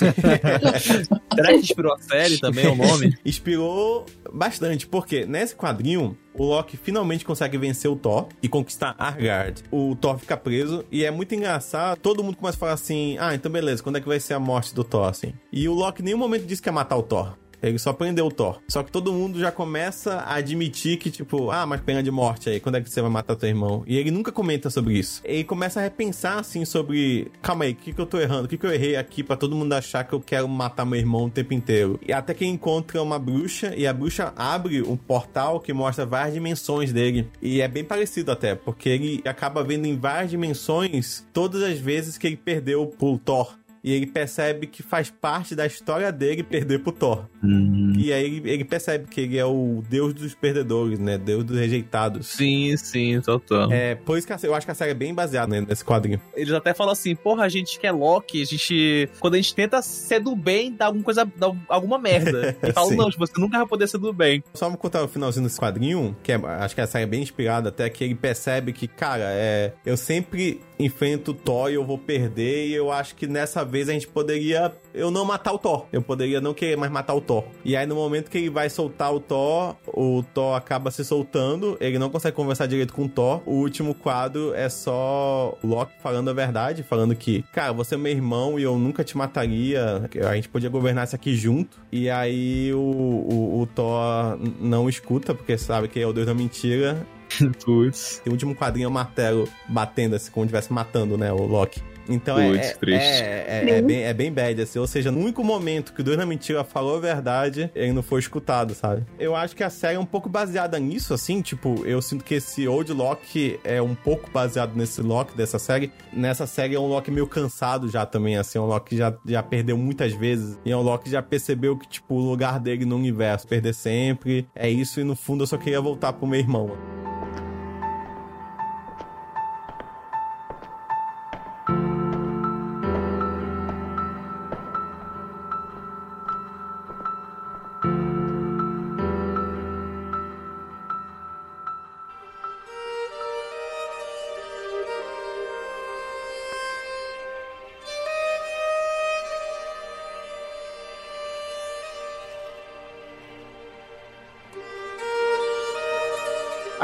[1.35, 3.17] Será que inspirou a série também, o nome?
[3.25, 9.63] Inspirou bastante, porque nesse quadrinho, o Loki finalmente consegue vencer o Thor e conquistar Asgard.
[9.71, 11.99] O Thor fica preso e é muito engraçado.
[11.99, 14.41] Todo mundo começa a falar assim: ah, então beleza, quando é que vai ser a
[14.41, 15.35] morte do Thor, assim?
[15.53, 17.37] E o Loki em nenhum momento disse que ia matar o Thor.
[17.63, 18.61] Ele só prendeu o Thor.
[18.69, 22.49] Só que todo mundo já começa a admitir que, tipo, ah, mas pena de morte
[22.49, 23.83] aí, quando é que você vai matar teu irmão?
[23.87, 25.21] E ele nunca comenta sobre isso.
[25.25, 28.45] Ele começa a repensar, assim, sobre, calma aí, o que, que eu tô errando?
[28.45, 30.99] O que, que eu errei aqui para todo mundo achar que eu quero matar meu
[30.99, 31.99] irmão o tempo inteiro?
[32.07, 36.35] E até que encontra uma bruxa, e a bruxa abre um portal que mostra várias
[36.35, 37.29] dimensões dele.
[37.43, 42.17] E é bem parecido até, porque ele acaba vendo em várias dimensões todas as vezes
[42.17, 46.81] que ele perdeu pro Thor e ele percebe que faz parte da história dele perder
[46.81, 47.27] pro Thor.
[47.43, 47.93] Uhum.
[47.97, 51.17] E aí ele, percebe que ele é o deus dos perdedores, né?
[51.17, 52.27] Deus dos rejeitados.
[52.27, 53.71] Sim, sim, total.
[53.73, 56.21] É, por isso que eu acho que a série é bem baseada né, nesse quadrinho.
[56.35, 59.09] Eles até falam assim, porra, a gente que é Loki, a gente...
[59.19, 62.57] Quando a gente tenta ser do bem, dá alguma coisa, dá alguma merda.
[62.63, 64.45] E falam, não, tipo, você nunca vai poder ser do bem.
[64.55, 67.23] Só vou contar o finalzinho desse quadrinho, que é, acho que a série é bem
[67.23, 69.73] inspirada, até que ele percebe que, cara, é...
[69.85, 72.69] Eu sempre enfrento o Thor e eu vou perder.
[72.69, 74.73] E eu acho que nessa vez a gente poderia.
[74.93, 75.87] Eu não matar o Thor.
[75.93, 77.30] Eu poderia não querer mais matar o Thor.
[77.65, 81.77] E aí, no momento que ele vai soltar o Thor, o Thor acaba se soltando.
[81.81, 83.43] Ele não consegue conversar direito com o Thor.
[83.47, 87.99] O último quadro é só o Loki falando a verdade, falando que, cara, você é
[87.99, 90.09] meu irmão e eu nunca te mataria.
[90.29, 91.79] A gente podia governar isso aqui junto.
[91.93, 96.35] E aí o, o, o Thor não escuta, porque sabe que é o deus da
[96.35, 97.07] mentira.
[97.65, 98.21] Putz.
[98.25, 101.47] E o último quadrinho é o martelo batendo, assim, como se estivesse matando, né, o
[101.47, 101.81] Loki.
[102.11, 104.79] Então é, é, é, é, é bem, é bem bad, assim.
[104.79, 108.03] Ou seja, no único momento que o Deus na Mentira falou a verdade, ele não
[108.03, 109.05] foi escutado, sabe?
[109.19, 111.41] Eu acho que a série é um pouco baseada nisso, assim.
[111.41, 115.93] Tipo, eu sinto que esse Old Loki é um pouco baseado nesse Loki dessa série.
[116.13, 118.59] Nessa série é um Loki meio cansado já também, assim.
[118.59, 120.59] É um Loki que já, já perdeu muitas vezes.
[120.65, 123.75] E é um Loki que já percebeu que, tipo, o lugar dele no universo, perder
[123.75, 124.49] sempre.
[124.55, 126.71] É isso e no fundo eu só queria voltar pro meu irmão.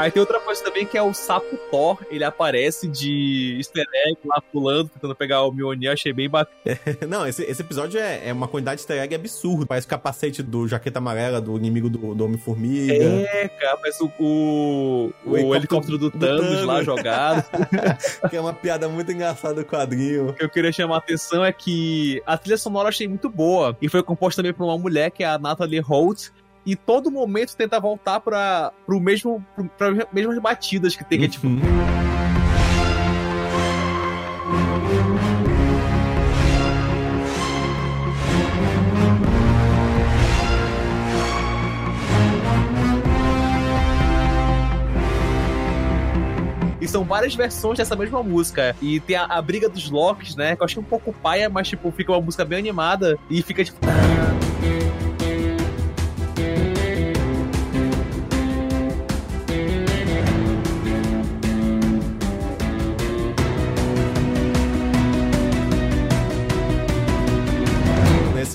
[0.07, 1.97] Aí tem outra coisa também que é o sapo Thor.
[2.09, 5.91] Ele aparece de easter egg lá pulando, tentando pegar o Mjolnir.
[5.91, 6.79] Achei bem bacana.
[7.05, 9.65] Não, esse, esse episódio é, é uma quantidade de easter egg absurda.
[9.65, 12.93] Parece o capacete do Jaqueta Amarela, do inimigo do, do Homem-Formiga.
[12.93, 16.65] É, cara, parece o, o, o, O helicóptero do, do Thanos, Thanos.
[16.65, 17.43] lá jogado.
[18.29, 20.29] que é uma piada muito engraçada do quadrinho.
[20.29, 23.29] O que eu queria chamar a atenção é que a trilha sonora eu achei muito
[23.29, 23.75] boa.
[23.81, 26.29] E foi composta também por uma mulher, que é a Natalie Holt.
[26.67, 29.41] E todo momento tenta voltar para pro mesmo
[29.77, 31.47] para as mesmas batidas que tem, que é tipo.
[46.81, 48.75] E são várias versões dessa mesma música.
[48.81, 50.53] E tem a, a briga dos Locks, né?
[50.57, 53.63] Que eu achei um pouco paia, mas tipo, fica uma música bem animada e fica
[53.63, 53.79] tipo.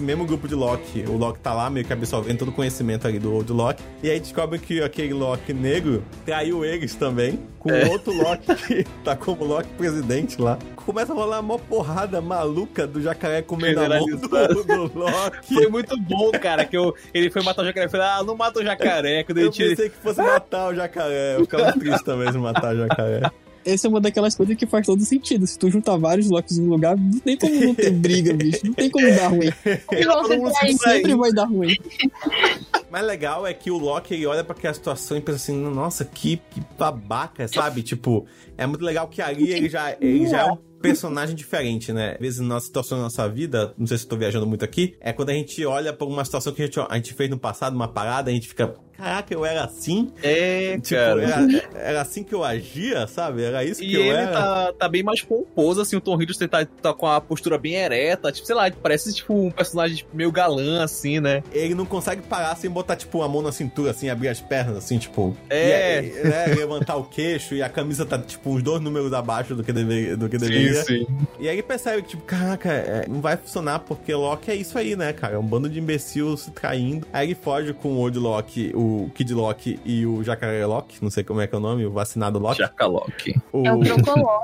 [0.02, 3.06] Nesse mesmo grupo de Loki, o Loki tá lá meio que absorvendo todo o conhecimento
[3.06, 3.80] ali do Old Loki.
[4.02, 7.86] E aí descobre que aquele Loki negro traiu eles também, com É.
[7.86, 10.58] outro Loki que tá como Loki presidente lá.
[10.74, 15.54] Começa a rolar uma porrada maluca do jacaré comendo a mão do, do Loki.
[15.54, 17.86] Foi muito bom, cara, que eu, ele foi matar o jacaré.
[17.86, 19.22] Eu falei, ah, não mata o jacaré.
[19.22, 19.68] Quando ele Eu tira.
[19.70, 21.36] pensei que fosse matar o jacaré.
[21.36, 23.30] Eu ficava triste também se matar o jacaré.
[23.64, 25.47] Essa é uma daquelas coisas que faz todo sentido.
[25.47, 28.60] Se tu juntar vários Locks no lugar, não tem como não ter briga, bicho.
[28.64, 29.52] Não tem como dar ruim.
[29.93, 31.76] E você tem Sempre vai dar ruim.
[32.93, 36.05] mais legal é que o Loki ele olha pra aquela situação e pensa assim, nossa,
[36.05, 37.82] que, que babaca, sabe?
[37.82, 38.26] Tipo,
[38.59, 42.12] é muito legal que ali ele já, ele já é um personagem diferente, né?
[42.12, 44.94] Às vezes, na situação da nossa vida, não sei se eu tô viajando muito aqui,
[45.01, 47.39] é quando a gente olha pra uma situação que a gente, a gente fez no
[47.39, 50.12] passado, uma parada, a gente fica, caraca, eu era assim?
[50.22, 51.22] É, Tipo, cara.
[51.22, 53.42] era, era assim que eu agia, sabe?
[53.42, 54.32] Era isso que E eu ele era.
[54.32, 57.74] tá, tá bem mais pomposo, assim, o Tom Hiddleston tá, tá com a postura bem
[57.74, 61.42] ereta, tipo, sei lá, parece tipo um personagem meio galã, assim, né?
[61.52, 64.76] Ele não consegue parar sem botar, tipo, a mão na cintura, assim, abrir as pernas,
[64.76, 65.36] assim, tipo.
[65.50, 66.02] É.
[66.02, 69.54] e- e, né, levantar o queixo e a camisa tá, tipo, uns dois números abaixo
[69.54, 70.82] do que, deve, do que deveria.
[70.84, 71.06] sim.
[71.40, 74.78] E aí ele percebe que, tipo, caraca, é, não vai funcionar porque Loki é isso
[74.78, 75.34] aí, né, cara?
[75.34, 77.06] É um bando de imbecil se traindo.
[77.12, 81.10] Aí ele foge com o Old Loki, o Kid Loki e o Jacaré Loki, não
[81.10, 82.59] sei como é que é o nome, o vacinado Loki.
[82.59, 83.35] Jacalock.
[83.52, 83.81] O, É o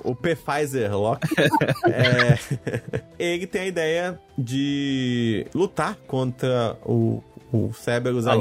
[0.05, 1.27] o Pfizer Loki.
[1.91, 2.39] é,
[3.19, 7.23] ele tem a ideia de lutar contra o,
[7.53, 8.41] o Cerberus ali.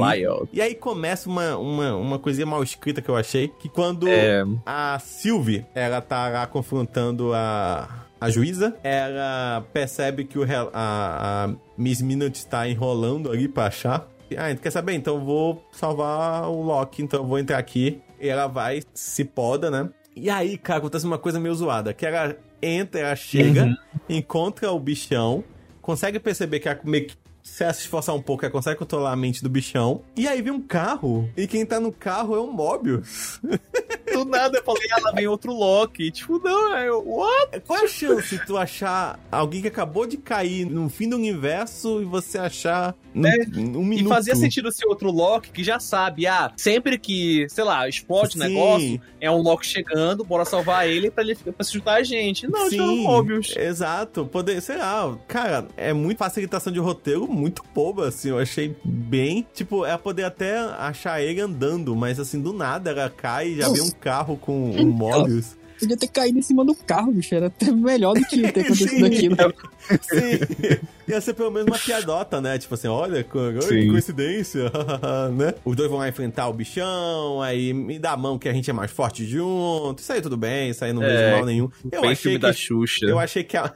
[0.52, 4.44] E aí começa uma, uma, uma coisinha mal escrita que eu achei, que quando É.
[4.64, 11.50] a Sylvie, ela tá lá confrontando a, a juíza, ela percebe que o, a, a
[11.76, 14.06] Miss Minute tá enrolando ali pra achar.
[14.36, 14.94] Ah, quer saber?
[14.94, 18.00] Então eu vou salvar o Loki, então eu vou entrar aqui.
[18.20, 19.88] E ela vai, se poda, né?
[20.16, 23.76] E aí, cara, acontece uma coisa meio zoada, que ela entra, ela chega, Uhum.
[24.08, 25.44] encontra o bichão,
[25.80, 27.16] consegue perceber que ela meio que
[27.48, 30.02] se ela se esforçar um pouco, ela consegue controlar a mente do bichão.
[30.16, 33.40] E aí vem um carro, e quem tá no carro é o Mobius.
[34.12, 36.10] do nada eu falei, ah, lá vem outro Loki.
[36.10, 37.60] Tipo, não, é what?
[37.66, 41.16] Qual é a chance de tu achar alguém que acabou de cair no fim do
[41.16, 44.06] universo e você achar num, É, um minuto?
[44.06, 48.30] E fazia sentido ser outro Loki que já sabe, ah, sempre que, sei lá, explode
[48.30, 48.38] o Sim.
[48.38, 52.46] negócio, é um Loki chegando, bora salvar ele pra ele pra se juntar a gente.
[52.48, 53.54] Não, tinha um Mobius.
[53.56, 54.26] exato.
[54.26, 58.30] Poder, sei lá, cara, é muito facilitação de roteiro muito boba, assim.
[58.30, 59.46] Eu achei bem.
[59.54, 63.68] Tipo, é poder até achar ele andando, mas assim, do nada ela cai e já
[63.68, 65.56] vem um carro com um Mobius.
[65.78, 67.34] Podia ter caído em cima do carro, bicho.
[67.34, 69.36] Era até melhor do que ter acontecido aquilo.
[70.02, 70.78] Sim.
[71.08, 72.58] Ia ser pelo menos uma piadota, né?
[72.58, 73.22] Tipo assim, olha,
[73.62, 73.88] Sim.
[73.90, 74.64] coincidência,
[75.34, 75.54] né?
[75.64, 78.68] Os dois vão lá enfrentar o bichão, aí me dá a mão que a gente
[78.68, 80.00] é mais forte junto.
[80.00, 81.70] Isso aí tudo bem, isso aí não É, vejo mal nenhum.
[81.90, 83.06] Eu Bem achei filme que, da Xuxa.
[83.06, 83.72] Eu achei que a...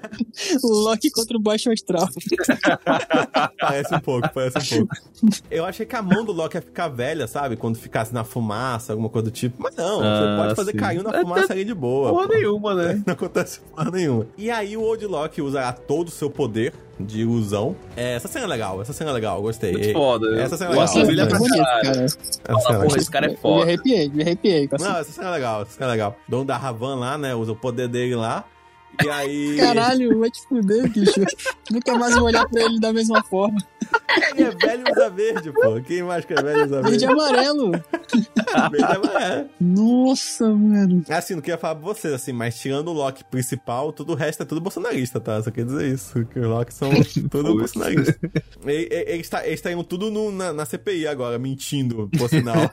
[0.63, 2.07] Loki contra o Baixo Astral.
[3.59, 4.95] parece um pouco, parece um pouco.
[5.51, 7.57] Eu achei que a mão do Loki ia ficar velha, sabe?
[7.57, 9.63] Quando ficasse na fumaça, alguma coisa do tipo.
[9.63, 10.77] Mas não, você Ah, pode fazer sim.
[10.79, 11.92] cair na É, fumaça ali de boa.
[12.11, 12.35] Porra pô.
[12.35, 13.03] nenhuma, né?
[13.07, 14.27] Não acontece porra nenhuma.
[14.37, 17.75] E aí o Old Loki usa todo o seu poder de ilusão.
[17.97, 19.73] É, essa cena é legal, essa cena é legal, gostei.
[19.73, 20.41] Muito foda.
[20.41, 20.85] Essa cena é O legal.
[20.85, 21.83] Aston Villa é caralho.
[21.83, 22.09] cara.
[22.09, 22.09] cena
[22.45, 22.97] é Fala, porra, legal.
[22.97, 23.63] esse cara é Eu me foda.
[23.65, 24.69] arrepiei, me arrepiei.
[24.79, 26.17] Não, essa cena é legal, essa cena é legal.
[26.29, 28.45] Dono da Ravan lá, né, usa o poder dele lá.
[29.05, 29.57] E aí...
[29.57, 31.21] Caralho, vai te fuder, bicho.
[31.71, 33.59] Nunca mais vou olhar pra ele da mesma forma.
[34.37, 35.81] Ele é velho usa verde, pô.
[35.83, 37.05] Quem mais que é velho usa Verde verde?
[37.05, 37.71] e amarelo.
[37.73, 39.49] Verde e amarelo.
[39.61, 41.05] Nossa, mano.
[41.09, 44.43] Assim, não queria falar pra vocês, assim, mas tirando o Loki principal, tudo o resto
[44.43, 45.43] é tudo bolsonarista, tá?
[45.43, 46.91] Só quer dizer isso, que os Loki são
[47.31, 48.17] tudo bolsonaristas.
[48.65, 52.29] Ele, ele, ele está, ele está indo tudo no- na, na CPI agora, mentindo, por
[52.29, 52.71] sinal.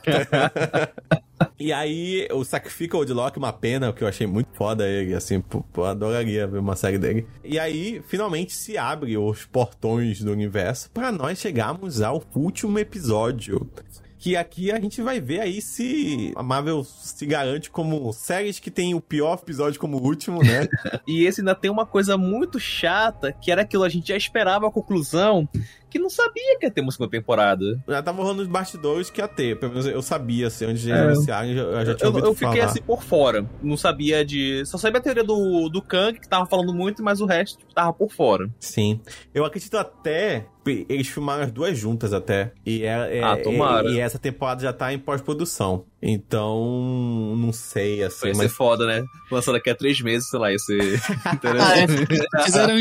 [1.58, 5.40] E aí, o sacrifica o Loki, uma pena, que eu achei muito foda ele, assim,
[5.40, 7.26] pô, adoraria ver uma série dele.
[7.44, 13.70] E aí, finalmente se abre os portões do universo para nós chegarmos ao último episódio.
[14.18, 18.70] Que aqui a gente vai ver aí se a Marvel se garante como séries que
[18.70, 20.68] tem o pior episódio como último, né?
[21.08, 24.68] E esse ainda tem uma coisa muito chata, que era aquilo, a gente já esperava
[24.68, 25.48] a conclusão,
[25.90, 27.82] que não sabia que ia ter uma segunda temporada.
[27.88, 30.92] já tava rolando os bastidores que ia ter, pelo menos eu sabia, assim, antes de
[30.92, 31.04] É.
[31.12, 32.64] iniciarem, eu já, eu já tinha Eu, ouvido eu fiquei falar.
[32.70, 33.44] assim por fora.
[33.62, 34.64] Não sabia de.
[34.66, 37.74] Só sabia a teoria do, do Kang, que tava falando muito, mas o resto tipo,
[37.74, 38.48] tava por fora.
[38.58, 39.00] Sim.
[39.34, 40.46] Eu acredito até.
[40.66, 42.52] Eles filmaram as duas juntas até.
[42.64, 43.88] E, é, é- Ah, tomara.
[43.88, 45.86] e, e essa temporada já tá em pós-produção.
[46.00, 48.26] Então, não sei, assim.
[48.26, 49.02] Vai ser mas foda, né?
[49.30, 51.00] Lançando daqui a três meses, sei lá, ia ser
[51.58, 52.42] Ah, é.
[52.44, 52.74] Fizeram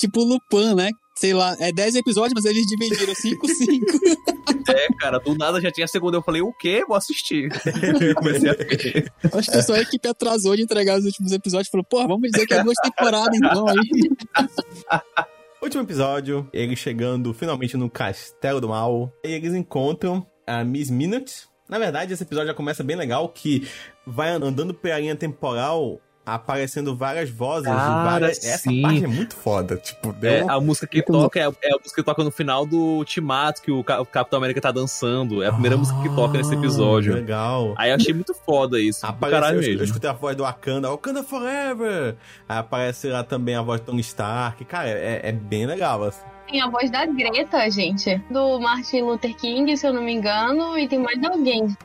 [0.00, 0.90] tipo Lupin, né?
[1.14, 3.86] Sei lá, é 10 episódios, mas eles dividiram 5, 5.
[4.68, 6.16] É, cara, do nada já tinha a segunda.
[6.16, 6.84] Eu falei, o quê?
[6.86, 7.50] Vou assistir.
[7.64, 9.12] Eu comecei a ver.
[9.32, 11.68] Acho que só a equipe atrasou de entregar os últimos episódios.
[11.68, 14.46] Falou, porra, vamos dizer que é duas temporadas então aí.
[15.62, 19.12] Último episódio, eles chegando finalmente no Castelo do Mal.
[19.24, 21.48] E eles encontram a Miss Minute.
[21.68, 23.68] Na verdade, esse episódio já começa bem legal, que
[24.06, 26.00] vai andando pela linha temporal,
[26.34, 28.44] aparecendo várias vozes de Cara, várias...
[28.44, 30.30] Essa parte é muito foda, tipo, deu...
[30.30, 33.62] É, a música que toca é, é a música que toca no final do Ultimato,
[33.62, 35.42] que o, Ca- o Capitão América tá dançando.
[35.42, 37.12] É a primeira música que toca nesse episódio.
[37.12, 37.74] Ah, Legal.
[37.76, 39.04] Aí eu achei muito foda isso.
[39.06, 39.84] Aparece, eu, eu mesmo.
[39.84, 42.16] escutei a voz do Wakanda, Wakanda Forever!
[42.48, 44.64] Aí aparece lá também a voz do Tony Stark.
[44.64, 46.22] Cara, é, é bem legal, assim.
[46.50, 48.16] Tem a voz da Greta, gente.
[48.30, 51.76] Do Martin Luther King, se eu não me engano, e tem mais alguém.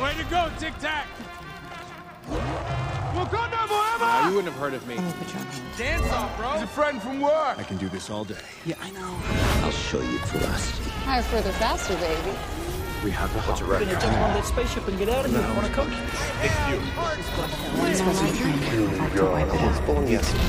[0.00, 1.06] Way to go, Tic Tac!
[2.30, 4.96] Uh, you wouldn't have heard of me.
[5.76, 6.52] Dance off, bro.
[6.52, 7.58] He's a friend from work.
[7.58, 8.36] I can do this all day.
[8.64, 9.16] Yeah, I know.
[9.64, 10.90] I'll show you ferocity.
[11.04, 12.36] Higher, further, faster, baby.
[13.04, 13.86] We have the hot record.
[13.86, 15.40] We're gonna jump on that spaceship and get out of here.
[15.40, 15.54] No.
[15.54, 15.88] Wanna come?
[15.90, 16.80] Thank you.
[16.98, 17.16] What
[17.88, 18.20] is this?
[18.40, 18.48] you.
[19.28, 20.42] I was born yesterday.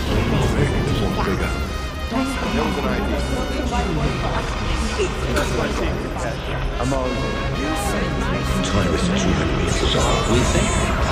[2.10, 2.26] That
[2.65, 3.19] was an idea.
[6.81, 7.10] I'm all.
[8.65, 9.47] Tyrus is human.
[10.34, 11.09] We think.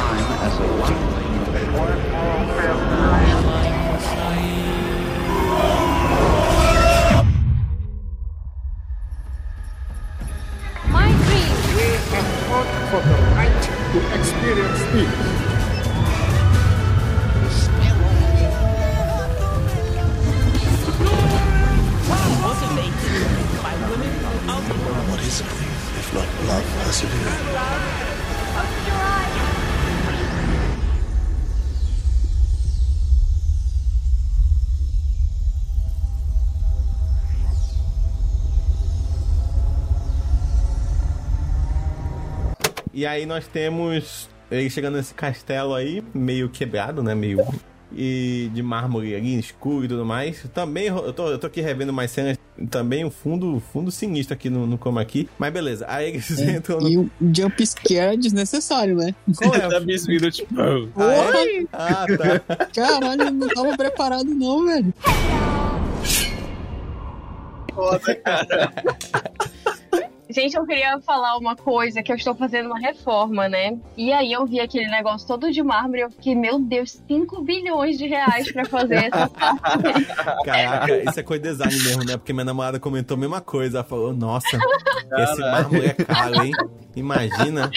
[25.10, 28.07] What is grief if not love persevering?
[42.98, 47.14] E aí nós temos ele chegando nesse castelo aí, meio quebrado, né?
[47.14, 47.45] Meio
[47.95, 50.44] e de mármore ali, escuro e tudo mais.
[50.52, 52.40] Também, eu tô, eu tô aqui revendo mais cenas,
[52.72, 55.30] também o fundo, fundo sinistro aqui no, no chroma key.
[55.38, 56.90] Mas beleza, aí eles É, entram no...
[56.90, 59.14] E o jump scare é desnecessário, né?
[59.38, 59.60] Qual é?
[59.69, 61.65] Tá me vindo, tipo, Ah, é?
[61.74, 62.65] Ah, tá.
[62.74, 64.91] Caralho, eu não tava preparado não, velho.
[67.76, 68.74] foda, cara.
[70.30, 73.78] Gente, eu queria falar uma coisa, que eu estou fazendo uma reforma, né?
[73.95, 77.41] E aí eu vi aquele negócio todo de mármore e eu fiquei, meu Deus, 5
[77.44, 80.06] bilhões de reais pra fazer essa parte.
[80.44, 82.18] Caraca, isso é coisa de design mesmo, né?
[82.18, 83.78] Porque minha namorada comentou a mesma coisa.
[83.78, 84.58] Ela falou, nossa,
[85.18, 86.52] esse mármore é caro, hein?
[86.95, 87.72] Imagina.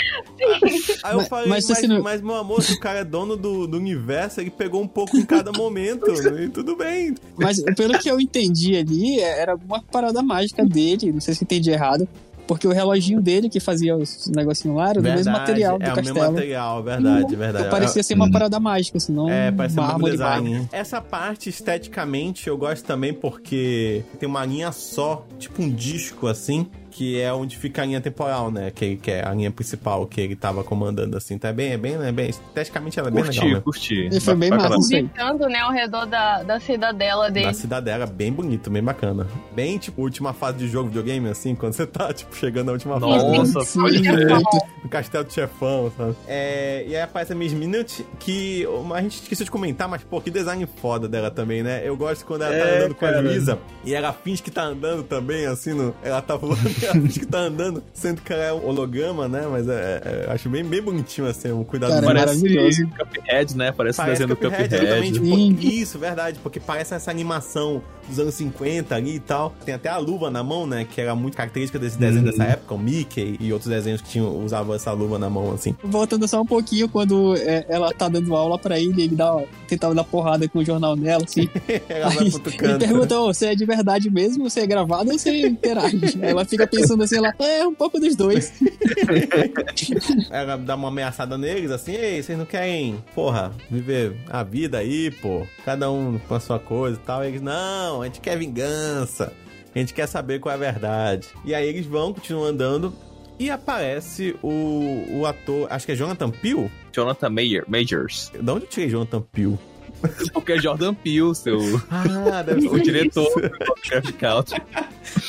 [1.02, 3.36] Aí eu Mas- falei, mas mas, não- mas, meu amor, se o cara é dono
[3.36, 6.06] do, do universo, ele pegou um pouco em cada momento.
[6.40, 7.14] e tudo bem.
[7.36, 11.42] Mas pelo que eu entendi ali, é, era alguma parada mágica dele, não sei se
[11.42, 12.08] eu entendi errado.
[12.46, 15.92] Porque o reloginho dele que fazia os negocinhos lá era do mesmo material do é
[15.92, 16.32] o mesmo castelo.
[16.32, 17.70] material, verdade, verdade.
[17.70, 20.68] Parecia ser uma parada mágica, assim, não É, parece ser um design.
[20.72, 26.66] Essa parte, esteticamente, eu gosto também porque tem uma linha só, tipo um disco, assim,
[26.90, 28.70] que é onde fica a linha temporal, né?
[28.70, 31.34] Que, que é a linha principal que ele tava comandando, assim.
[31.34, 33.60] Então é bem, é bem, é bem esteticamente ela é bem Curti, legal, né?
[33.62, 33.94] curti.
[33.94, 35.02] Ele foi bem massa isso aí.
[35.02, 37.46] Ficando, né, ao redor da, da cidadela dele.
[37.46, 39.26] Na cidadela, bem bonito, bem bacana.
[39.54, 42.98] Bem, tipo, última fase de jogo videogame, assim, quando você tá, tipo, chegando na última
[43.00, 43.54] fase.
[43.54, 44.28] Nossa, crer.
[44.28, 44.66] muito.
[44.82, 46.16] No castelo do chefão, sabe?
[46.26, 50.20] É, e aí aparece a Miss Minute, que a gente esqueceu de comentar, mas, pô,
[50.20, 51.82] que design foda dela também, né?
[51.84, 53.20] Eu gosto quando ela tá É, andando com a cara.
[53.20, 56.60] Luísa e ela finge que tá andando também, assim, no, ela tá voando
[56.92, 59.46] finge que tá andando, sendo que ela é um holograma, né?
[59.50, 62.86] Mas é, é, eu acho bem, bem bonitinho, assim, um cuidado Cara, Parece maravilhoso.
[62.98, 63.72] Cuphead, né?
[63.72, 64.84] Parece o Parece desenho do Cuphead, Cuphead.
[64.86, 65.18] exatamente.
[65.20, 65.54] Sim.
[65.54, 69.54] Porque- Isso, verdade, porque parece essa animação dos anos 50 ali e tal.
[69.64, 70.84] Tem até a luva na mão, né?
[70.84, 72.30] Que era muito característica desse desenho Uhum.
[72.30, 75.74] dessa época, o Mickey e outros desenhos que tinham, usavam essa luva na mão, assim.
[75.82, 79.94] Voltando só um pouquinho, quando é, ela tá dando aula pra ele, ele dá, tentava
[79.94, 81.48] dar porrada com o jornal nela, assim.
[81.88, 82.78] ela vai Aí canto.
[82.80, 84.48] pergunta, "Ô, você é de verdade mesmo?
[84.50, 86.00] Você é gravado ou você interage?
[86.20, 88.52] Aí ela fica pensando assim, ela, é um pouco dos dois.
[90.30, 95.10] Ela dá uma ameaçada neles, assim, ei, vocês não querem, porra, viver a vida aí,
[95.10, 97.24] pô, cada um com a sua coisa e tal.
[97.24, 99.32] E eles, não, a gente quer vingança,
[99.74, 101.28] a gente quer saber qual é a verdade.
[101.44, 102.94] E aí eles vão, continuam andando,
[103.38, 106.70] e aparece o, o ator, acho que é Jonathan Peele?
[106.92, 108.30] Jonathan Mayer, Majors.
[108.38, 109.58] De onde eu tirei Jonathan Peele?
[110.32, 111.58] Porque é Jordan Peele, seu,
[111.90, 114.62] Ah, deve o diretor do Lovecraft Country.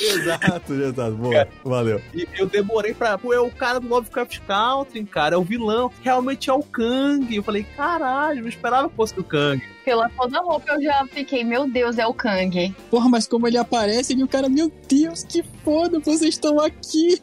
[0.00, 2.00] exato, exato, boa, valeu.
[2.14, 3.18] E eu demorei pra.
[3.18, 5.90] Pô, é o cara do Lovecraft Country, cara, é o vilão.
[6.02, 7.34] Realmente é o Kang.
[7.34, 9.62] Eu falei, caralho, eu não esperava que fosse o Kang.
[9.84, 12.74] Pela toda a roupa eu já fiquei, meu Deus, é o Kang.
[12.90, 17.20] Porra, mas como ele aparece, ele, o cara, meu Deus, que foda, vocês estão aqui.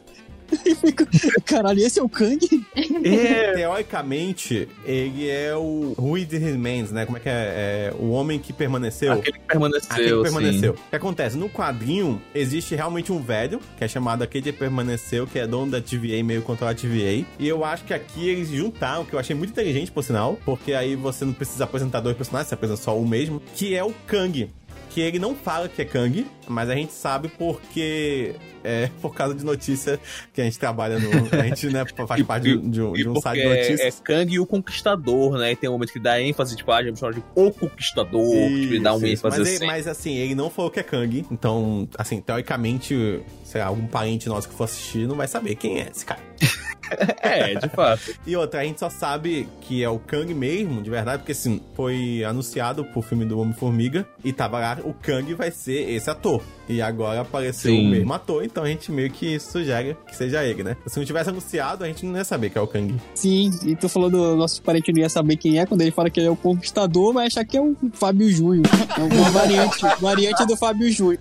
[1.44, 2.66] Caralho, esse é o Kang?
[3.04, 7.06] É, teoricamente, ele é o Who It Remains, né?
[7.06, 7.32] Como é que é?
[7.32, 9.12] É o homem que permaneceu.
[9.12, 9.90] Aquele que permaneceu.
[9.90, 10.74] Aquele que permaneceu.
[10.74, 10.80] sim.
[10.80, 11.36] O que acontece?
[11.36, 15.70] No quadrinho, existe realmente um velho, que é chamado aquele que permaneceu, que é dono
[15.70, 17.24] da TVA, meio controla a TVA.
[17.38, 20.72] E eu acho que aqui eles juntaram, que eu achei muito inteligente, por sinal, porque
[20.72, 23.92] aí você não precisa apresentar dois personagens, você apresenta só um mesmo, que é o
[24.06, 24.50] Kang.
[24.90, 29.34] Que ele não fala que é Kang, mas a gente sabe porque é por causa
[29.34, 29.98] de notícia
[30.34, 31.08] que a gente trabalha no.
[31.40, 34.00] A gente, né, faz parte de, um- de um, de um site de é, notícias.
[34.00, 35.52] é Kang e o Conquistador, né?
[35.52, 38.22] E tem um momento que dá ênfase, tipo, ah, a gente chama de O Conquistador,
[38.30, 38.40] tipo,
[38.74, 39.26] ele dá um Isso, isso.
[39.26, 39.56] ênfase mas, assim.
[39.56, 41.24] ele- mas assim, ele não falou que é Kang.
[41.30, 45.80] Então, assim, teoricamente, sei lá, algum parente nosso que for assistir não vai saber quem
[45.80, 46.20] é esse cara.
[47.22, 48.12] É, de fato.
[48.26, 51.60] E outra, a gente só sabe que é o Kang mesmo, de verdade, porque assim,
[51.76, 56.39] foi anunciado pro filme do Homem-Formiga e tava lá, o Kang vai ser esse ator.
[56.68, 57.88] E agora apareceu Sim.
[57.88, 60.76] o mesmo ator, então a gente meio que sugere que seja ele, né?
[60.86, 62.94] Se não tivesse anunciado, a gente não ia saber que é o Kang.
[63.12, 66.08] Sim, e tu falou do nosso parente não ia saber quem é, quando ele fala
[66.08, 68.66] que ele é o conquistador, vai achar que é o Fábio Júnior.
[68.96, 71.18] É uma variante, variante do Fábio Júnior.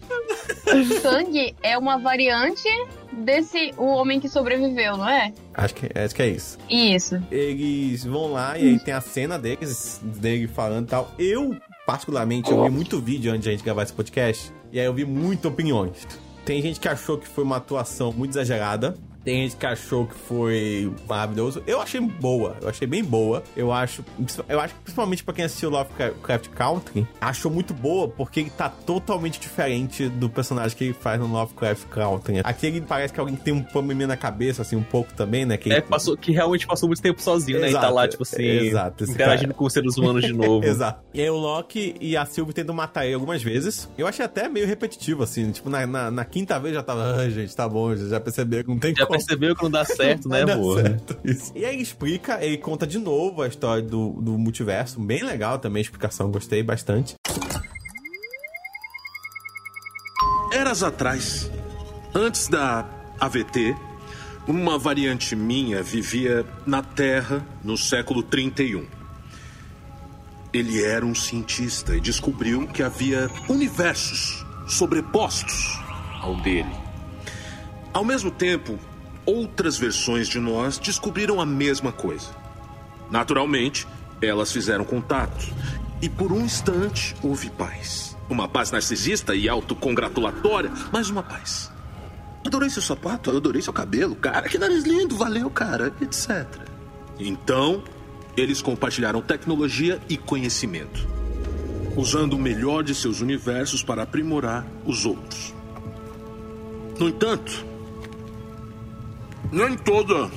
[1.01, 2.69] Kang é uma variante
[3.11, 5.33] desse O Homem que Sobreviveu, não é?
[5.53, 6.57] Acho que, acho que é isso.
[6.69, 7.21] Isso.
[7.31, 11.11] Eles vão lá e aí tem a cena deles, dele falando e tal.
[11.17, 11.55] Eu,
[11.85, 14.51] particularmente, eu vi muito vídeo antes de a gente gravar esse podcast.
[14.71, 16.07] E aí eu vi muitas opiniões.
[16.45, 18.95] Tem gente que achou que foi uma atuação muito exagerada.
[19.29, 21.61] Tem gente que achou que foi maravilhoso.
[21.67, 22.57] Eu achei boa.
[22.63, 23.43] Eu achei bem boa.
[23.55, 24.03] Eu acho.
[24.47, 28.69] Eu acho que principalmente pra quem assistiu Lovecraft Country, achou muito boa porque ele tá
[28.69, 32.41] totalmente diferente do personagem que ele faz no Lovecraft Country.
[32.43, 35.57] Aqui ele parece que alguém tem um probleminha na cabeça, assim, um pouco também, né?
[35.57, 37.69] Que É, passou, que realmente passou muito tempo sozinho, né?
[37.69, 39.53] E tá Exato, lá, tipo assim, exato, interagindo cara.
[39.53, 40.65] com os seres humanos de novo.
[40.65, 41.03] Exato.
[41.13, 43.87] E aí o Loki e a Sylvie tentam matar ele algumas vezes.
[43.95, 45.51] Eu achei até meio repetitivo, assim.
[45.51, 48.63] Tipo, na, na, na quinta vez já tava, ai, gente, tá bom, já, já perceberam
[48.63, 49.18] que não tem Já como.
[49.19, 50.39] Percebeu que não dá certo, né,
[51.23, 51.51] isso.
[51.55, 54.99] E aí explica, ele conta de novo a história do, do multiverso.
[54.99, 57.15] Bem legal também a explicação, gostei bastante.
[60.51, 61.51] Eras atrás,
[62.13, 62.85] antes da
[63.19, 63.75] AVT,
[64.47, 68.85] uma variante minha vivia na Terra no século 31.
[70.51, 75.79] Ele era um cientista e descobriu que havia universos sobrepostos
[76.21, 76.71] ao dele.
[77.93, 78.79] Ao mesmo tempo,
[79.29, 82.29] outras versões de nós descobriram a mesma coisa.
[83.11, 83.87] Naturalmente,
[84.19, 85.45] elas fizeram contato
[86.01, 88.17] e por um instante houve paz.
[88.27, 91.71] Uma paz narcisista e autocongratulatória, mas uma paz.
[92.45, 96.47] Adorei seu sapato, adorei seu cabelo, cara, que nariz lindo, valeu, cara, etc.
[97.19, 97.83] Então,
[98.35, 101.07] eles compartilharam tecnologia e conhecimento,
[101.95, 105.53] usando o melhor de seus universos para aprimorar os outros.
[106.99, 107.68] No entanto,
[109.51, 110.29] nem toda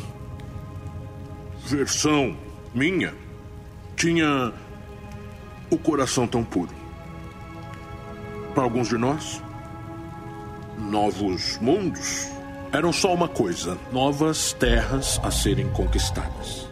[1.65, 2.37] versão
[2.75, 3.15] minha
[3.97, 4.53] tinha
[5.71, 6.75] o coração tão puro.
[8.55, 9.43] Para alguns de nós,
[10.79, 12.29] novos mundos
[12.73, 16.69] eram só uma coisa: novas terras a serem conquistadas.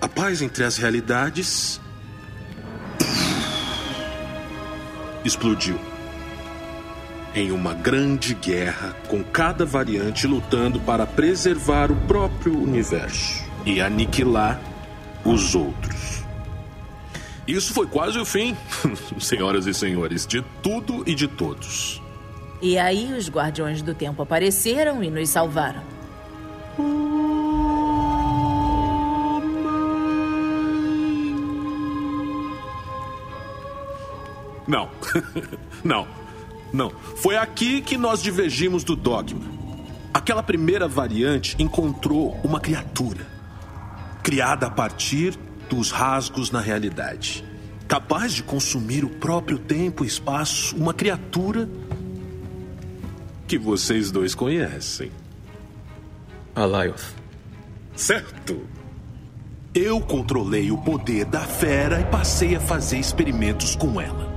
[0.00, 1.80] A paz entre as realidades
[5.24, 5.78] explodiu
[7.34, 14.60] em uma grande guerra com cada variante lutando para preservar o próprio universo e aniquilar
[15.24, 16.24] os outros.
[17.46, 18.56] Isso foi quase o fim,
[19.18, 22.00] senhoras e senhores, de tudo e de todos.
[22.62, 25.82] E aí os Guardiões do Tempo apareceram e nos salvaram.
[34.66, 34.88] Não.
[35.82, 36.19] Não.
[36.72, 36.90] Não.
[37.16, 39.42] Foi aqui que nós divergimos do dogma.
[40.12, 43.26] Aquela primeira variante encontrou uma criatura
[44.22, 45.38] criada a partir
[45.68, 47.44] dos rasgos na realidade,
[47.86, 51.68] capaz de consumir o próprio tempo e espaço, uma criatura
[53.46, 55.10] que vocês dois conhecem.
[56.54, 57.14] Alioth.
[57.96, 58.66] Certo.
[59.74, 64.29] Eu controlei o poder da fera e passei a fazer experimentos com ela.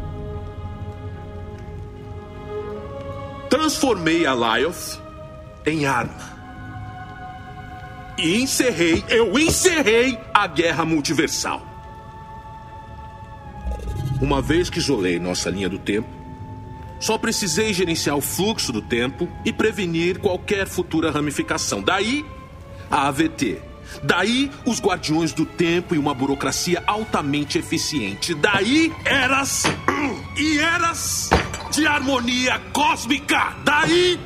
[3.53, 4.99] Transformei a Lyoth
[5.63, 6.33] em arma.
[8.17, 11.61] E encerrei, eu encerrei a guerra multiversal.
[14.19, 16.09] Uma vez que isolei nossa linha do tempo,
[16.99, 21.79] só precisei gerenciar o fluxo do tempo e prevenir qualquer futura ramificação.
[21.79, 22.25] Daí,
[22.89, 23.61] a AVT.
[24.01, 28.33] Daí, os guardiões do tempo e uma burocracia altamente eficiente.
[28.33, 29.61] Daí, eras
[30.39, 31.29] e eras
[31.73, 33.55] de harmonia cósmica.
[33.65, 34.19] Daí,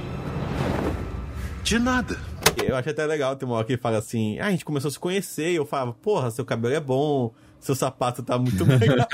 [1.64, 2.20] de nada.
[2.62, 4.90] Eu acho até legal, tem uma hora que ele fala assim, ah, a gente começou
[4.90, 8.64] a se conhecer, e eu falava, porra, seu cabelo é bom, seu sapato tá muito
[8.66, 9.08] legal.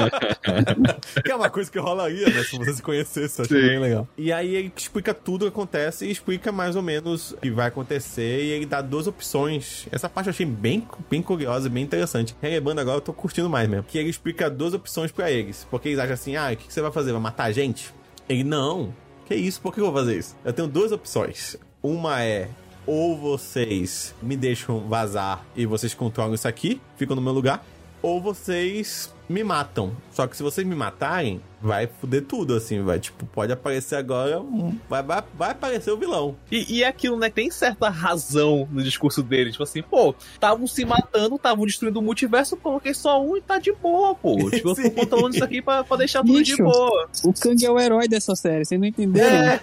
[1.23, 3.67] que é uma coisa que rolaria, né, se você se conhecesse, eu achei Sim.
[3.67, 4.07] bem legal.
[4.17, 7.51] E aí ele explica tudo o que acontece e explica mais ou menos o que
[7.51, 9.85] vai acontecer, e ele dá duas opções.
[9.91, 12.35] Essa parte eu achei bem, bem curiosa e bem interessante.
[12.41, 13.83] Relembrando agora, eu tô curtindo mais mesmo.
[13.83, 16.73] Que ele explica duas opções pra eles, porque eles acham assim, ah, o que que
[16.73, 17.11] você vai fazer?
[17.11, 17.93] Vai matar a gente?
[18.27, 18.93] Ele, não.
[19.25, 19.61] Que isso?
[19.61, 20.35] Por que eu vou fazer isso?
[20.43, 21.55] Eu tenho duas opções.
[21.81, 22.49] Uma é
[22.85, 27.65] ou vocês me deixam vazar e vocês controlam isso aqui, ficam no meu lugar,
[28.01, 29.95] ou vocês me matam.
[30.11, 34.39] Só que se vocês me matarem, vai foder tudo, assim, vai, tipo, pode aparecer agora,
[34.39, 36.35] um- vai, vai, vai aparecer o vilão.
[36.51, 37.29] E, e é aquilo, né?
[37.29, 39.51] Tem certa razão no discurso dele.
[39.51, 43.57] Tipo assim, pô, estavam se matando, estavam destruindo o multiverso, coloquei só um e tá
[43.59, 44.35] de boa, pô.
[44.51, 47.09] Tipo, eu tô controlando isso aqui pra, pra deixar tudo de Bicho, boa.
[47.23, 49.29] O Kang é o herói dessa série, vocês não entenderam?
[49.35, 49.61] É.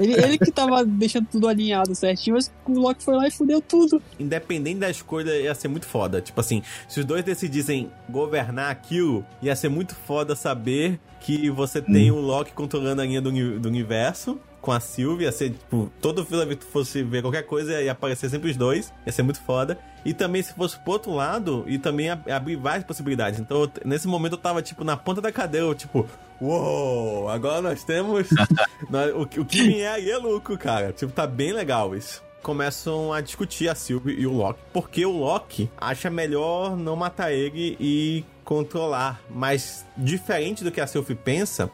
[0.00, 3.60] Ele, ele que tava deixando tudo alinhado certinho, mas o Loki foi lá e fudeu
[3.60, 4.00] tudo.
[4.18, 6.20] Independente da escolha, ia ser muito foda.
[6.22, 11.80] Tipo assim, se os dois decidissem governar aquilo, ia ser muito foda saber que você
[11.80, 15.24] tem o Loki controlando a linha do, do universo com a Sylvie.
[15.24, 18.92] Ia ser, tipo, todo filme que fosse ver qualquer coisa, ia aparecer sempre os dois.
[19.06, 19.78] Ia ser muito foda.
[20.04, 23.40] E também, se fosse pro outro lado, e também ab- abrir várias possibilidades.
[23.40, 26.06] Então, nesse momento, eu tava, tipo, na ponta da cadeira, eu, tipo,
[26.40, 28.28] uou, agora nós temos.
[29.16, 30.92] o, que- o que vier aí é lucro, cara.
[30.92, 35.10] Tipo, tá bem legal isso começam a discutir a Sylvie e o Loki, porque o
[35.12, 39.20] Loki acha melhor não matar ele e controlar.
[39.30, 41.70] Mas, diferente do que a Sylvie pensa,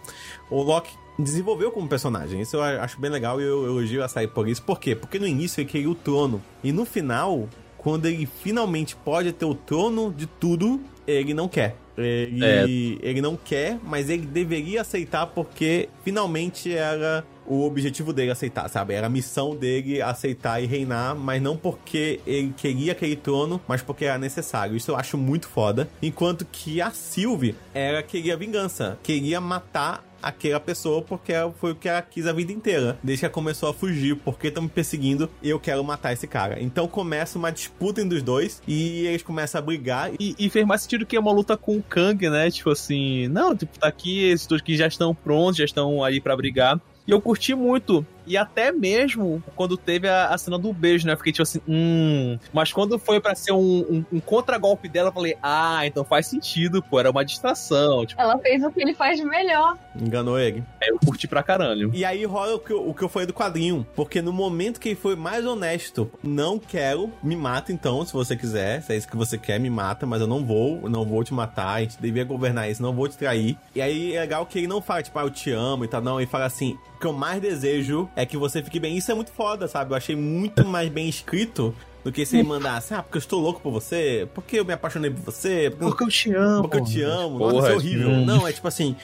[0.50, 2.40] o Loki desenvolveu como personagem.
[2.40, 4.62] Isso eu acho bem legal e eu elogio a série por isso.
[4.62, 4.94] Por quê?
[4.94, 6.42] Porque no início ele queria o trono.
[6.64, 11.76] E no final, quando ele finalmente pode ter o trono de tudo, ele não quer.
[11.98, 12.64] Ele, É.
[13.06, 18.94] ele não quer, mas ele deveria aceitar porque finalmente era o objetivo dele aceitar, sabe?
[18.94, 23.82] Era a missão dele aceitar e reinar, mas não porque ele queria aquele trono, mas
[23.82, 24.76] porque era necessário.
[24.76, 25.88] Isso eu acho muito foda.
[26.00, 31.88] Enquanto que a Sylvie, ela queria vingança, queria matar aquela pessoa porque foi o que
[31.88, 32.98] ela quis a vida inteira.
[33.02, 36.62] Desde que ela começou a fugir, porque estão me perseguindo eu quero matar esse cara.
[36.62, 40.10] Então começa uma disputa entre os dois e eles começam a brigar.
[40.18, 42.50] E, e fez mais sentido que é uma luta com o Kang, né?
[42.50, 46.20] Tipo assim, não, tipo, tá aqui, esses dois que já estão prontos, já estão aí
[46.20, 46.80] pra brigar.
[47.10, 48.06] E eu curti muito.
[48.26, 51.12] E até mesmo quando teve a, a cena do beijo, né?
[51.12, 52.38] Eu fiquei tipo assim, hum.
[52.52, 56.26] Mas quando foi pra ser um, um, um contragolpe dela, eu falei, ah, então faz
[56.26, 58.04] sentido, pô, era uma distração.
[58.06, 59.76] Tipo, Ela fez o que ele faz de melhor.
[60.00, 60.62] Enganou ele.
[60.82, 61.90] eu curti pra caralho.
[61.94, 63.86] E aí rola o que, eu- o que eu falei do quadrinho.
[63.94, 68.36] Porque no momento que ele foi mais honesto, não quero, me mata então, se você
[68.36, 68.82] quiser.
[68.82, 71.22] Se é isso que você quer, me mata, mas eu não vou, eu não vou
[71.24, 71.74] te matar.
[71.76, 73.56] A gente devia governar isso, não vou te trair.
[73.74, 76.00] E aí é legal que ele não fala, tipo, ah, eu te amo e tal,
[76.00, 76.20] não.
[76.20, 78.96] Ele fala assim: o que eu mais desejo é que você fique bem.
[78.96, 79.92] Isso é muito foda, sabe?
[79.92, 81.74] Eu achei muito mais bem escrito.
[82.02, 84.72] Do que se ele mandasse, ah, porque eu estou louco por você, porque eu me
[84.72, 86.62] apaixonei por você, Porque eu te amo.
[86.62, 88.08] porque eu te amo, nossa, Porra, isso é horrível.
[88.08, 88.24] hum.
[88.24, 88.96] Não, é tipo assim,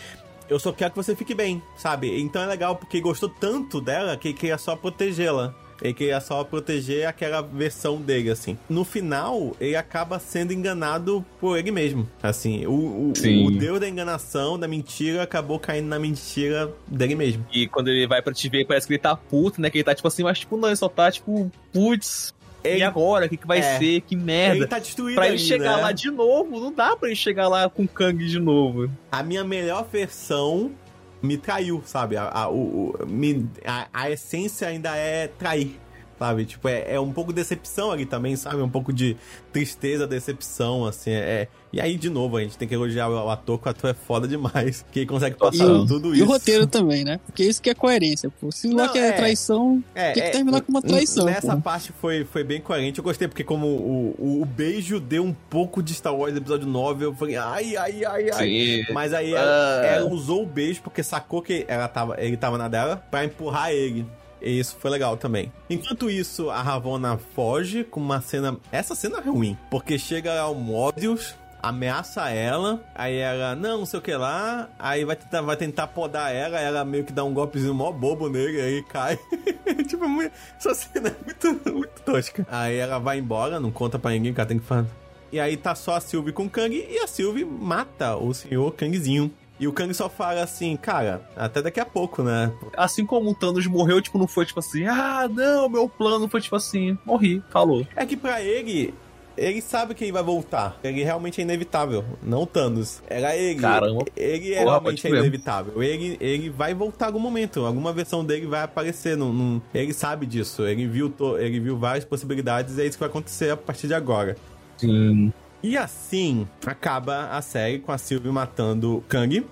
[0.49, 2.19] eu só quero que você fique bem, sabe?
[2.19, 5.55] Então é legal porque gostou tanto dela que ele queria só protegê-la.
[5.83, 8.57] Ele queria só proteger aquela versão dele, assim.
[8.69, 12.09] No final, ele acaba sendo enganado por ele mesmo.
[12.23, 13.13] Assim, o, o,
[13.47, 17.45] o deus da enganação, da mentira, acabou caindo na mentira dele mesmo.
[17.53, 19.69] E quando ele vai pra te ver, parece que ele tá puto, né?
[19.71, 22.35] Que ele tá tipo assim, mas tipo, não, ele só tá tipo, putz.
[22.65, 23.27] E agora?
[23.27, 23.79] O que, que vai É.
[23.79, 24.01] ser?
[24.01, 24.57] Que merda.
[24.57, 25.83] Ele tá destruído Pra ele chegar né?
[25.83, 28.91] lá de novo, não dá pra ele chegar lá com o Kang de novo.
[29.13, 30.73] a minha melhor versão
[31.23, 32.17] me traiu, sabe?
[32.17, 35.79] A, a, o, me- a, a essência ainda é trair,
[36.19, 36.45] sabe?
[36.45, 38.63] Tipo, é, é um pouco de decepção ali também, sabe?
[38.63, 39.17] Um pouco de
[39.53, 41.11] tristeza, decepção, assim.
[41.11, 43.91] É, e aí, de novo, a gente tem que elogiar o, ator, que o ator
[43.91, 46.25] é foda demais, que ele consegue passar E o, tudo e isso.
[46.25, 47.19] o roteiro também, né?
[47.27, 48.51] Porque isso que é coerência, pô.
[48.51, 49.13] Se Não, Loki é, é.
[49.13, 51.27] traição, É, tem que é, terminar com uma traição.
[51.27, 51.63] Nessa pô.
[51.63, 52.99] parte foi, foi bem coerente.
[52.99, 56.67] Eu gostei porque como o, o, o beijo deu um pouco de Star Wars episódio
[56.67, 58.49] 9, eu falei, ai, ai, ai, ai.
[58.49, 58.93] Sim.
[58.93, 59.87] Mas aí ela, Ah.
[59.87, 63.71] ela usou o beijo porque sacou que ela tava, ele tava na dela pra empurrar
[63.73, 64.07] ele.
[64.47, 65.53] E isso foi legal também.
[65.69, 68.57] Enquanto isso, a Ravonna foge com uma cena.
[68.71, 69.59] Essa cena é ruim.
[69.69, 74.71] Porque chega lá o Mobius, ameaça ela, aí ela, não, não sei o que lá,
[74.79, 78.29] aí vai tentar, vai tentar podar ela, ela meio que dá um golpezinho mó bobo
[78.29, 79.19] nele, aí cai.
[79.89, 82.47] tipo, muito, essa cena é muito, muito tosca.
[82.49, 84.89] Aí ela vai embora, não conta pra ninguém que ela tem que fazer.
[85.33, 88.73] E aí tá só a Sylvie com o Kang e a Sylvie mata o senhor
[88.73, 89.33] Kangzinho.
[89.59, 92.53] E o Kang só fala assim, cara, até daqui a pouco, né?
[92.77, 96.41] Assim como o Thanos morreu, tipo, não foi tipo assim, ah, não, meu plano foi
[96.43, 97.87] tipo assim, morri, falou.
[97.97, 98.93] É que pra ele,
[99.35, 100.79] ele sabe que ele vai voltar.
[100.85, 102.05] Ele realmente é inevitável.
[102.23, 103.03] Não o Thanos.
[103.09, 103.59] Era ele.
[103.59, 104.05] Caramba.
[104.15, 105.21] Ele é Porra, realmente crer.
[105.21, 105.83] inevitável.
[105.83, 107.65] Ele, ele vai voltar em algum momento.
[107.65, 109.17] Alguma versão dele vai aparecer.
[109.17, 110.67] Num, num- Ele sabe disso.
[110.67, 113.87] Ele viu, to- ele viu várias possibilidades e é isso que vai acontecer a partir
[113.87, 114.37] de agora.
[114.77, 115.33] Sim.
[115.67, 119.45] E assim acaba a série com a Sylvie matando Kang.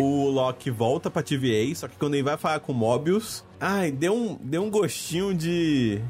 [0.00, 4.14] O Loki volta pra TVA, só que quando ele vai falar com Mobius, ai, deu
[4.14, 6.00] um, deu um gostinho de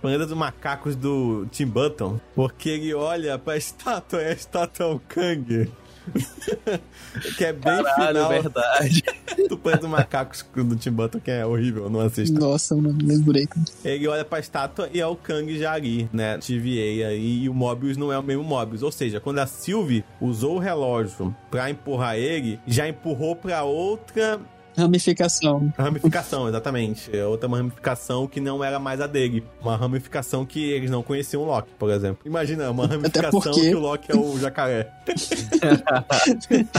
[0.00, 4.88] Planeta dos Macacos do Tim Burton, porque ele olha pra estátua e a estátua é
[4.88, 5.68] o Kang.
[7.36, 9.02] que é bem Caralho, final verdade.
[9.48, 12.38] do Planeta dos Macacos do Tim Burton, que é horrível, não assista.
[12.38, 13.48] Nossa, eu não lembrei.
[13.84, 16.38] Ele olha pra estátua e é o Kang já ali, né?
[16.38, 18.82] TVA aí, e o Mobius não é o mesmo Mobius.
[18.82, 24.40] Ou seja, quando a Sylvie usou o relógio pra empurrar ele, já empurrou pra outra
[24.78, 25.72] Ramificação.
[25.76, 27.14] ramificação, exatamente.
[27.14, 29.44] É outra ramificação que não era mais a dele.
[29.60, 32.18] Uma ramificação que eles não conheciam o Loki, por exemplo.
[32.24, 34.90] Imagina, uma ramificação porque- que o Loki é o jacaré.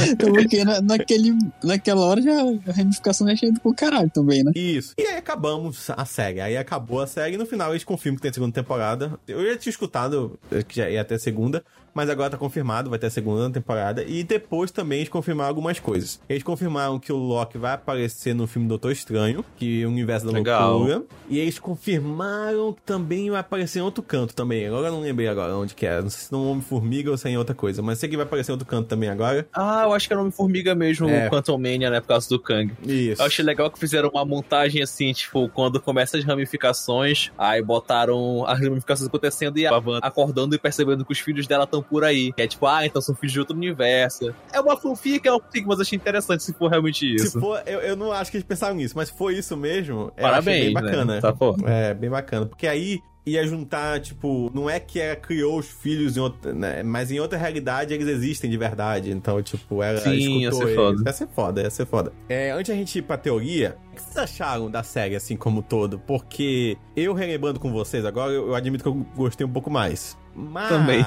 [0.10, 2.32] Então, porque na, naquele, naquela hora já,
[2.68, 4.52] a ramificação já tinha ido pro caralho também, né?
[4.56, 4.94] Isso.
[4.98, 6.42] E aí acabamos a série.
[6.42, 9.20] Aí acabou a série e no final eles confirmam que tem segunda temporada.
[9.28, 11.64] Eu já tinha escutado que já ia ter segunda,
[11.94, 14.04] mas agora tá confirmado, vai ter a segunda temporada.
[14.04, 16.20] E depois também eles confirmaram algumas coisas.
[16.30, 20.26] Eles confirmaram que o Loki vai aparecer no filme Doutor Estranho, que é o Universo
[20.26, 20.78] da Legal.
[20.78, 21.04] Loucura.
[21.30, 24.66] E eles confirmaram que também vai aparecer em outro canto também.
[24.68, 26.02] Agora eu não lembrei agora onde que é.
[26.02, 27.82] Não sei se no Homem-Formiga ou se é em outra coisa.
[27.82, 29.48] Mas sei que vai aparecer em outro canto também agora.
[29.54, 31.28] Ah, eu acho que era Homem-Formiga mesmo, É.
[31.28, 32.72] o Quantum Mania, né, por causa do Kang.
[32.86, 33.22] Isso.
[33.22, 38.46] Eu achei legal que fizeram uma montagem assim, tipo, quando começa as ramificações, aí botaram
[38.46, 42.04] as ramificações acontecendo e a Wanda acordando e percebendo que os filhos dela estão por
[42.04, 42.32] aí.
[42.34, 44.34] Que é tipo, ah, então são filhos de outro universo.
[44.52, 47.32] É uma fanfic, é uma fanfic, mas eu achei interessante se for realmente isso.
[47.32, 50.12] Se for, eu, eu não acho que eles pensaram nisso, mas se for isso mesmo,
[50.20, 51.16] Parabéns, achei bem bacana.
[51.16, 51.22] né?
[51.22, 51.34] Tá.
[51.66, 52.46] É, bem bacana.
[52.46, 56.82] Porque aí ia juntar, tipo, não é que ela criou os filhos em outra, né?
[56.82, 59.12] Mas em outra realidade eles existem de verdade.
[59.12, 60.76] Então, tipo, ela Sim, ia escutou ser eles.
[60.76, 61.04] foda.
[61.06, 62.14] Ia ser foda, ia ser foda.
[62.28, 65.62] É, antes a gente ir pra teoria, o que vocês acharam da série, assim, como
[65.62, 66.00] todo?
[66.00, 70.18] Porque eu relembrando com vocês agora, eu, eu admito que eu gostei um pouco mais.
[70.36, 70.70] Mas...
[70.70, 71.06] Também.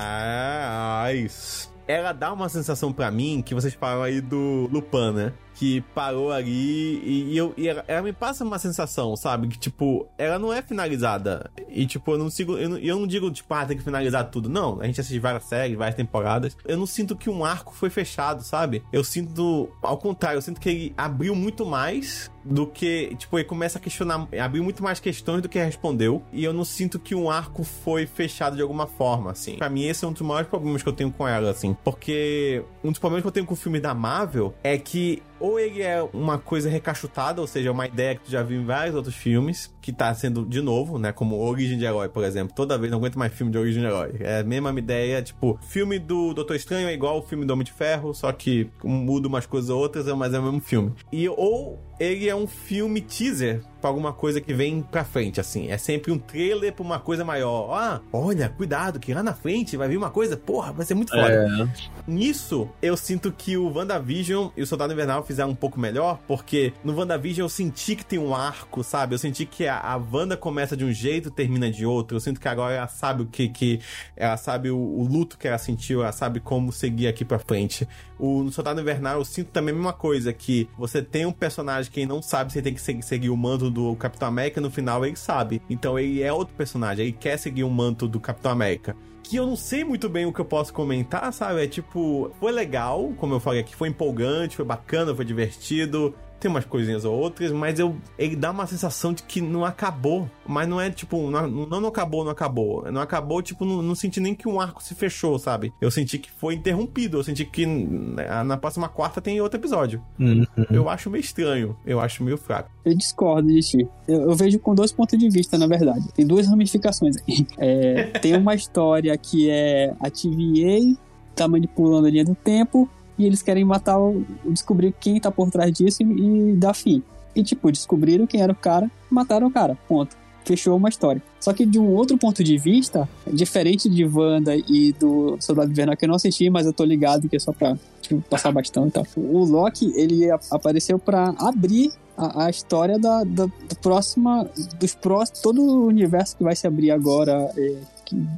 [1.86, 5.32] Ela dá uma sensação pra mim que vocês falaram aí do Lupin, né?
[5.54, 9.48] Que parou ali e, e eu, e ela, ela me passa uma sensação, sabe?
[9.48, 11.50] Que, tipo, ela não é finalizada.
[11.68, 12.56] E, tipo, eu não sigo.
[12.56, 14.48] Eu não, eu não digo, tipo, ah, tem que finalizar tudo.
[14.48, 16.56] Não, a gente assiste várias séries, várias temporadas.
[16.64, 18.82] Eu não sinto que um arco foi fechado, sabe?
[18.92, 19.68] Eu sinto.
[19.82, 23.14] Ao contrário, eu sinto que ele abriu muito mais do que.
[23.16, 24.28] Tipo, ele começa a questionar.
[24.40, 26.22] Abriu muito mais questões do que respondeu.
[26.32, 29.56] E eu não sinto que um arco foi fechado de alguma forma, assim.
[29.56, 31.76] Pra mim, esse é um dos maiores problemas que eu tenho com ela, assim.
[31.84, 35.58] Porque um dos problemas que eu tenho com o filme da Marvel é que ou
[35.58, 38.94] ele é uma coisa recachutada, ou seja, uma ideia que tu já viu em vários
[38.94, 41.12] outros filmes, que tá sendo de novo, né?
[41.12, 42.54] Como Origem de Herói, por exemplo.
[42.54, 44.14] Toda vez não aguento mais filme de Origem de Herói.
[44.20, 47.64] É a mesma ideia, tipo, filme do Doutor Estranho é igual o filme do Homem
[47.64, 50.92] de Ferro, só que muda umas coisas ou outras, mas é o mesmo filme.
[51.12, 55.70] E ou ele é um filme teaser pra alguma coisa que vem pra frente, assim.
[55.70, 57.72] É sempre um trailer pra uma coisa maior.
[57.72, 61.10] Ah, olha, cuidado, que lá na frente vai vir uma coisa, porra, vai ser muito
[61.10, 61.32] foda.
[61.32, 61.68] É.
[62.06, 66.72] Nisso, eu sinto que o WandaVision e o Soldado Invernal fizeram um pouco melhor, porque
[66.82, 69.14] no WandaVision eu senti que tem um arco, sabe?
[69.14, 72.16] Eu senti que a, a Wanda começa de um jeito termina de outro.
[72.16, 73.48] Eu sinto que agora ela sabe o que.
[73.48, 73.80] que
[74.16, 77.86] ela sabe o, o luto que ela sentiu, ela sabe como seguir aqui pra frente.
[78.18, 81.90] O, no Soldado Invernal eu sinto também a mesma coisa, que você tem um personagem
[81.90, 85.04] que não sabe se tem que seguir, seguir o manto do Capitão América, no final
[85.04, 85.62] ele sabe.
[85.68, 89.46] Então ele é outro personagem, ele quer seguir o manto do Capitão América que eu
[89.46, 91.64] não sei muito bem o que eu posso comentar, sabe?
[91.64, 96.14] É tipo, foi legal, como eu falei aqui, foi empolgante, foi bacana, foi divertido.
[96.42, 100.28] Tem umas coisinhas ou outras, mas eu, ele dá uma sensação de que não acabou.
[100.44, 102.90] Mas não é tipo, não, não, não acabou, não acabou.
[102.90, 105.72] Não acabou, tipo, não, não senti nem que um arco se fechou, sabe?
[105.80, 107.16] Eu senti que foi interrompido.
[107.16, 110.02] Eu senti que na, na próxima quarta tem outro episódio.
[110.18, 110.44] Uhum.
[110.68, 111.76] Eu acho meio estranho.
[111.86, 112.72] Eu acho meio fraco.
[112.84, 113.88] Eu discordo de ti.
[114.08, 116.12] Eu, eu vejo com dois pontos de vista, na verdade.
[116.12, 117.46] Tem duas ramificações aqui.
[117.56, 120.98] É, tem uma história que é a TVA
[121.34, 125.50] tá manipulando a linha do tempo e eles querem matar o, descobrir quem tá por
[125.50, 127.02] trás disso e, e dar fim.
[127.34, 129.76] E tipo, descobriram quem era o cara, mataram o cara.
[129.88, 130.16] Ponto.
[130.44, 131.22] Fechou uma história.
[131.40, 135.96] Só que de um outro ponto de vista, diferente de Wanda e do Soldado Invernal,
[135.96, 138.88] que eu não assisti, mas eu tô ligado que é só pra tipo, passar bastão
[138.88, 139.06] e tal.
[139.16, 144.48] O Loki, ele apareceu pra abrir a, a história da, da, do próxima,
[144.78, 147.76] dos próximos, todo o universo que vai se abrir agora, é,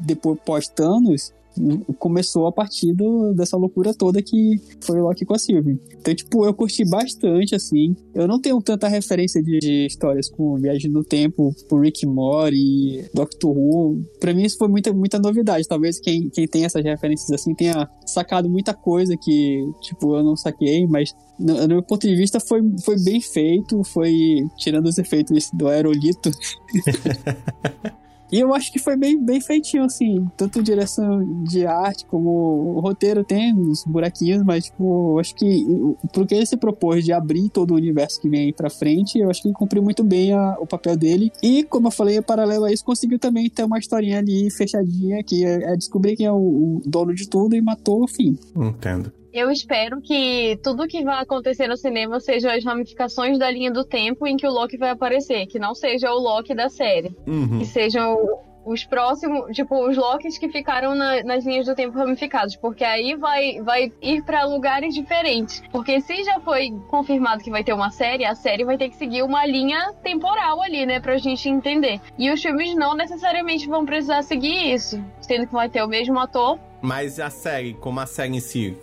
[0.03, 1.33] depois pós-Thanos,
[1.99, 5.79] começou a partir do, dessa loucura toda que foi o Loki com a Sylvie.
[5.99, 7.95] Então, tipo, eu curti bastante, assim.
[8.15, 13.05] Eu não tenho tanta referência de, de histórias com Viagem no Tempo, por Rick Mori,
[13.15, 14.03] Doctor Who.
[14.21, 15.67] Pra mim isso foi muita, muita novidade.
[15.67, 20.37] Talvez quem, quem tem essas referências, assim, tenha sacado muita coisa que, tipo, eu não
[20.37, 24.13] saquei, mas no, no meu ponto de vista foi, foi bem feito, foi
[24.59, 26.31] tirando os efeitos do aerolito.
[28.35, 30.27] E eu acho que foi bem, bem feitinho, assim.
[30.37, 32.29] Tanto direção de arte como
[32.77, 35.65] o roteiro tem uns buraquinhos, mas, tipo, eu acho que
[36.13, 39.19] pro que ele se propôs de abrir todo o universo que vem aí pra frente,
[39.21, 41.31] eu acho que ele cumpriu muito bem a- o papel dele.
[41.41, 45.45] E, como eu falei, paralelo a isso, conseguiu também ter uma historinha ali fechadinha, que
[45.45, 48.37] é, é descobrir quem é o, o dono de tudo e matou o fim.
[48.57, 49.13] Entendo.
[49.35, 53.85] Eu espero que tudo que vai acontecer no cinema sejam as ramificações da linha do
[53.85, 57.13] tempo em que o Loki vai aparecer, que não seja o Loki da série.
[57.27, 57.59] Uhum.
[57.59, 58.17] Que sejam
[58.65, 63.15] os próximos, tipo, os Lokis que ficaram na- nas linhas do tempo ramificados, porque aí
[63.17, 65.63] vai, vai ir pra lugares diferentes.
[65.71, 68.97] Porque se já foi confirmado que vai ter uma série, a série vai ter que
[68.97, 72.01] seguir uma linha temporal ali, né, pra gente entender.
[72.17, 76.19] E os filmes não necessariamente vão precisar seguir isso, sendo que vai ter o mesmo
[76.19, 78.77] ator Mas a série, como a série em si,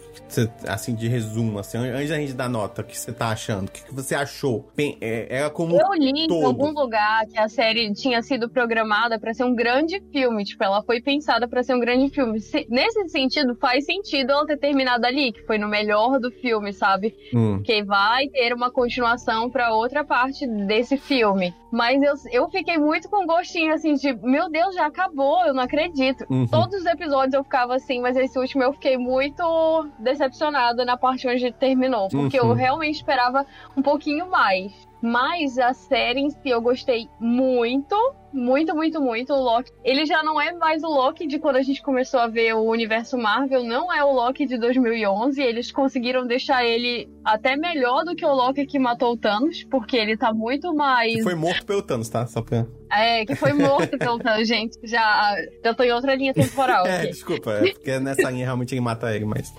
[0.68, 3.68] assim, de resumo, assim, antes da gente dar nota, o que você tá achando?
[3.68, 4.70] O que que você achou?
[4.76, 6.46] Bem, é, era como Eu li em todo.
[6.46, 10.44] algum lugar que a série tinha sido programada pra ser um grande filme.
[10.44, 12.40] Tipo, ela foi pensada pra ser um grande filme.
[12.40, 16.72] Se- nesse sentido, faz sentido ela ter terminado ali, que foi no melhor do filme,
[16.74, 17.16] sabe?
[17.34, 17.58] Hum.
[17.58, 21.54] Porque vai ter uma continuação pra outra parte desse filme.
[21.72, 25.64] Mas eu, eu fiquei muito com gostinho, assim, de meu Deus, já acabou, eu não
[25.64, 26.26] acredito.
[26.30, 26.46] Uhum.
[26.46, 31.28] Todos os episódios eu ficava assim, mas esse último eu fiquei muito decepcionada na parte
[31.28, 32.10] onde terminou.
[32.10, 32.54] Porque eu Uhum.
[32.54, 33.46] realmente esperava
[33.76, 34.72] um pouquinho mais.
[35.02, 37.96] Mas a série em si eu gostei muito,
[38.34, 39.34] muito, muito, muito.
[39.34, 42.28] O Loki, ele já não é mais o Loki de quando a gente começou a
[42.28, 45.42] ver o universo Marvel, não é o Loki de 2011.
[45.42, 49.98] Eles conseguiram deixar ele até melhor do que o Loki que matou o Thanos, porque
[49.98, 52.26] ele tá muito mais Que foi morto pelo Thanos, tá?
[52.28, 52.66] Só pra...
[52.94, 54.78] É, que foi morto pelo Thanos, gente.
[54.84, 57.08] Já, já tô em outra linha temporal É, aqui.
[57.08, 59.54] desculpa, é porque nessa linha realmente ele mata ele, mas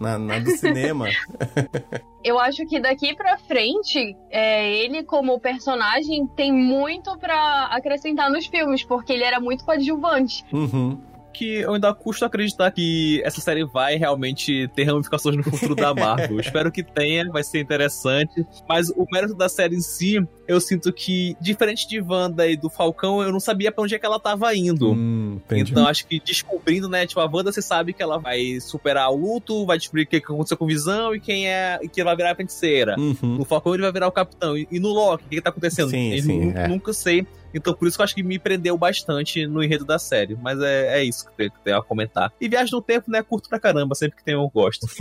[0.00, 1.06] na, na do cinema.
[2.24, 8.46] Eu acho que daqui pra frente, é, ele como personagem tem muito pra acrescentar nos
[8.46, 10.44] filmes, porque ele era muito coadjuvante.
[10.52, 10.98] uhum.
[11.30, 15.94] que eu ainda custo acreditar que essa série vai realmente ter ramificações no futuro da
[15.94, 16.40] Marvel.
[16.40, 18.44] Espero que tenha, vai ser interessante.
[18.68, 20.18] Mas o mérito da série em si,
[20.48, 23.98] eu sinto que, diferente de Wanda e do Falcão, eu não sabia pra onde é
[24.00, 24.90] que ela tava indo.
[24.90, 25.40] Hum.
[25.52, 29.14] Então acho que descobrindo, né, tipo, a Wanda você sabe que ela vai superar o
[29.14, 32.16] luto, vai descobrir o que aconteceu com Visão e quem é, e que ela vai
[32.16, 32.96] virar a feiticeira.
[32.98, 33.36] Uhum.
[33.36, 34.58] No Falcão ele vai virar o capitão.
[34.58, 35.90] E, e no Loki, o que, que tá acontecendo?
[35.90, 36.66] Sim, Eu sim, é.
[36.66, 37.24] Nunca sei.
[37.54, 40.36] Então por isso que eu acho que me prendeu bastante no enredo da série.
[40.40, 42.32] Mas é, é isso que eu tenho- a comentar.
[42.40, 43.94] E Viagem no Tempo, né, curto pra caramba.
[43.94, 44.86] Sempre que tem eu gosto.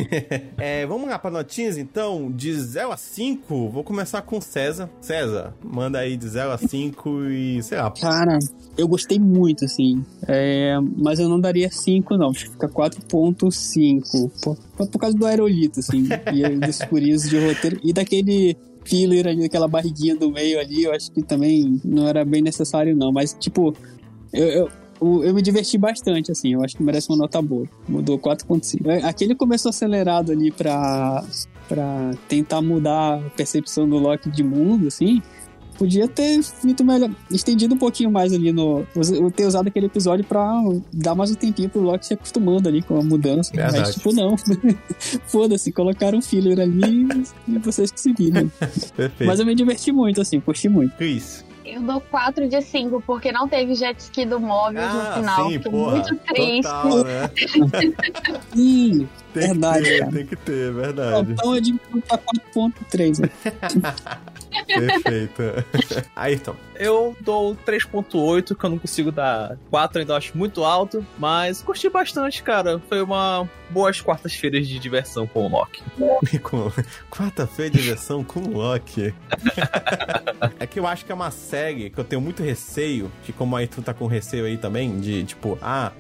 [0.58, 3.70] É, vamos lá para notinhas então, de 0 a 5.
[3.70, 4.90] Vou começar com César.
[5.02, 7.92] César, manda aí de 0 a 5 e sei lá.
[7.92, 8.38] Cara,
[8.78, 10.04] eu gostei muito, assim.
[10.28, 12.30] É, mas eu não daria 5, não.
[12.30, 14.32] Acho que fica 4.5.
[14.44, 16.06] Por, por causa do aerolito, assim.
[16.34, 17.80] e dos furinhos de roteiro.
[17.84, 18.58] E daquele
[18.88, 22.96] filler ali, daquela barriguinha do meio ali, eu acho que também não era bem necessário,
[22.96, 23.12] não.
[23.12, 23.74] Mas, tipo,
[24.32, 24.70] eu, eu,
[25.24, 26.54] eu me diverti bastante, assim.
[26.54, 27.68] Eu acho que merece uma nota boa.
[27.88, 28.88] Mudou 4.5.
[28.88, 31.24] É, Aquele começou acelerado ali pra,
[31.68, 35.22] pra tentar mudar a percepção do Loki de mundo, assim.
[35.78, 38.86] Podia ter feito melhor, estendido um pouquinho mais ali no.
[39.36, 43.00] Ter usado aquele episódio pra dar mais um tempinho pro Loki se acostumando ali com
[43.00, 43.52] a mudança.
[43.54, 43.80] Verdade.
[43.80, 44.36] Mas, tipo, não.
[45.28, 47.08] Foda-se, colocaram um filler ali
[47.48, 48.50] e vocês que se viram.
[48.50, 49.26] Perfeito.
[49.26, 50.96] Mas eu me diverti muito, assim, curti muito.
[50.96, 51.46] Cris.
[51.64, 55.50] Eu dou 4 de 5, porque não teve jet ski do Móveis no Ah, final.
[55.52, 55.92] sim, porra.
[55.98, 56.62] muito triste.
[56.64, 57.30] Total, né?
[58.54, 61.32] Tem verdade, que ter, tem que ter, verdade.
[61.34, 63.30] Então que tá 4.3.
[64.66, 65.44] Perfeito.
[66.16, 66.56] Ayrton.
[66.76, 71.06] Eu dou 3.8, que eu não consigo dar 4, ainda acho muito alto.
[71.18, 72.80] Mas curti bastante, cara.
[72.88, 75.84] Foi uma boas quartas-feiras de diversão com o Loki.
[76.42, 76.72] com
[77.10, 79.14] quarta-feira de versão com o Loki.
[80.60, 83.56] é que eu acho que é uma série que eu tenho muito receio, que como
[83.56, 85.92] aí tu tá com receio aí também, de tipo, ah,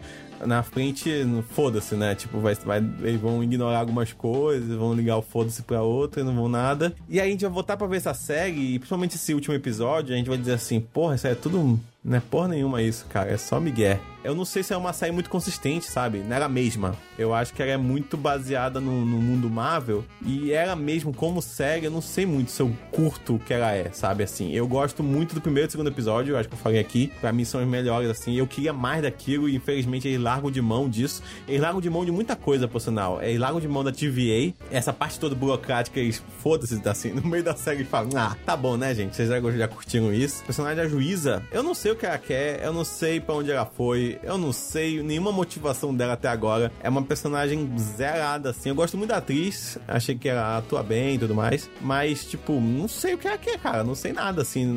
[0.46, 1.10] na frente,
[1.50, 2.16] foda-se, né?
[2.16, 6.24] Tipo, vai, vai, eles vão ignorar algumas coisas, vão ligar o foda-se pra outra e
[6.24, 6.94] não vão nada.
[7.10, 10.14] E aí a gente vai voltar pra ver essa série, e principalmente esse último episódio,
[10.14, 11.80] a gente vai dizer assim, porra, isso é tudo.
[12.04, 13.30] Não é porra nenhuma isso, cara.
[13.32, 14.00] É só Miguel.
[14.24, 16.20] Eu não sei se é uma série muito consistente, sabe?
[16.20, 16.96] Não era a mesma.
[17.18, 20.04] Eu acho que ela é muito baseada no, no mundo Marvel.
[20.26, 23.72] E ela mesmo, como série, eu não sei muito se eu curto o que ela
[23.72, 24.24] é, sabe?
[24.24, 26.80] Assim, eu gosto muito do primeiro e do segundo episódio, eu acho que eu falei
[26.80, 27.12] aqui.
[27.22, 28.36] Pra mim são os melhores, assim.
[28.36, 31.24] Eu queria mais daquilo e infelizmente eles largam de mão disso.
[31.48, 33.22] Eles largam de mão de muita coisa, por sinal.
[33.22, 34.54] Eles largam de mão da TVA.
[34.70, 37.14] Essa parte toda burocrática, eles foda-se, assim.
[37.18, 39.16] No meio da série eles falam, ah, tá bom, né, gente?
[39.16, 40.42] Vocês já, já curtiram isso.
[40.44, 43.36] O personagem da juíza, eu não sei o que ela quer, eu não sei pra
[43.36, 46.72] onde ela foi, eu não sei nenhuma motivação dela até agora.
[46.82, 48.70] É uma personagem zerada, assim.
[48.70, 51.70] Eu gosto muito da atriz, achei que ela atua bem e tudo mais.
[51.82, 53.84] Mas, tipo, não sei o que ela quer, cara.
[53.84, 54.76] Não sei nada, assim.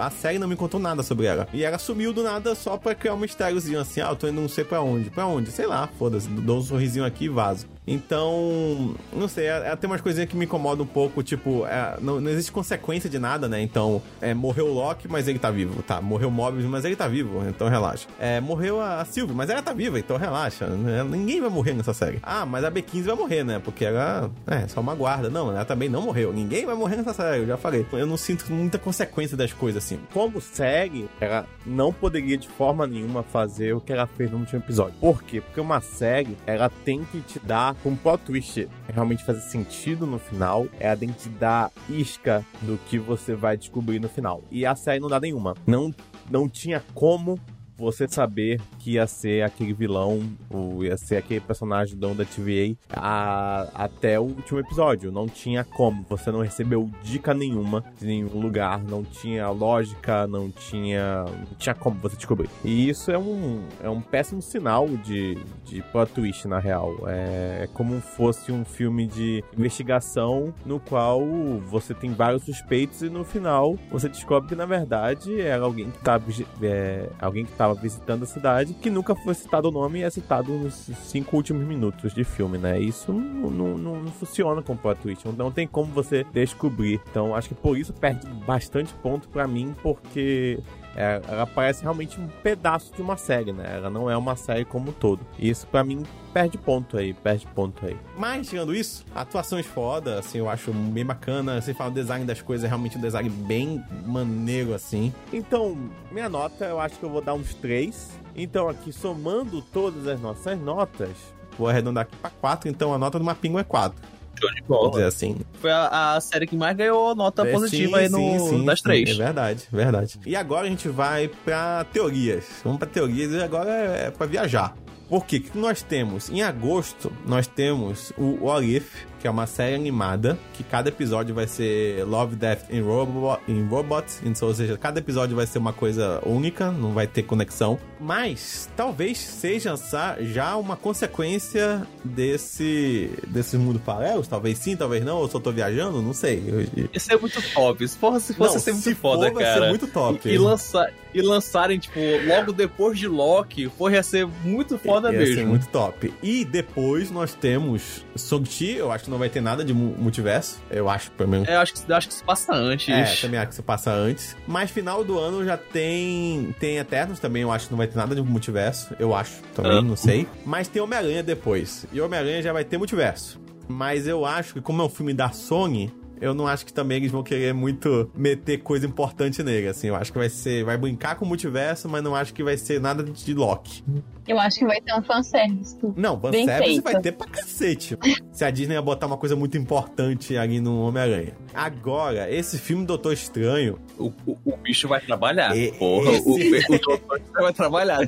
[0.00, 1.46] A série não me contou nada sobre ela.
[1.52, 4.00] E ela sumiu do nada só pra criar um mistériozinho, assim.
[4.00, 5.10] Ah, eu tô indo não sei pra onde.
[5.10, 5.50] Pra onde?
[5.50, 6.28] Sei lá, foda-se.
[6.28, 7.66] Dou um sorrisinho aqui e vazo.
[7.86, 11.96] Então, não sei, é- é- tem umas coisinhas que me incomodam um pouco, tipo, é,
[12.00, 13.60] não, não existe consequência de nada, né?
[13.60, 15.82] Então, é, morreu o Loki, mas ele tá vivo.
[15.82, 18.06] Tá, morreu o Mobius, mas ele tá vivo, então relaxa.
[18.20, 20.66] É, morreu a, a Sylvie, mas ela tá viva, então relaxa.
[20.66, 21.02] né?
[21.04, 22.18] Ninguém vai morrer nessa série.
[22.22, 23.60] Ah, mas a B15 vai morrer, né?
[23.62, 25.28] Porque ela é só uma guarda.
[25.28, 26.32] Não, ela também não morreu.
[26.32, 27.84] Ninguém vai morrer nessa série, eu já falei.
[27.92, 29.98] Eu não sinto muita consequência das coisas, assim.
[30.12, 34.60] Como série, ela não poderia de forma nenhuma fazer o que ela fez no último
[34.60, 34.94] episódio.
[35.00, 35.40] Por quê?
[35.40, 40.18] Porque uma série, ela tem que te dar um plot twist realmente fazer sentido no
[40.18, 40.66] final.
[40.78, 44.42] Ela tem que te dar isca do que você vai descobrir no final.
[44.50, 45.54] E a série não dá nenhuma.
[45.66, 45.94] Não,
[46.30, 47.38] não tinha como
[47.82, 52.76] você saber que ia ser aquele vilão, ou ia ser aquele personagem dono da TVA
[52.92, 55.10] a- até o último episódio.
[55.12, 56.04] Não tinha como.
[56.08, 58.82] Você não recebeu dica nenhuma de nenhum lugar.
[58.82, 61.24] Não tinha lógica, não tinha.
[61.24, 62.48] Não tinha como você descobrir.
[62.64, 66.94] E isso é um, é um péssimo sinal de, de plot twist, na real.
[67.06, 71.20] É, é como fosse um filme de investigação no qual
[71.68, 75.98] você tem vários suspeitos e no final você descobre que na verdade era alguém que
[75.98, 76.22] estava
[76.62, 80.52] é, alguém que estava visitando a cidade que nunca foi citado o nome é citado
[80.52, 80.74] nos
[81.04, 82.78] cinco últimos minutos de filme, né?
[82.80, 87.00] Isso não, não, não- não funciona com plot twist, não tem como você descobrir.
[87.10, 90.58] Então acho que por isso perde bastante ponto pra mim, porque
[90.96, 93.76] É, ela parece realmente um pedaço de uma série, né?
[93.76, 95.20] Ela não é uma série como um todo.
[95.38, 97.96] E isso, pra mim, perde ponto aí, perde ponto aí.
[98.16, 101.60] Mas, tirando isso, atuações foda, assim, eu acho bem bacana.
[101.60, 105.12] Você fala o design das coisas, é realmente um design bem maneiro, assim.
[105.32, 105.76] Então,
[106.10, 108.10] minha nota, eu acho que eu vou dar uns 3.
[108.34, 111.10] Então, aqui, somando todas as nossas notas,
[111.58, 114.12] vou arredondar aqui pra 4, então a nota do Mapingo é 4.
[114.38, 114.90] Show de Vou bola.
[114.92, 115.36] dizer assim.
[115.60, 118.64] Foi a, a série que mais ganhou nota É, positiva sim, aí no, sim, sim,
[118.64, 119.10] das sim, três.
[119.10, 120.20] É verdade, verdade.
[120.26, 122.44] E agora a gente vai pra teorias.
[122.64, 124.74] Vamos pra teorias e agora é pra viajar.
[125.08, 125.36] Por quê?
[125.36, 126.30] O que nós temos?
[126.30, 131.32] Em agosto, nós temos o What If, que é uma série animada, que cada episódio
[131.32, 135.58] vai ser Love, Death and Robo in Robots, então, ou seja, cada episódio vai ser
[135.58, 137.78] uma coisa única, não vai ter conexão.
[138.00, 139.74] Mas talvez seja
[140.20, 146.02] já uma consequência desse, desse mundo paralelos, talvez sim, talvez não, ou só tô viajando,
[146.02, 146.42] não sei.
[146.46, 147.86] Eu- Isso é muito top.
[147.86, 149.60] Se fosse, se fosse Não, ia ser muito se foda, for, vai cara.
[149.62, 150.28] ser muito top.
[150.28, 155.12] E, e, lançar, e lançarem, tipo, logo depois de Loki, porra, ia ser muito foda
[155.12, 155.34] Ia mesmo.
[155.36, 156.12] ser muito top.
[156.22, 160.60] E depois nós temos Shang-Chi, eu acho que não vai ter nada de mu- multiverso.
[160.70, 161.46] Eu acho, pelo menos.
[161.48, 162.88] É, eu acho que, eu acho que se passa antes.
[162.88, 164.36] É, também acho que isso passa antes.
[164.46, 167.96] Mas final do ano já tem tem Eternos também, eu acho que não vai ter
[167.96, 168.94] nada de multiverso.
[168.98, 169.82] Eu acho também, Ah.
[169.82, 170.26] não sei.
[170.44, 171.86] Mas tem Homem-Aranha depois.
[171.92, 173.40] E Homem-Aranha já vai ter multiverso.
[173.68, 176.98] Mas eu acho que como é um filme da Sony, eu não acho que também
[176.98, 179.88] eles vão querer muito meter coisa importante nele, assim.
[179.88, 180.64] Eu acho que vai ser...
[180.64, 183.82] Vai brincar com o multiverso, mas não acho que vai ser nada de Loki.
[184.26, 185.76] Eu acho que vai ter um fanservice.
[185.96, 187.98] Não, fanservice vai ter pra cacete.
[188.30, 191.32] Se a Disney ia botar uma coisa muito importante ali no Homem-Aranha.
[191.52, 193.78] Agora, esse filme Doutor Estranho...
[193.98, 195.56] O, o, o bicho vai trabalhar.
[195.56, 197.00] E- Porra, esse- o, o Doutor
[197.40, 197.98] vai trabalhar.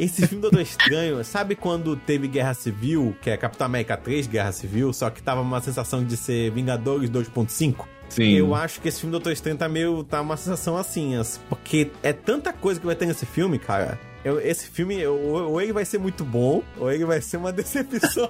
[0.00, 4.52] Esse filme Doutor Estranho, sabe quando teve Guerra Civil, que é Capitão América 3 Guerra
[4.52, 7.84] Civil, só que tava uma sensação de ser Vingadores 2.5?
[8.08, 8.32] Sim.
[8.34, 10.04] Eu acho que esse filme Doutor Estranho tá meio.
[10.04, 11.14] tá uma sensação assim,
[11.48, 13.98] porque é tanta coisa que vai ter nesse filme, cara.
[14.26, 17.52] Eu- esse filme, ou, ou ele vai ser muito bom, ou ele vai ser uma
[17.54, 18.28] decepção.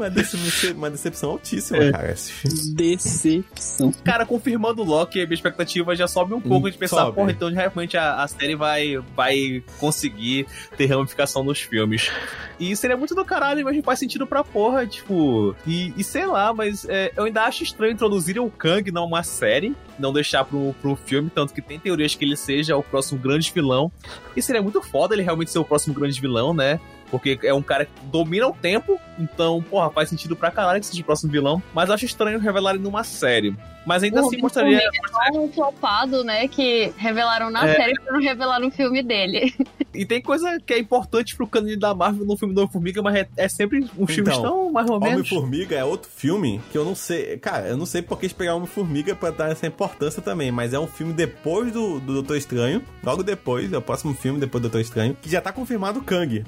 [0.00, 1.92] Uma, decepção uma decepção altíssima, É.
[1.92, 2.12] cara.
[2.12, 2.74] Esse filme.
[2.74, 3.92] Decepção.
[4.04, 7.16] Cara, confirmando o Loki, a minha expectativa já sobe um pouco Hum, de pensar, sobe.
[7.16, 10.46] porra, então realmente a, a série vai, vai conseguir
[10.76, 12.10] ter ramificação nos filmes.
[12.58, 15.54] E seria muito do caralho, mas não faz sentido pra porra, tipo.
[15.66, 19.74] E, e sei lá, mas é, eu ainda acho estranho introduzirem o Kang numa série,
[19.98, 23.50] não deixar pro, pro filme, tanto que tem teorias que ele seja o próximo grande
[23.54, 23.90] vilão.
[24.36, 26.78] E seria muito foda ele realmente ser o próximo grande vilão, né?
[27.10, 30.86] Porque é um cara que domina o tempo, então, porra, faz sentido pra caralho que
[30.86, 31.62] seja o próximo vilão.
[31.74, 33.54] Mas eu acho estranho revelarem numa série.
[33.86, 34.78] Mas ainda O assim mostraria.
[34.78, 36.46] Formiga é tão flopado, né?
[36.46, 37.74] Que revelaram na É.
[37.74, 39.54] série pra não revelar no filme dele.
[39.92, 43.16] E tem coisa que é importante pro canon da Marvel no filme do Homem-Formiga, mas
[43.16, 45.14] é, é sempre um filme Então, tão mais ou menos.
[45.32, 47.36] Homem-Formiga é outro filme que eu não sei.
[47.38, 50.78] Cara, eu não sei porque eles pegaram Homem-Formiga pra dar essa importância também, mas é
[50.78, 52.80] um filme depois do, do Doutor Estranho.
[53.02, 56.02] Logo depois, é o próximo filme depois do Doutor Estranho, que já tá confirmado o
[56.04, 56.44] Kang.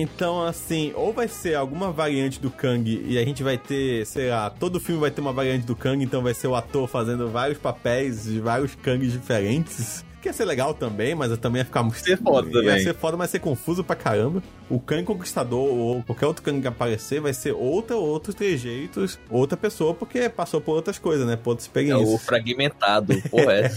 [0.00, 4.30] Então, assim, ou vai ser alguma variante do Kang e a gente vai ter, sei
[4.30, 7.28] lá, todo filme vai ter uma variante do Kang, então vai ser o ator fazendo
[7.28, 10.04] vários papéis de vários Kangs diferentes.
[10.22, 11.98] Que ia ser legal também, mas eu também ia ficar muito.
[11.98, 12.78] Ser foda Ia também.
[12.84, 14.40] ser foda, mas ser confuso pra caramba.
[14.70, 19.56] O Kang Conquistador ou qualquer outro Kang que aparecer vai ser outra, outros trejeitos, outra
[19.56, 21.34] pessoa, porque passou por outras coisas, né?
[21.34, 22.08] Por outras É experiências.
[22.08, 23.52] o fragmentado, porra.
[23.52, 23.70] É.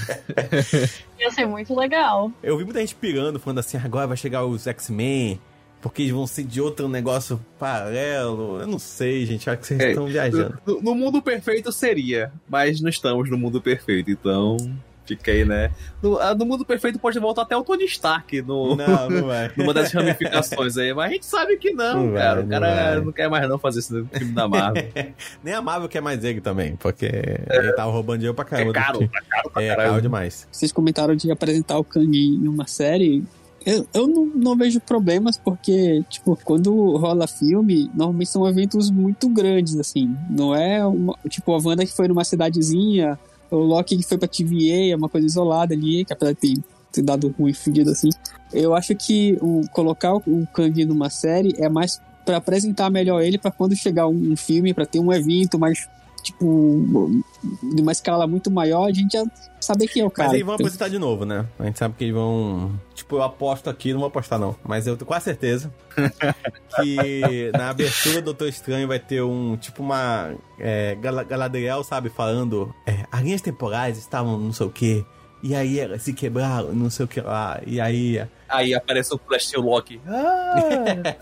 [1.20, 2.32] Ia ser muito legal.
[2.44, 5.40] Eu vi muita gente pirando, falando assim, agora vai chegar os X-Men,
[5.86, 8.60] porque eles vão ser de outro negócio paralelo.
[8.60, 10.58] Eu não sei, gente, acho que vocês É, estão viajando.
[10.66, 14.58] No, no mundo perfeito seria, mas não estamos no mundo perfeito, então.
[15.06, 15.70] Fica aí, né?
[16.02, 19.52] No, ah, no mundo perfeito pode voltar até o Tony Stark no, Não, não vai.
[19.56, 22.36] numa das ramificações aí, mas a gente sabe que não, Não vai, cara.
[22.42, 23.02] não o cara vai.
[23.06, 24.84] não quer mais não fazer esse filme da Marvel.
[25.44, 28.72] Nem a Marvel quer mais ele também, porque ele tava roubando dinheiro pra caramba.
[28.72, 29.90] É caro, tá caro pra É, caralho.
[29.92, 30.48] caro demais.
[30.52, 33.24] Vocês comentaram de apresentar o Kang em uma série.
[33.66, 39.28] Eu, eu não, não vejo problemas, porque, tipo, quando rola filme, normalmente são eventos muito
[39.28, 40.16] grandes, assim.
[40.30, 43.18] Não é uma, tipo a Wanda que foi numa cidadezinha,
[43.50, 46.64] o Loki que foi pra TVA, é uma coisa isolada ali, que apesar de ter,
[46.92, 48.10] ter dado ruim fudido assim.
[48.54, 53.38] Eu acho que o, colocar o, Kang numa série é mais pra apresentar melhor ele
[53.38, 55.88] pra quando chegar um, um filme, pra ter um evento mais,
[56.26, 57.22] tipo,
[57.62, 59.24] de uma escala muito maior, a gente já
[59.62, 60.30] saber quem é o cara.
[60.30, 61.46] Mas eles vão apresentar de novo, né?
[61.60, 62.72] A gente sabe que eles vão.
[62.94, 64.56] Tipo, eu aposto aqui, não vou apostar não.
[64.64, 65.72] Mas eu tenho quase certeza
[66.82, 69.56] que na abertura do Doutor Estranho vai ter um.
[69.58, 70.34] Tipo, uma.
[70.60, 72.10] É, Gala- Galadriel, sabe?
[72.10, 72.74] Falando.
[72.86, 75.06] É, as linhas temporais estavam não sei o quê.
[75.44, 77.62] E aí elas se quebraram, não sei o que lá.
[77.68, 80.00] E aí Aí aparece o Flash e o Loki.
[80.08, 80.56] Ah!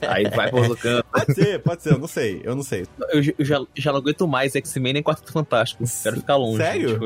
[0.10, 1.06] Aí vai pro outro canto.
[1.12, 2.86] Pode ser, pode ser, eu não sei, eu não sei.
[3.12, 5.84] Eu, eu já, já não aguento mais X-Men nem Quarteto Fantástico.
[6.04, 6.58] Quero ficar longe.
[6.58, 7.00] Sério?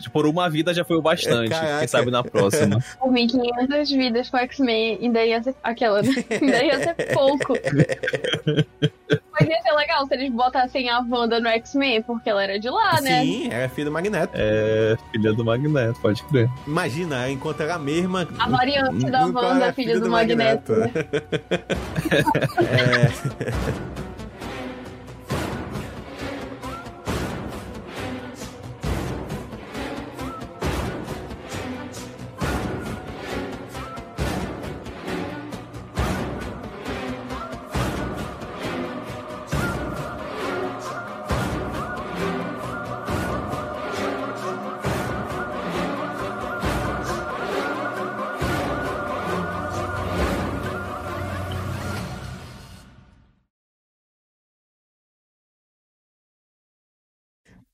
[0.00, 1.50] Tipo, por uma vida já foi o bastante.
[1.50, 1.78] Caraca.
[1.80, 2.78] Quem sabe na próxima.
[2.98, 6.12] Por mim, 500 vidas com X-Men ainda ia ser aquela, né?
[6.30, 7.54] ainda ia ser pouco.
[9.32, 12.68] Mas ia ser legal se eles botassem a Wanda no X-Men, porque ela era de
[12.68, 13.22] lá, né?
[13.22, 14.32] Sim, é filha do Magneto.
[14.34, 16.50] É, filha do Magneto, pode crer.
[16.66, 18.28] Imagina, enquanto ela mesma.
[18.38, 20.72] A variante da nunca Wanda, era filha do Magneto.
[20.72, 20.92] né?
[23.98, 24.01] É.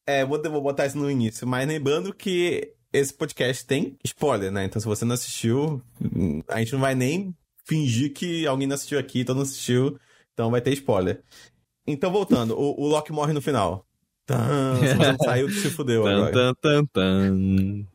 [0.08, 4.64] É, vou, vou botar isso no início, mas lembrando que esse podcast tem spoiler, né?
[4.64, 5.82] Então se você não assistiu,
[6.48, 7.36] a gente não vai nem
[7.66, 9.98] fingir que alguém não assistiu aqui, todo mundo assistiu,
[10.32, 11.22] então vai ter spoiler.
[11.86, 13.84] Então voltando, o, o Loki morre no final.
[14.24, 16.32] Tan, se você não saiu, se fudeu Tan, agora.
[16.32, 17.86] tan, tan, tan.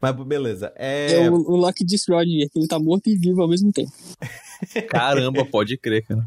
[0.00, 1.24] Mas beleza, é...
[1.24, 3.92] É o, o Loki de Schrödinger, que ele tá morto e vivo ao mesmo tempo.
[4.88, 6.26] Caramba, pode crer, cara.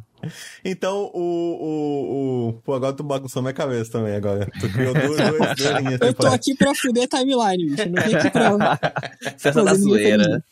[0.64, 2.54] Então, o, o, o...
[2.62, 4.50] Pô, agora tu bagunçou minha cabeça também agora.
[4.60, 7.90] Tu criou duas, duas, duas linhas Eu tô aqui pra fuder a timeline, bicho.
[7.90, 8.80] Não vim aqui pra.
[9.38, 10.44] Cessa da zoeira.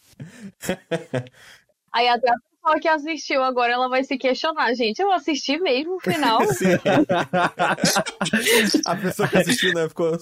[1.93, 4.73] Aí até a pessoa que assistiu agora, ela vai se questionar.
[4.73, 6.39] Gente, eu assisti mesmo o final?
[8.85, 10.17] A pessoa que assistiu, né, ficou...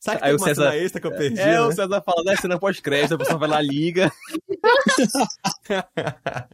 [0.00, 1.74] Sabe que Aí tem o uma César- cena extra que eu perdi, É, o né?
[1.74, 4.10] César fala, né, cena pós-crédito, a pessoa vai lá, liga.